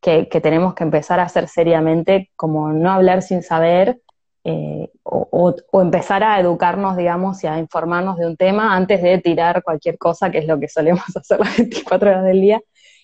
que, 0.00 0.24
tenemos 0.40 0.74
que 0.74 0.84
empezar 0.84 1.20
a 1.20 1.24
hacer 1.24 1.48
seriamente, 1.48 2.30
como 2.36 2.72
no 2.72 2.90
hablar 2.90 3.22
sin 3.22 3.42
saber 3.42 4.00
eh, 4.44 4.88
o, 5.02 5.54
empezar 5.72 6.22
a 6.22 6.38
educarnos, 6.40 6.96
digamos, 6.96 7.42
y 7.44 7.48
a 7.48 7.58
informarnos 7.58 8.16
de 8.16 8.26
un 8.26 8.36
tema 8.36 8.76
antes 8.76 9.02
de 9.02 9.18
tirar 9.18 9.62
cualquier 9.62 9.98
cosa, 9.98 10.30
que 10.30 10.38
es 10.38 10.46
lo 10.46 10.58
que 10.58 10.68
solemos 10.68 11.04
hacer 11.16 11.40
las 11.40 11.56
24 11.56 12.10
horas 12.10 12.24
del 12.24 12.40
día. 12.40 12.60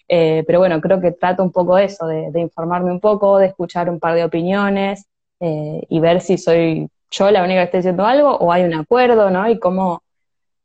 Eh, 0.09 0.45
pero 0.47 0.61
bueno, 0.61 0.81
creo 0.81 1.01
que 1.01 1.13
trato 1.13 1.43
un 1.43 1.51
poco 1.51 1.79
eso, 1.79 2.07
de, 2.07 2.41
informarme 2.41 2.93
un 2.93 3.01
poco, 3.01 3.39
de 3.39 3.47
escuchar 3.47 3.91
un 3.91 3.99
par 3.99 4.15
de 4.15 4.25
opiniones 4.25 5.07
y 5.39 6.01
ver 6.01 6.23
si 6.23 6.39
soy 6.39 6.89
yo 7.11 7.31
la 7.31 7.43
única 7.43 7.61
que 7.61 7.65
esté 7.65 7.77
diciendo 7.79 8.05
algo 8.05 8.37
o 8.37 8.53
hay 8.53 8.65
un 8.65 8.75
acuerdo, 8.75 9.31
¿no? 9.31 9.49
Y 9.49 9.59
cómo, 9.59 10.03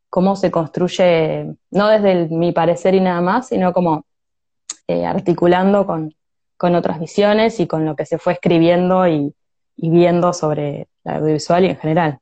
cómo 0.10 0.36
se 0.36 0.52
construye, 0.52 1.56
no 1.72 1.88
desde 1.88 2.28
mi 2.28 2.52
parecer 2.52 2.96
y 2.96 3.00
nada 3.00 3.22
más, 3.22 3.48
sino 3.50 3.74
como 3.74 4.06
articulando 4.88 5.86
con, 5.86 6.14
con 6.62 6.76
otras 6.76 7.00
visiones 7.00 7.60
y 7.60 7.66
con 7.66 7.86
lo 7.86 7.96
que 7.96 8.06
se 8.06 8.20
fue 8.20 8.34
escribiendo 8.34 9.08
y, 9.08 9.34
viendo 9.78 10.32
sobre 10.32 10.88
la 11.04 11.16
audiovisual 11.16 11.66
y 11.66 11.70
en 11.70 11.78
general. 11.78 12.20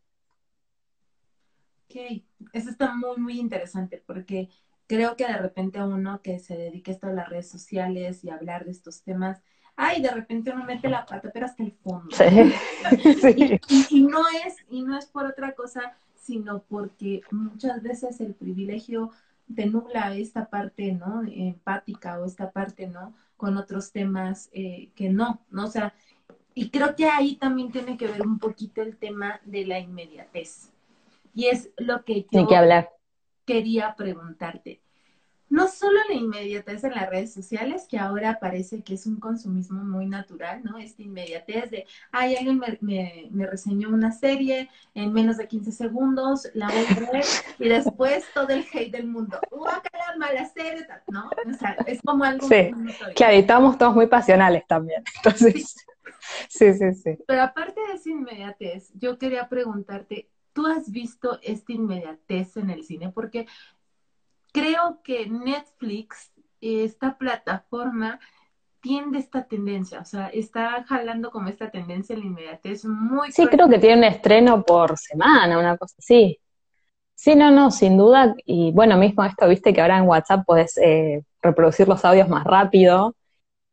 Ok, 1.83 2.23
eso 2.53 2.69
está 2.69 2.95
muy, 2.95 3.17
muy 3.17 3.37
interesante 3.37 4.01
porque 4.05 4.47
creo 4.87 5.17
que 5.17 5.27
de 5.27 5.35
repente 5.35 5.83
uno 5.83 6.21
que 6.21 6.39
se 6.39 6.55
dedique 6.55 6.97
a 7.01 7.07
las 7.07 7.27
redes 7.27 7.49
sociales 7.49 8.23
y 8.23 8.29
hablar 8.29 8.63
de 8.63 8.71
estos 8.71 9.03
temas, 9.03 9.41
ay, 9.79 10.01
de 10.01 10.11
repente 10.11 10.51
uno 10.51 10.63
mete 10.65 10.89
la 10.89 11.05
pata, 11.05 11.29
pero 11.33 11.45
hasta 11.45 11.63
el 11.63 11.71
fondo. 11.71 12.15
Sí. 12.15 12.23
Y, 13.89 14.01
no 14.03 14.21
es, 14.45 14.57
y 14.69 14.81
no 14.83 14.97
es 14.97 15.05
por 15.05 15.25
otra 15.25 15.53
cosa, 15.53 15.93
sino 16.15 16.63
porque 16.63 17.21
muchas 17.31 17.81
veces 17.81 18.19
el 18.21 18.33
privilegio 18.33 19.11
te 19.55 19.65
nubla 19.65 20.15
esta 20.15 20.49
parte, 20.49 20.91
¿no? 20.91 21.23
Empática 21.23 22.19
o 22.19 22.25
esta 22.25 22.51
parte, 22.51 22.87
¿no? 22.87 23.13
con 23.39 23.55
otros 23.55 23.93
temas 23.93 24.49
eh, 24.51 24.89
que 24.95 25.07
no, 25.07 25.39
¿no? 25.49 25.63
O 25.63 25.67
sea, 25.69 25.93
y 26.53 26.69
creo 26.69 26.93
que 26.93 27.05
ahí 27.05 27.37
también 27.37 27.71
tiene 27.71 27.95
que 27.95 28.05
ver 28.05 28.21
un 28.21 28.37
poquito 28.37 28.81
el 28.81 28.97
tema 28.97 29.39
de 29.45 29.65
la 29.65 29.79
inmediatez. 29.79 30.73
Y 31.33 31.45
es 31.45 31.69
lo 31.77 32.03
que 32.03 32.27
yo 32.29 32.47
quería 33.45 33.95
preguntarte 33.95 34.81
no 35.49 35.67
solo 35.67 35.99
la 36.07 36.13
inmediatez 36.13 36.83
en 36.83 36.91
las 36.91 37.09
redes 37.09 37.33
sociales, 37.33 37.87
que 37.89 37.97
ahora 37.97 38.39
parece 38.39 38.83
que 38.83 38.93
es 38.93 39.05
un 39.05 39.19
consumismo 39.19 39.83
muy 39.83 40.05
natural, 40.05 40.63
¿no? 40.63 40.77
Esta 40.77 41.01
inmediatez 41.01 41.71
de, 41.71 41.85
ay, 42.11 42.35
alguien 42.35 42.61
me, 42.81 43.47
reseñó 43.47 43.89
una 43.89 44.11
serie 44.11 44.69
en 44.93 45.11
menos 45.11 45.37
de 45.37 45.47
15 45.47 45.71
segundos, 45.71 46.49
la 46.53 46.67
voy 46.67 46.85
a 46.85 47.11
ver 47.11 47.25
y 47.57 47.67
después 47.67 48.25
todo 48.33 48.49
el 48.49 48.65
hate 48.71 48.91
del 48.91 49.07
mundo. 49.07 49.39
la 49.51 50.17
mala 50.17 50.45
serie! 50.45 50.87
¿No? 51.07 51.29
O 51.29 51.53
sea, 51.57 51.75
es 51.87 51.99
como 52.03 52.23
algo... 52.23 52.47
Sí, 52.47 52.71
que 53.15 53.25
habitamos 53.25 53.77
todos 53.77 53.95
muy 53.95 54.07
pasionales 54.07 54.65
también. 54.67 55.03
Entonces, 55.17 55.75
sí, 56.47 56.73
sí, 56.73 56.93
sí. 56.93 57.17
Pero 57.27 57.41
aparte 57.41 57.81
de 57.87 57.93
esa 57.93 58.09
inmediatez, 58.09 58.91
yo 58.93 59.17
quería 59.17 59.49
preguntarte, 59.49 60.29
¿tú 60.53 60.67
has 60.67 60.91
visto 60.91 61.39
esta 61.41 61.73
inmediatez 61.73 62.57
en 62.57 62.69
el 62.69 62.83
cine? 62.83 63.09
Porque 63.09 63.47
creo 64.51 65.01
que 65.03 65.27
Netflix, 65.27 66.31
esta 66.61 67.17
plataforma, 67.17 68.19
tiende 68.81 69.19
esta 69.19 69.43
tendencia, 69.43 69.99
o 69.99 70.05
sea, 70.05 70.27
está 70.27 70.83
jalando 70.85 71.31
como 71.31 71.49
esta 71.49 71.69
tendencia 71.69 72.13
en 72.13 72.21
la 72.21 72.25
inmediatez 72.27 72.85
muy... 72.85 73.31
Sí, 73.31 73.45
creo 73.47 73.67
que 73.67 73.79
tiene 73.79 73.97
un 73.97 74.03
estreno 74.05 74.63
por 74.63 74.97
semana, 74.97 75.59
una 75.59 75.77
cosa 75.77 75.95
así. 75.99 76.39
Sí, 77.13 77.35
no, 77.35 77.51
no, 77.51 77.69
sin 77.71 77.97
duda. 77.97 78.33
Y 78.45 78.71
bueno, 78.71 78.95
mismo 78.97 79.25
esto, 79.25 79.47
viste 79.49 79.73
que 79.73 79.81
ahora 79.81 79.97
en 79.97 80.07
WhatsApp 80.07 80.45
podés 80.45 80.77
eh, 80.77 81.21
reproducir 81.41 81.87
los 81.87 82.05
audios 82.05 82.29
más 82.29 82.45
rápido, 82.45 83.15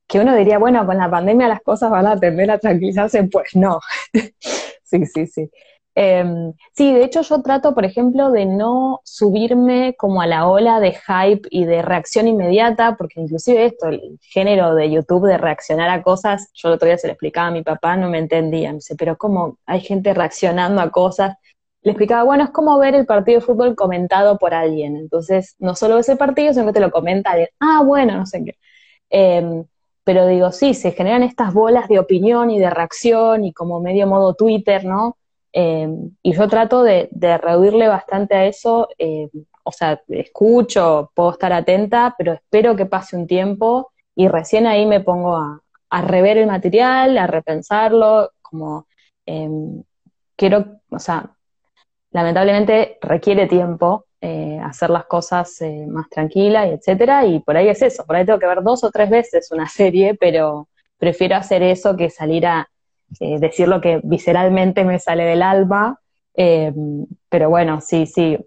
que 0.08 0.20
uno 0.20 0.34
diría, 0.34 0.58
bueno, 0.58 0.84
con 0.84 0.98
la 0.98 1.10
pandemia 1.10 1.48
las 1.48 1.60
cosas 1.62 1.90
van 1.90 2.06
a 2.06 2.18
tender 2.18 2.50
a 2.50 2.58
tranquilizarse, 2.58 3.22
pues 3.24 3.54
no. 3.54 3.80
sí, 4.82 5.06
sí, 5.06 5.26
sí. 5.26 5.50
Em, 5.98 6.52
sí, 6.74 6.92
de 6.92 7.04
hecho 7.04 7.22
yo 7.22 7.40
trato, 7.40 7.74
por 7.74 7.86
ejemplo, 7.86 8.30
de 8.30 8.44
no 8.44 9.00
subirme 9.02 9.94
como 9.96 10.20
a 10.20 10.26
la 10.26 10.46
ola 10.46 10.78
de 10.78 10.92
hype 10.92 11.48
y 11.50 11.64
de 11.64 11.80
reacción 11.80 12.28
inmediata, 12.28 12.96
porque 12.98 13.18
inclusive 13.18 13.64
esto, 13.64 13.88
el 13.88 14.18
género 14.20 14.74
de 14.74 14.90
YouTube 14.90 15.26
de 15.26 15.38
reaccionar 15.38 15.88
a 15.88 16.02
cosas, 16.02 16.50
yo 16.52 16.68
el 16.68 16.74
otro 16.74 16.86
día 16.86 16.98
se 16.98 17.06
lo 17.06 17.14
explicaba 17.14 17.48
a 17.48 17.50
mi 17.50 17.62
papá, 17.62 17.96
no 17.96 18.10
me 18.10 18.18
entendía, 18.18 18.72
me 18.72 18.76
dice, 18.76 18.94
pero 18.94 19.16
¿cómo 19.16 19.56
hay 19.64 19.80
gente 19.80 20.12
reaccionando 20.12 20.82
a 20.82 20.90
cosas? 20.90 21.36
Le 21.80 21.92
explicaba, 21.92 22.24
bueno, 22.24 22.44
es 22.44 22.50
como 22.50 22.78
ver 22.78 22.94
el 22.94 23.06
partido 23.06 23.40
de 23.40 23.46
fútbol 23.46 23.74
comentado 23.74 24.36
por 24.38 24.52
alguien, 24.52 24.96
entonces 24.96 25.56
no 25.60 25.74
solo 25.74 25.98
ese 25.98 26.16
partido, 26.16 26.52
sino 26.52 26.66
que 26.66 26.74
te 26.74 26.80
lo 26.80 26.90
comenta 26.90 27.30
alguien, 27.30 27.48
ah, 27.60 27.82
bueno, 27.82 28.18
no 28.18 28.26
sé 28.26 28.44
qué. 28.44 28.56
Em, 29.08 29.64
pero 30.04 30.26
digo, 30.26 30.52
sí, 30.52 30.74
se 30.74 30.92
generan 30.92 31.22
estas 31.22 31.54
bolas 31.54 31.88
de 31.88 31.98
opinión 31.98 32.50
y 32.50 32.58
de 32.58 32.68
reacción 32.70 33.44
y 33.46 33.52
como 33.54 33.80
medio 33.80 34.06
modo 34.06 34.34
Twitter, 34.34 34.84
¿no? 34.84 35.16
Em, 35.58 36.10
y 36.22 36.34
yo 36.34 36.48
trato 36.48 36.82
de, 36.82 37.08
reducirle 37.42 37.88
bastante 37.88 38.34
a 38.34 38.44
eso, 38.44 38.90
em, 38.98 39.30
o 39.64 39.72
sea, 39.72 40.02
escucho, 40.08 41.10
puedo 41.14 41.30
estar 41.30 41.50
atenta, 41.50 42.14
pero 42.18 42.34
espero 42.34 42.76
que 42.76 42.84
pase 42.84 43.16
un 43.16 43.26
tiempo 43.26 43.90
y 44.14 44.28
recién 44.28 44.66
ahí 44.66 44.84
me 44.84 45.00
pongo 45.00 45.36
a, 45.38 45.62
rever 46.02 46.36
el 46.36 46.46
material, 46.46 47.16
a 47.16 47.26
repensarlo, 47.26 48.32
como 48.42 48.86
em, 49.24 49.82
quiero, 50.36 50.80
o 50.90 50.98
sea, 50.98 51.34
lamentablemente 52.10 52.98
requiere 53.00 53.46
tiempo 53.46 54.06
eh, 54.20 54.58
hacer 54.62 54.90
las 54.90 55.06
cosas 55.06 55.60
eh, 55.62 55.86
más 55.88 56.10
tranquilas 56.10 56.66
y 56.68 56.70
etcétera, 56.72 57.24
y 57.26 57.40
por 57.40 57.56
ahí 57.56 57.68
es 57.68 57.80
eso, 57.82 58.04
por 58.04 58.16
ahí 58.16 58.26
tengo 58.26 58.38
que 58.38 58.46
ver 58.46 58.62
dos 58.62 58.84
o 58.84 58.90
tres 58.90 59.08
veces 59.10 59.50
una 59.52 59.68
serie, 59.70 60.16
pero 60.20 60.68
prefiero 60.98 61.36
hacer 61.36 61.62
eso 61.62 61.96
que 61.96 62.10
salir 62.10 62.46
a 62.46 62.68
eh, 63.20 63.38
decir 63.38 63.68
lo 63.68 63.80
que 63.80 64.00
visceralmente 64.02 64.84
me 64.84 64.98
sale 64.98 65.24
del 65.24 65.42
alma, 65.42 66.00
eh, 66.34 66.72
pero 67.28 67.48
bueno, 67.50 67.80
sí, 67.80 68.06
sí. 68.06 68.38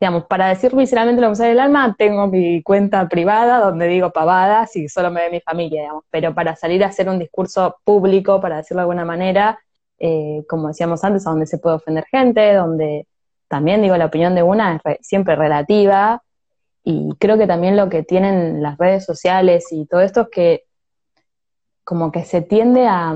Digamos, 0.00 0.26
para 0.26 0.48
decir 0.48 0.76
visceralmente 0.76 1.20
lo 1.20 1.26
que 1.26 1.30
me 1.30 1.36
sale 1.36 1.50
del 1.50 1.60
alma, 1.60 1.94
tengo 1.98 2.28
mi 2.28 2.62
cuenta 2.62 3.08
privada 3.08 3.58
donde 3.58 3.88
digo 3.88 4.10
pavadas 4.12 4.76
y 4.76 4.88
solo 4.88 5.10
me 5.10 5.22
ve 5.22 5.30
mi 5.30 5.40
familia, 5.40 5.82
digamos. 5.82 6.04
Pero 6.10 6.34
para 6.34 6.54
salir 6.56 6.84
a 6.84 6.88
hacer 6.88 7.08
un 7.08 7.18
discurso 7.18 7.76
público, 7.84 8.40
para 8.40 8.58
decirlo 8.58 8.80
de 8.80 8.82
alguna 8.82 9.04
manera, 9.04 9.58
eh, 9.98 10.44
como 10.48 10.68
decíamos 10.68 11.02
antes, 11.02 11.24
donde 11.24 11.46
se 11.46 11.58
puede 11.58 11.76
ofender 11.76 12.04
gente, 12.10 12.54
donde 12.54 13.06
también 13.48 13.82
digo 13.82 13.96
la 13.96 14.06
opinión 14.06 14.34
de 14.34 14.42
una 14.42 14.80
es 14.84 14.98
siempre 15.02 15.34
relativa. 15.34 16.22
Y 16.84 17.10
creo 17.18 17.36
que 17.38 17.46
también 17.46 17.76
lo 17.76 17.88
que 17.88 18.02
tienen 18.02 18.62
las 18.62 18.78
redes 18.78 19.04
sociales 19.04 19.66
y 19.72 19.86
todo 19.86 20.00
esto 20.00 20.22
es 20.22 20.28
que 20.30 20.64
como 21.84 22.12
que 22.12 22.24
se 22.24 22.42
tiende 22.42 22.86
a, 22.86 23.14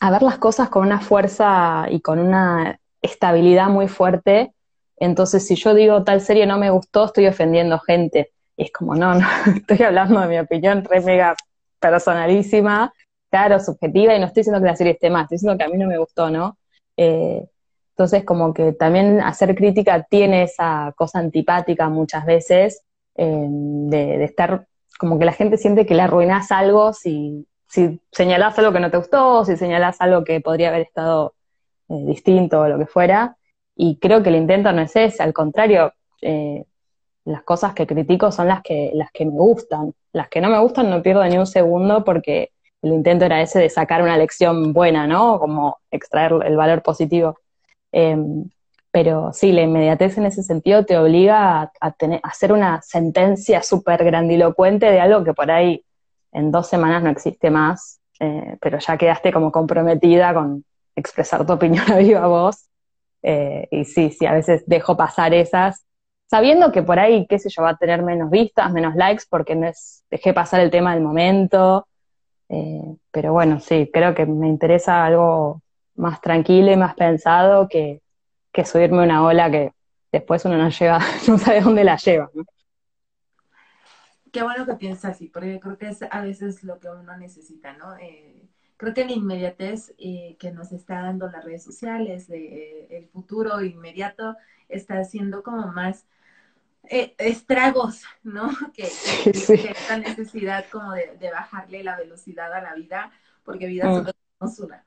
a 0.00 0.10
ver 0.10 0.22
las 0.22 0.38
cosas 0.38 0.68
con 0.68 0.86
una 0.86 1.00
fuerza 1.00 1.86
y 1.90 2.00
con 2.00 2.18
una 2.18 2.78
estabilidad 3.02 3.68
muy 3.68 3.88
fuerte. 3.88 4.52
Entonces, 4.96 5.46
si 5.46 5.56
yo 5.56 5.74
digo 5.74 6.04
tal 6.04 6.20
serie 6.20 6.46
no 6.46 6.58
me 6.58 6.70
gustó, 6.70 7.06
estoy 7.06 7.26
ofendiendo 7.26 7.78
gente. 7.78 8.32
Y 8.56 8.64
es 8.64 8.72
como, 8.72 8.94
no, 8.94 9.14
no, 9.14 9.26
estoy 9.56 9.82
hablando 9.82 10.20
de 10.20 10.28
mi 10.28 10.38
opinión 10.38 10.84
re 10.84 11.00
mega 11.00 11.34
personalísima, 11.80 12.92
claro, 13.30 13.60
subjetiva, 13.60 14.14
y 14.14 14.20
no 14.20 14.26
estoy 14.26 14.40
diciendo 14.40 14.60
que 14.60 14.68
la 14.68 14.76
serie 14.76 14.92
esté 14.92 15.10
mal, 15.10 15.22
estoy 15.22 15.36
diciendo 15.36 15.58
que 15.58 15.64
a 15.64 15.68
mí 15.68 15.76
no 15.76 15.86
me 15.86 15.98
gustó, 15.98 16.30
¿no? 16.30 16.56
Eh, 16.96 17.44
entonces, 17.90 18.24
como 18.24 18.54
que 18.54 18.72
también 18.72 19.20
hacer 19.20 19.54
crítica 19.54 20.02
tiene 20.08 20.44
esa 20.44 20.92
cosa 20.96 21.18
antipática 21.18 21.88
muchas 21.88 22.24
veces, 22.24 22.82
eh, 23.16 23.46
de, 23.48 24.18
de, 24.18 24.24
estar, 24.24 24.66
como 24.98 25.18
que 25.18 25.24
la 25.24 25.32
gente 25.32 25.58
siente 25.58 25.86
que 25.86 25.94
le 25.94 26.02
arruinas 26.02 26.50
algo 26.50 26.92
si, 26.92 27.46
si 27.74 28.00
señalás 28.12 28.56
algo 28.56 28.72
que 28.72 28.78
no 28.78 28.88
te 28.88 28.98
gustó, 28.98 29.44
si 29.44 29.56
señalás 29.56 30.00
algo 30.00 30.22
que 30.22 30.40
podría 30.40 30.68
haber 30.68 30.82
estado 30.82 31.34
eh, 31.88 32.04
distinto 32.06 32.60
o 32.60 32.68
lo 32.68 32.78
que 32.78 32.86
fuera. 32.86 33.36
Y 33.74 33.98
creo 33.98 34.22
que 34.22 34.28
el 34.28 34.36
intento 34.36 34.70
no 34.72 34.82
es 34.82 34.94
ese, 34.94 35.20
al 35.24 35.32
contrario, 35.32 35.92
eh, 36.22 36.64
las 37.24 37.42
cosas 37.42 37.74
que 37.74 37.84
critico 37.84 38.30
son 38.30 38.46
las 38.46 38.62
que, 38.62 38.92
las 38.94 39.10
que 39.10 39.24
me 39.24 39.32
gustan. 39.32 39.92
Las 40.12 40.28
que 40.28 40.40
no 40.40 40.50
me 40.50 40.60
gustan 40.60 40.88
no 40.88 41.02
pierdo 41.02 41.24
ni 41.24 41.36
un 41.36 41.48
segundo 41.48 42.04
porque 42.04 42.52
el 42.80 42.92
intento 42.92 43.24
era 43.24 43.42
ese 43.42 43.58
de 43.58 43.68
sacar 43.68 44.02
una 44.02 44.16
lección 44.18 44.72
buena, 44.72 45.08
¿no? 45.08 45.40
Como 45.40 45.78
extraer 45.90 46.32
el 46.44 46.56
valor 46.56 46.80
positivo. 46.80 47.40
Em, 47.90 48.48
pero 48.92 49.32
sí, 49.32 49.50
la 49.50 49.62
inmediatez 49.62 50.16
en 50.16 50.26
ese 50.26 50.44
sentido 50.44 50.84
te 50.84 50.96
obliga 50.96 51.72
a, 51.80 51.90
tener, 51.92 52.20
a 52.22 52.28
hacer 52.28 52.52
una 52.52 52.80
sentencia 52.82 53.62
súper 53.64 54.04
grandilocuente 54.04 54.86
de 54.92 55.00
algo 55.00 55.24
que 55.24 55.34
por 55.34 55.50
ahí 55.50 55.84
en 56.34 56.50
dos 56.50 56.66
semanas 56.68 57.02
no 57.02 57.10
existe 57.10 57.50
más, 57.50 58.00
eh, 58.20 58.56
pero 58.60 58.78
ya 58.78 58.96
quedaste 58.98 59.32
como 59.32 59.50
comprometida 59.50 60.34
con 60.34 60.64
expresar 60.94 61.46
tu 61.46 61.52
opinión 61.54 61.84
a 61.92 61.96
viva 61.98 62.26
voz. 62.26 62.68
Eh, 63.22 63.66
y 63.70 63.84
sí, 63.86 64.10
sí, 64.10 64.26
a 64.26 64.34
veces 64.34 64.64
dejo 64.66 64.96
pasar 64.96 65.32
esas 65.32 65.84
sabiendo 66.26 66.72
que 66.72 66.82
por 66.82 66.98
ahí, 66.98 67.26
qué 67.28 67.38
sé 67.38 67.48
yo, 67.48 67.62
va 67.62 67.70
a 67.70 67.76
tener 67.76 68.02
menos 68.02 68.30
vistas, 68.30 68.72
menos 68.72 68.94
likes, 68.96 69.24
porque 69.28 69.54
no 69.54 69.68
es, 69.68 70.04
dejé 70.10 70.32
pasar 70.32 70.60
el 70.60 70.70
tema 70.70 70.94
del 70.94 71.02
momento. 71.02 71.86
Eh, 72.48 72.96
pero 73.10 73.32
bueno, 73.32 73.60
sí, 73.60 73.90
creo 73.92 74.14
que 74.14 74.26
me 74.26 74.48
interesa 74.48 75.04
algo 75.04 75.62
más 75.94 76.20
tranquilo 76.20 76.72
y 76.72 76.76
más 76.76 76.94
pensado 76.94 77.68
que, 77.68 78.00
que 78.52 78.64
subirme 78.64 79.04
una 79.04 79.24
ola 79.24 79.50
que 79.50 79.72
después 80.10 80.44
uno 80.44 80.56
no 80.58 80.68
lleva, 80.70 80.98
no 81.28 81.38
sabe 81.38 81.60
dónde 81.60 81.84
la 81.84 81.96
lleva. 81.96 82.28
Qué 84.34 84.42
bueno 84.42 84.66
que 84.66 84.74
piensas 84.74 85.12
así, 85.12 85.28
porque 85.28 85.60
creo 85.60 85.78
que 85.78 85.90
es 85.90 86.02
a 86.10 86.20
veces 86.20 86.64
lo 86.64 86.80
que 86.80 86.88
uno 86.88 87.16
necesita, 87.16 87.72
¿no? 87.74 87.96
Eh, 87.98 88.48
creo 88.76 88.92
que 88.92 89.04
la 89.04 89.12
inmediatez 89.12 89.94
eh, 89.96 90.36
que 90.40 90.50
nos 90.50 90.72
está 90.72 91.02
dando 91.02 91.30
las 91.30 91.44
redes 91.44 91.62
sociales, 91.62 92.26
de, 92.26 92.88
el 92.90 93.06
futuro 93.06 93.62
inmediato, 93.62 94.36
está 94.68 94.98
haciendo 94.98 95.44
como 95.44 95.68
más 95.68 96.04
eh, 96.90 97.14
estragos, 97.16 98.02
¿no? 98.24 98.50
Que, 98.74 98.88
esta 98.88 99.98
necesidad 99.98 100.64
como 100.68 100.94
de, 100.94 101.30
bajarle 101.30 101.84
la 101.84 101.96
velocidad 101.96 102.52
a 102.52 102.60
la 102.60 102.74
vida, 102.74 103.12
porque 103.44 103.68
vida 103.68 103.88
mm. 103.88 103.94
solo 103.94 104.12
tenemos 104.12 104.58
una. 104.58 104.84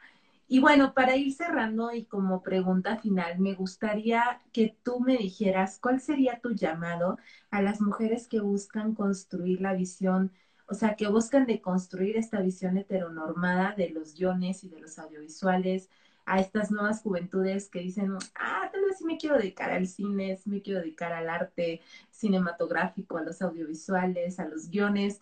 Y 0.49 0.59
bueno, 0.59 0.93
para 0.93 1.15
ir 1.17 1.33
cerrando 1.33 1.91
y 1.93 2.05
como 2.05 2.41
pregunta 2.41 2.97
final, 2.97 3.37
me 3.39 3.53
gustaría 3.53 4.39
que 4.53 4.77
tú 4.83 5.01
me 5.01 5.17
dijeras 5.17 5.77
cuál 5.79 5.99
sería 5.99 6.39
tu 6.39 6.51
llamado 6.51 7.17
a 7.51 7.61
las 7.61 7.81
mujeres 7.81 8.27
que 8.27 8.39
buscan 8.39 8.95
construir 8.95 9.59
la 9.61 9.73
visión, 9.73 10.31
o 10.67 10.73
sea, 10.73 10.95
que 10.95 11.07
buscan 11.09 11.45
de 11.47 11.61
construir 11.61 12.15
esta 12.17 12.39
visión 12.41 12.77
heteronormada 12.77 13.73
de 13.75 13.89
los 13.89 14.13
guiones 14.15 14.63
y 14.63 14.69
de 14.69 14.79
los 14.79 14.97
audiovisuales, 14.99 15.89
a 16.25 16.39
estas 16.39 16.71
nuevas 16.71 17.01
juventudes 17.01 17.69
que 17.69 17.79
dicen, 17.79 18.13
ah, 18.35 18.69
tal 18.71 18.83
vez 18.85 18.97
sí 18.97 19.05
me 19.05 19.17
quiero 19.17 19.37
dedicar 19.37 19.71
al 19.71 19.87
cine, 19.87 20.37
sí 20.37 20.49
me 20.49 20.61
quiero 20.61 20.79
dedicar 20.81 21.13
al 21.13 21.29
arte 21.29 21.81
cinematográfico, 22.11 23.17
a 23.17 23.23
los 23.23 23.41
audiovisuales, 23.41 24.39
a 24.39 24.47
los 24.47 24.69
guiones. 24.69 25.21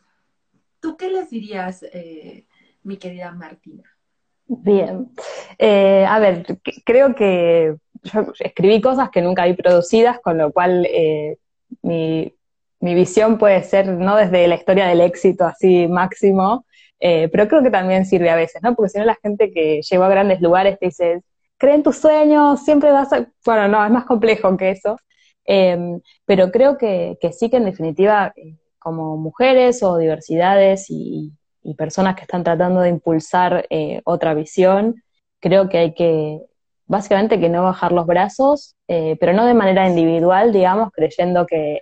¿Tú 0.79 0.97
qué 0.97 1.09
les 1.09 1.29
dirías, 1.29 1.83
eh, 1.83 2.47
mi 2.83 2.97
querida 2.97 3.31
Martina? 3.31 3.94
Bien. 4.47 5.09
Eh, 5.57 6.05
a 6.07 6.19
ver, 6.19 6.45
creo 6.85 7.15
que 7.15 7.75
yo 8.03 8.25
escribí 8.39 8.79
cosas 8.81 9.09
que 9.09 9.21
nunca 9.21 9.45
vi 9.45 9.53
producidas, 9.53 10.19
con 10.21 10.37
lo 10.37 10.51
cual 10.51 10.85
eh, 10.85 11.37
mi, 11.81 12.33
mi, 12.79 12.93
visión 12.93 13.37
puede 13.39 13.63
ser 13.63 13.87
no 13.87 14.15
desde 14.15 14.47
la 14.47 14.55
historia 14.55 14.87
del 14.87 15.01
éxito 15.01 15.45
así 15.45 15.87
máximo, 15.87 16.65
eh, 16.99 17.27
pero 17.31 17.47
creo 17.47 17.63
que 17.63 17.71
también 17.71 18.05
sirve 18.05 18.29
a 18.29 18.35
veces, 18.35 18.61
¿no? 18.61 18.75
Porque 18.75 18.89
si 18.89 18.99
no 18.99 19.05
la 19.05 19.17
gente 19.21 19.51
que 19.51 19.81
llegó 19.81 20.03
a 20.03 20.09
grandes 20.09 20.41
lugares 20.41 20.77
te 20.79 20.87
dice, 20.87 21.21
cree 21.57 21.75
en 21.75 21.83
tus 21.83 21.97
sueños, 21.97 22.63
siempre 22.63 22.91
vas 22.91 23.11
a... 23.13 23.27
Bueno, 23.45 23.67
no, 23.67 23.83
es 23.85 23.91
más 23.91 24.05
complejo 24.05 24.55
que 24.57 24.71
eso. 24.71 24.97
Em, 25.45 26.01
pero 26.25 26.51
creo 26.51 26.77
que, 26.77 27.17
sí 27.31 27.49
que 27.49 27.57
en 27.57 27.65
definitiva, 27.65 28.33
como 28.79 29.17
mujeres 29.17 29.83
o 29.83 29.97
diversidades 29.97 30.87
y, 30.89 31.31
personas 31.73 32.15
que 32.15 32.21
están 32.21 32.43
tratando 32.43 32.81
de 32.81 32.89
impulsar 32.89 33.65
eh, 33.69 34.01
otra 34.05 34.33
visión, 34.35 35.01
creo 35.39 35.67
que 35.67 35.79
hay 35.79 35.93
que, 35.93 36.41
básicamente 36.85 37.39
que 37.39 37.49
no 37.49 37.63
bajar 37.63 37.91
los 37.91 38.05
brazos, 38.05 38.75
pero 38.87 39.33
no 39.33 39.45
de 39.47 39.55
manera 39.55 39.89
individual, 39.89 40.53
digamos, 40.53 40.91
creyendo 40.93 41.47
que 41.47 41.81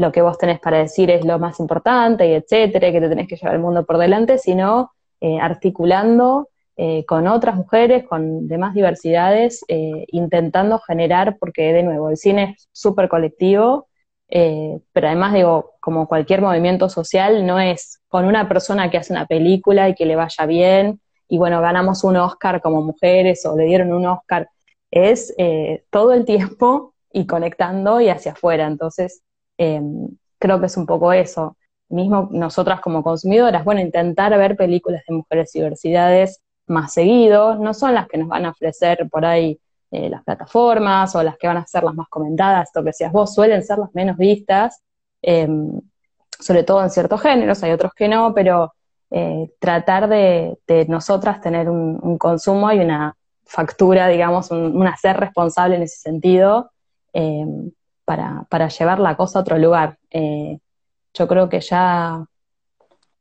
lo 0.00 0.12
que 0.12 0.22
vos 0.22 0.38
tenés 0.38 0.58
para 0.58 0.78
decir 0.78 1.10
es 1.10 1.24
lo 1.24 1.38
más 1.38 1.60
importante 1.60 2.26
y 2.26 2.32
etcétera, 2.32 2.90
que 2.90 3.00
te 3.00 3.08
tenés 3.08 3.28
que 3.28 3.36
llevar 3.36 3.54
el 3.54 3.60
mundo 3.60 3.84
por 3.84 3.98
delante, 3.98 4.38
sino 4.38 4.92
eh, 5.20 5.38
articulando 5.38 6.48
eh, 6.76 7.04
con 7.04 7.28
otras 7.28 7.54
mujeres, 7.54 8.04
con 8.08 8.48
demás 8.48 8.72
diversidades, 8.72 9.62
eh, 9.68 10.06
intentando 10.08 10.78
generar, 10.78 11.36
porque 11.38 11.74
de 11.74 11.82
nuevo, 11.82 12.08
el 12.08 12.16
cine 12.16 12.54
es 12.56 12.68
súper 12.72 13.10
colectivo, 13.10 13.88
pero 14.30 15.06
además 15.08 15.34
digo, 15.34 15.72
como 15.80 16.06
cualquier 16.06 16.40
movimiento 16.40 16.88
social, 16.88 17.46
no 17.46 17.58
es 17.58 18.00
con 18.08 18.24
una 18.24 18.48
persona 18.48 18.90
que 18.90 18.98
hace 18.98 19.12
una 19.12 19.26
película 19.26 19.88
y 19.88 19.94
que 19.94 20.06
le 20.06 20.16
vaya 20.16 20.46
bien, 20.46 21.00
y 21.28 21.38
bueno, 21.38 21.60
ganamos 21.60 22.04
un 22.04 22.16
Oscar 22.16 22.60
como 22.60 22.82
mujeres 22.82 23.44
o 23.46 23.56
le 23.56 23.64
dieron 23.64 23.92
un 23.92 24.06
Oscar, 24.06 24.48
es 24.90 25.34
todo 25.90 26.12
el 26.12 26.24
tiempo 26.24 26.94
y 27.12 27.26
conectando 27.26 28.00
y 28.00 28.08
hacia 28.08 28.32
afuera. 28.32 28.66
Entonces, 28.66 29.22
Em, 29.60 30.08
creo 30.38 30.58
que 30.58 30.66
es 30.66 30.76
un 30.78 30.86
poco 30.86 31.12
eso. 31.12 31.58
Mismo 31.90 32.30
nosotras 32.32 32.80
como 32.80 33.02
consumidoras, 33.02 33.62
bueno, 33.62 33.82
intentar 33.82 34.36
ver 34.38 34.56
películas 34.56 35.02
de 35.06 35.14
mujeres 35.14 35.54
y 35.54 35.58
diversidades 35.58 36.40
más 36.66 36.94
seguido, 36.94 37.56
no 37.56 37.74
son 37.74 37.94
las 37.94 38.08
que 38.08 38.16
nos 38.16 38.28
van 38.28 38.46
a 38.46 38.50
ofrecer 38.50 39.06
por 39.10 39.26
ahí 39.26 39.60
eh, 39.90 40.08
las 40.08 40.22
plataformas 40.22 41.14
o 41.16 41.22
las 41.22 41.36
que 41.36 41.48
van 41.48 41.56
a 41.56 41.66
ser 41.66 41.82
las 41.82 41.94
más 41.94 42.08
comentadas, 42.08 42.68
esto 42.68 42.80
que 42.80 42.90
decías 42.90 43.12
vos, 43.12 43.34
suelen 43.34 43.64
ser 43.64 43.78
las 43.78 43.92
menos 43.94 44.16
vistas, 44.16 44.82
em, 45.22 45.80
sobre 46.38 46.62
todo 46.64 46.82
en 46.82 46.90
ciertos 46.90 47.20
géneros, 47.20 47.62
hay 47.62 47.72
otros 47.72 47.92
que 47.94 48.08
no, 48.08 48.32
pero 48.34 48.72
eh, 49.10 49.50
tratar 49.58 50.08
de, 50.08 50.56
nosotras 50.88 51.40
tener 51.40 51.68
un, 51.68 52.18
consumo 52.18 52.70
y 52.72 52.78
una 52.78 53.16
factura, 53.44 54.06
digamos, 54.08 54.50
un, 54.52 54.86
hacer 54.86 55.16
responsable 55.16 55.76
en 55.76 55.82
ese 55.82 55.98
sentido, 55.98 56.70
em, 57.12 57.72
para, 58.04 58.68
llevar 58.68 59.00
la 59.00 59.16
cosa 59.16 59.40
a 59.40 59.42
otro 59.42 59.58
lugar. 59.58 59.98
Eh, 60.10 60.58
yo 61.14 61.28
creo 61.28 61.48
que 61.48 61.60
ya, 61.60 62.24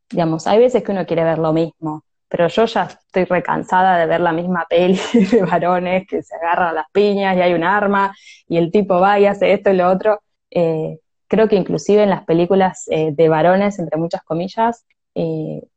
digamos, 0.09 0.47
hay 0.47 0.59
veces 0.59 0.83
que 0.83 0.91
uno 0.91 1.05
quiere 1.05 1.23
ver 1.23 1.39
lo 1.39 1.53
mismo, 1.53 2.03
pero 2.29 2.47
yo 2.47 2.65
ya 2.65 2.83
estoy 2.83 3.25
recansada 3.25 3.97
de 3.97 4.05
ver 4.05 4.21
la 4.21 4.31
misma 4.31 4.65
peli 4.69 4.99
de 5.31 5.41
varones 5.43 6.07
que 6.07 6.23
se 6.23 6.35
agarran 6.35 6.75
las 6.75 6.85
piñas 6.91 7.35
y 7.35 7.41
hay 7.41 7.53
un 7.53 7.63
arma 7.63 8.15
y 8.47 8.57
el 8.57 8.71
tipo 8.71 8.99
va 8.99 9.19
y 9.19 9.25
hace 9.25 9.51
esto 9.53 9.71
y 9.71 9.75
lo 9.75 9.89
otro. 9.89 10.21
Eh, 10.51 10.99
creo 11.27 11.47
que 11.47 11.55
inclusive 11.55 12.03
en 12.03 12.09
las 12.09 12.23
películas 12.25 12.85
eh, 12.89 13.11
de 13.11 13.29
varones, 13.29 13.79
entre 13.79 13.99
muchas 13.99 14.23
comillas, 14.23 14.85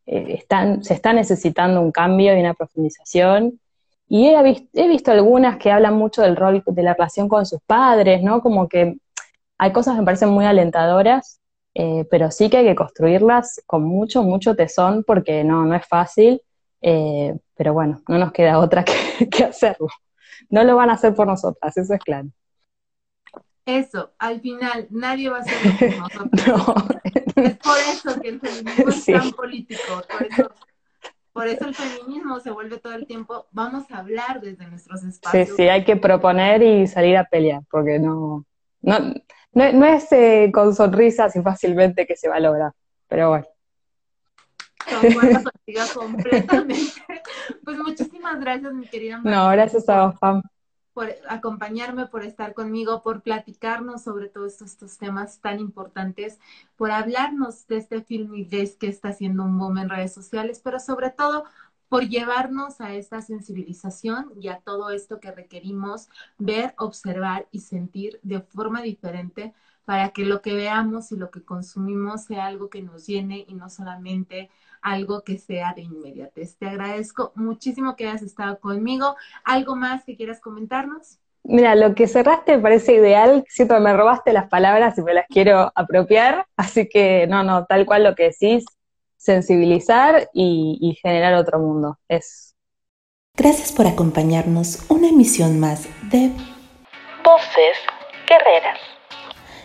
están, 0.06 0.84
se 0.84 0.94
está 0.94 1.12
necesitando 1.12 1.80
un 1.80 1.90
cambio 1.90 2.36
y 2.36 2.40
una 2.40 2.54
profundización 2.54 3.58
y 4.14 4.28
he, 4.28 4.88
visto 4.88 5.10
algunas 5.10 5.56
que 5.56 5.70
hablan 5.70 5.96
mucho 5.96 6.20
del 6.20 6.36
rol 6.36 6.62
de 6.66 6.82
la 6.82 6.92
relación 6.92 7.30
con 7.30 7.46
sus 7.46 7.60
padres, 7.62 8.22
¿no? 8.22 8.42
Como 8.42 8.68
que 8.68 8.98
hay 9.56 9.72
cosas 9.72 9.94
que 9.94 10.00
me 10.00 10.04
parecen 10.04 10.28
muy 10.28 10.44
alentadoras, 10.44 11.40
eh, 11.74 12.06
pero 12.10 12.30
sí 12.30 12.50
que 12.50 12.58
hay 12.58 12.66
que 12.66 12.74
construirlas 12.74 13.62
con 13.66 13.84
mucho, 13.84 14.22
mucho 14.22 14.54
tesón 14.54 15.04
porque 15.04 15.44
no, 15.44 15.64
no 15.64 15.74
es 15.74 15.86
fácil. 15.86 16.42
Eh, 16.80 17.34
pero 17.54 17.72
bueno, 17.72 18.02
no 18.08 18.18
nos 18.18 18.32
queda 18.32 18.58
otra 18.58 18.84
que, 18.84 18.94
hacerlo. 19.44 19.88
No 20.50 20.64
lo 20.64 20.76
van 20.76 20.90
a 20.90 20.94
hacer 20.94 21.14
por 21.14 21.26
nosotras, 21.26 21.76
eso 21.76 21.94
es 21.94 22.00
claro. 22.00 22.28
Eso, 23.64 24.12
al 24.18 24.40
final 24.40 24.88
nadie 24.90 25.30
va 25.30 25.38
a 25.38 25.40
hacerlo 25.40 25.72
por 25.78 25.98
nosotros. 26.32 26.84
Es 27.36 27.56
por 27.58 27.78
eso 27.78 28.20
que 28.20 28.28
el 28.28 28.40
feminismo 28.40 28.88
es 28.88 29.04
tan 29.06 29.30
político, 29.30 30.02
por 30.10 30.26
eso 30.26 30.50
por 31.32 31.46
eso 31.48 31.64
el 31.64 31.74
feminismo 31.74 32.40
se 32.40 32.50
vuelve 32.50 32.78
todo 32.78 32.92
el 32.92 33.06
tiempo, 33.06 33.46
vamos 33.52 33.90
a 33.90 33.98
hablar 33.98 34.40
desde 34.42 34.66
nuestros 34.66 35.02
espacios. 35.02 35.48
Sí, 35.48 35.54
sí, 35.56 35.62
hay 35.62 35.82
que 35.82 35.96
proponer 35.96 36.62
y 36.62 36.86
salir 36.86 37.16
a 37.16 37.24
pelear, 37.24 37.62
porque 37.70 37.98
no, 37.98 38.44
no, 38.82 39.14
no, 39.52 39.86
es 39.86 40.10
eh, 40.12 40.50
con 40.52 40.74
sonrisas 40.74 41.34
y 41.36 41.42
fácilmente 41.42 42.06
que 42.06 42.16
se 42.16 42.28
va 42.28 42.36
a 42.36 42.40
lograr, 42.40 42.72
pero 43.08 43.30
bueno. 43.30 43.46
Completamente. 45.94 46.92
Pues 47.64 47.78
muchísimas 47.78 48.40
gracias, 48.40 48.72
mi 48.72 48.86
querida 48.86 49.18
María. 49.18 49.38
No, 49.38 49.50
gracias 49.50 49.88
a 49.88 50.06
vos, 50.06 50.18
Pam 50.18 50.42
por 50.92 51.10
acompañarme, 51.28 52.06
por 52.06 52.24
estar 52.24 52.54
conmigo, 52.54 53.02
por 53.02 53.22
platicarnos 53.22 54.02
sobre 54.02 54.28
todos 54.28 54.60
estos, 54.60 54.98
temas 54.98 55.40
tan 55.40 55.58
importantes, 55.58 56.38
por 56.76 56.90
hablarnos 56.90 57.66
de 57.66 57.78
este 57.78 58.02
film 58.02 58.34
y 58.34 58.46
que 58.46 58.88
está 58.88 59.08
haciendo 59.08 59.44
un 59.44 59.58
boom 59.58 59.78
en 59.78 59.88
redes 59.88 60.12
sociales, 60.12 60.60
pero 60.62 60.78
sobre 60.78 61.10
todo 61.10 61.44
por 61.92 62.08
llevarnos 62.08 62.80
a 62.80 62.94
esta 62.94 63.20
sensibilización 63.20 64.32
y 64.40 64.48
a 64.48 64.60
todo 64.64 64.88
esto 64.88 65.20
que 65.20 65.30
requerimos 65.30 66.08
ver, 66.38 66.72
observar 66.78 67.48
y 67.50 67.60
sentir 67.60 68.18
de 68.22 68.40
forma 68.40 68.80
diferente 68.80 69.52
para 69.84 70.08
que 70.08 70.24
lo 70.24 70.40
que 70.40 70.54
veamos 70.54 71.12
y 71.12 71.16
lo 71.16 71.30
que 71.30 71.44
consumimos 71.44 72.24
sea 72.24 72.46
algo 72.46 72.70
que 72.70 72.80
nos 72.80 73.06
llene 73.06 73.44
y 73.46 73.52
no 73.52 73.68
solamente 73.68 74.48
algo 74.80 75.22
que 75.22 75.36
sea 75.36 75.74
de 75.74 75.82
inmediatez. 75.82 76.56
Te 76.56 76.66
agradezco 76.66 77.32
muchísimo 77.34 77.94
que 77.94 78.08
hayas 78.08 78.22
estado 78.22 78.58
conmigo. 78.58 79.14
¿Algo 79.44 79.76
más 79.76 80.02
que 80.06 80.16
quieras 80.16 80.40
comentarnos? 80.40 81.18
Mira, 81.44 81.74
lo 81.74 81.94
que 81.94 82.08
cerraste 82.08 82.56
me 82.56 82.62
parece 82.62 82.94
ideal. 82.94 83.44
Siento 83.48 83.74
que 83.74 83.80
me 83.82 83.94
robaste 83.94 84.32
las 84.32 84.48
palabras 84.48 84.96
y 84.96 85.02
me 85.02 85.12
las 85.12 85.26
quiero 85.28 85.70
apropiar. 85.74 86.46
Así 86.56 86.88
que, 86.88 87.26
no, 87.26 87.42
no, 87.42 87.66
tal 87.66 87.84
cual 87.84 88.04
lo 88.04 88.14
que 88.14 88.30
decís, 88.30 88.64
sensibilizar 89.22 90.28
y, 90.32 90.78
y 90.80 90.94
generar 90.96 91.34
otro 91.34 91.60
mundo. 91.60 91.98
Es. 92.08 92.54
Gracias 93.36 93.72
por 93.72 93.86
acompañarnos 93.86 94.80
una 94.88 95.08
emisión 95.08 95.60
más 95.60 95.84
de 96.10 96.30
Voces 97.24 97.76
Guerreras. 98.28 98.78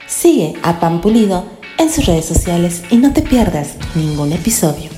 Sigue 0.05 0.53
a 0.64 0.80
Pan 0.80 1.01
Pulido 1.01 1.45
en 1.80 1.89
sus 1.89 2.05
redes 2.05 2.26
sociales 2.26 2.84
y 2.91 2.97
no 2.97 3.14
te 3.14 3.22
pierdas 3.22 3.78
ningún 3.95 4.32
episodio. 4.32 4.96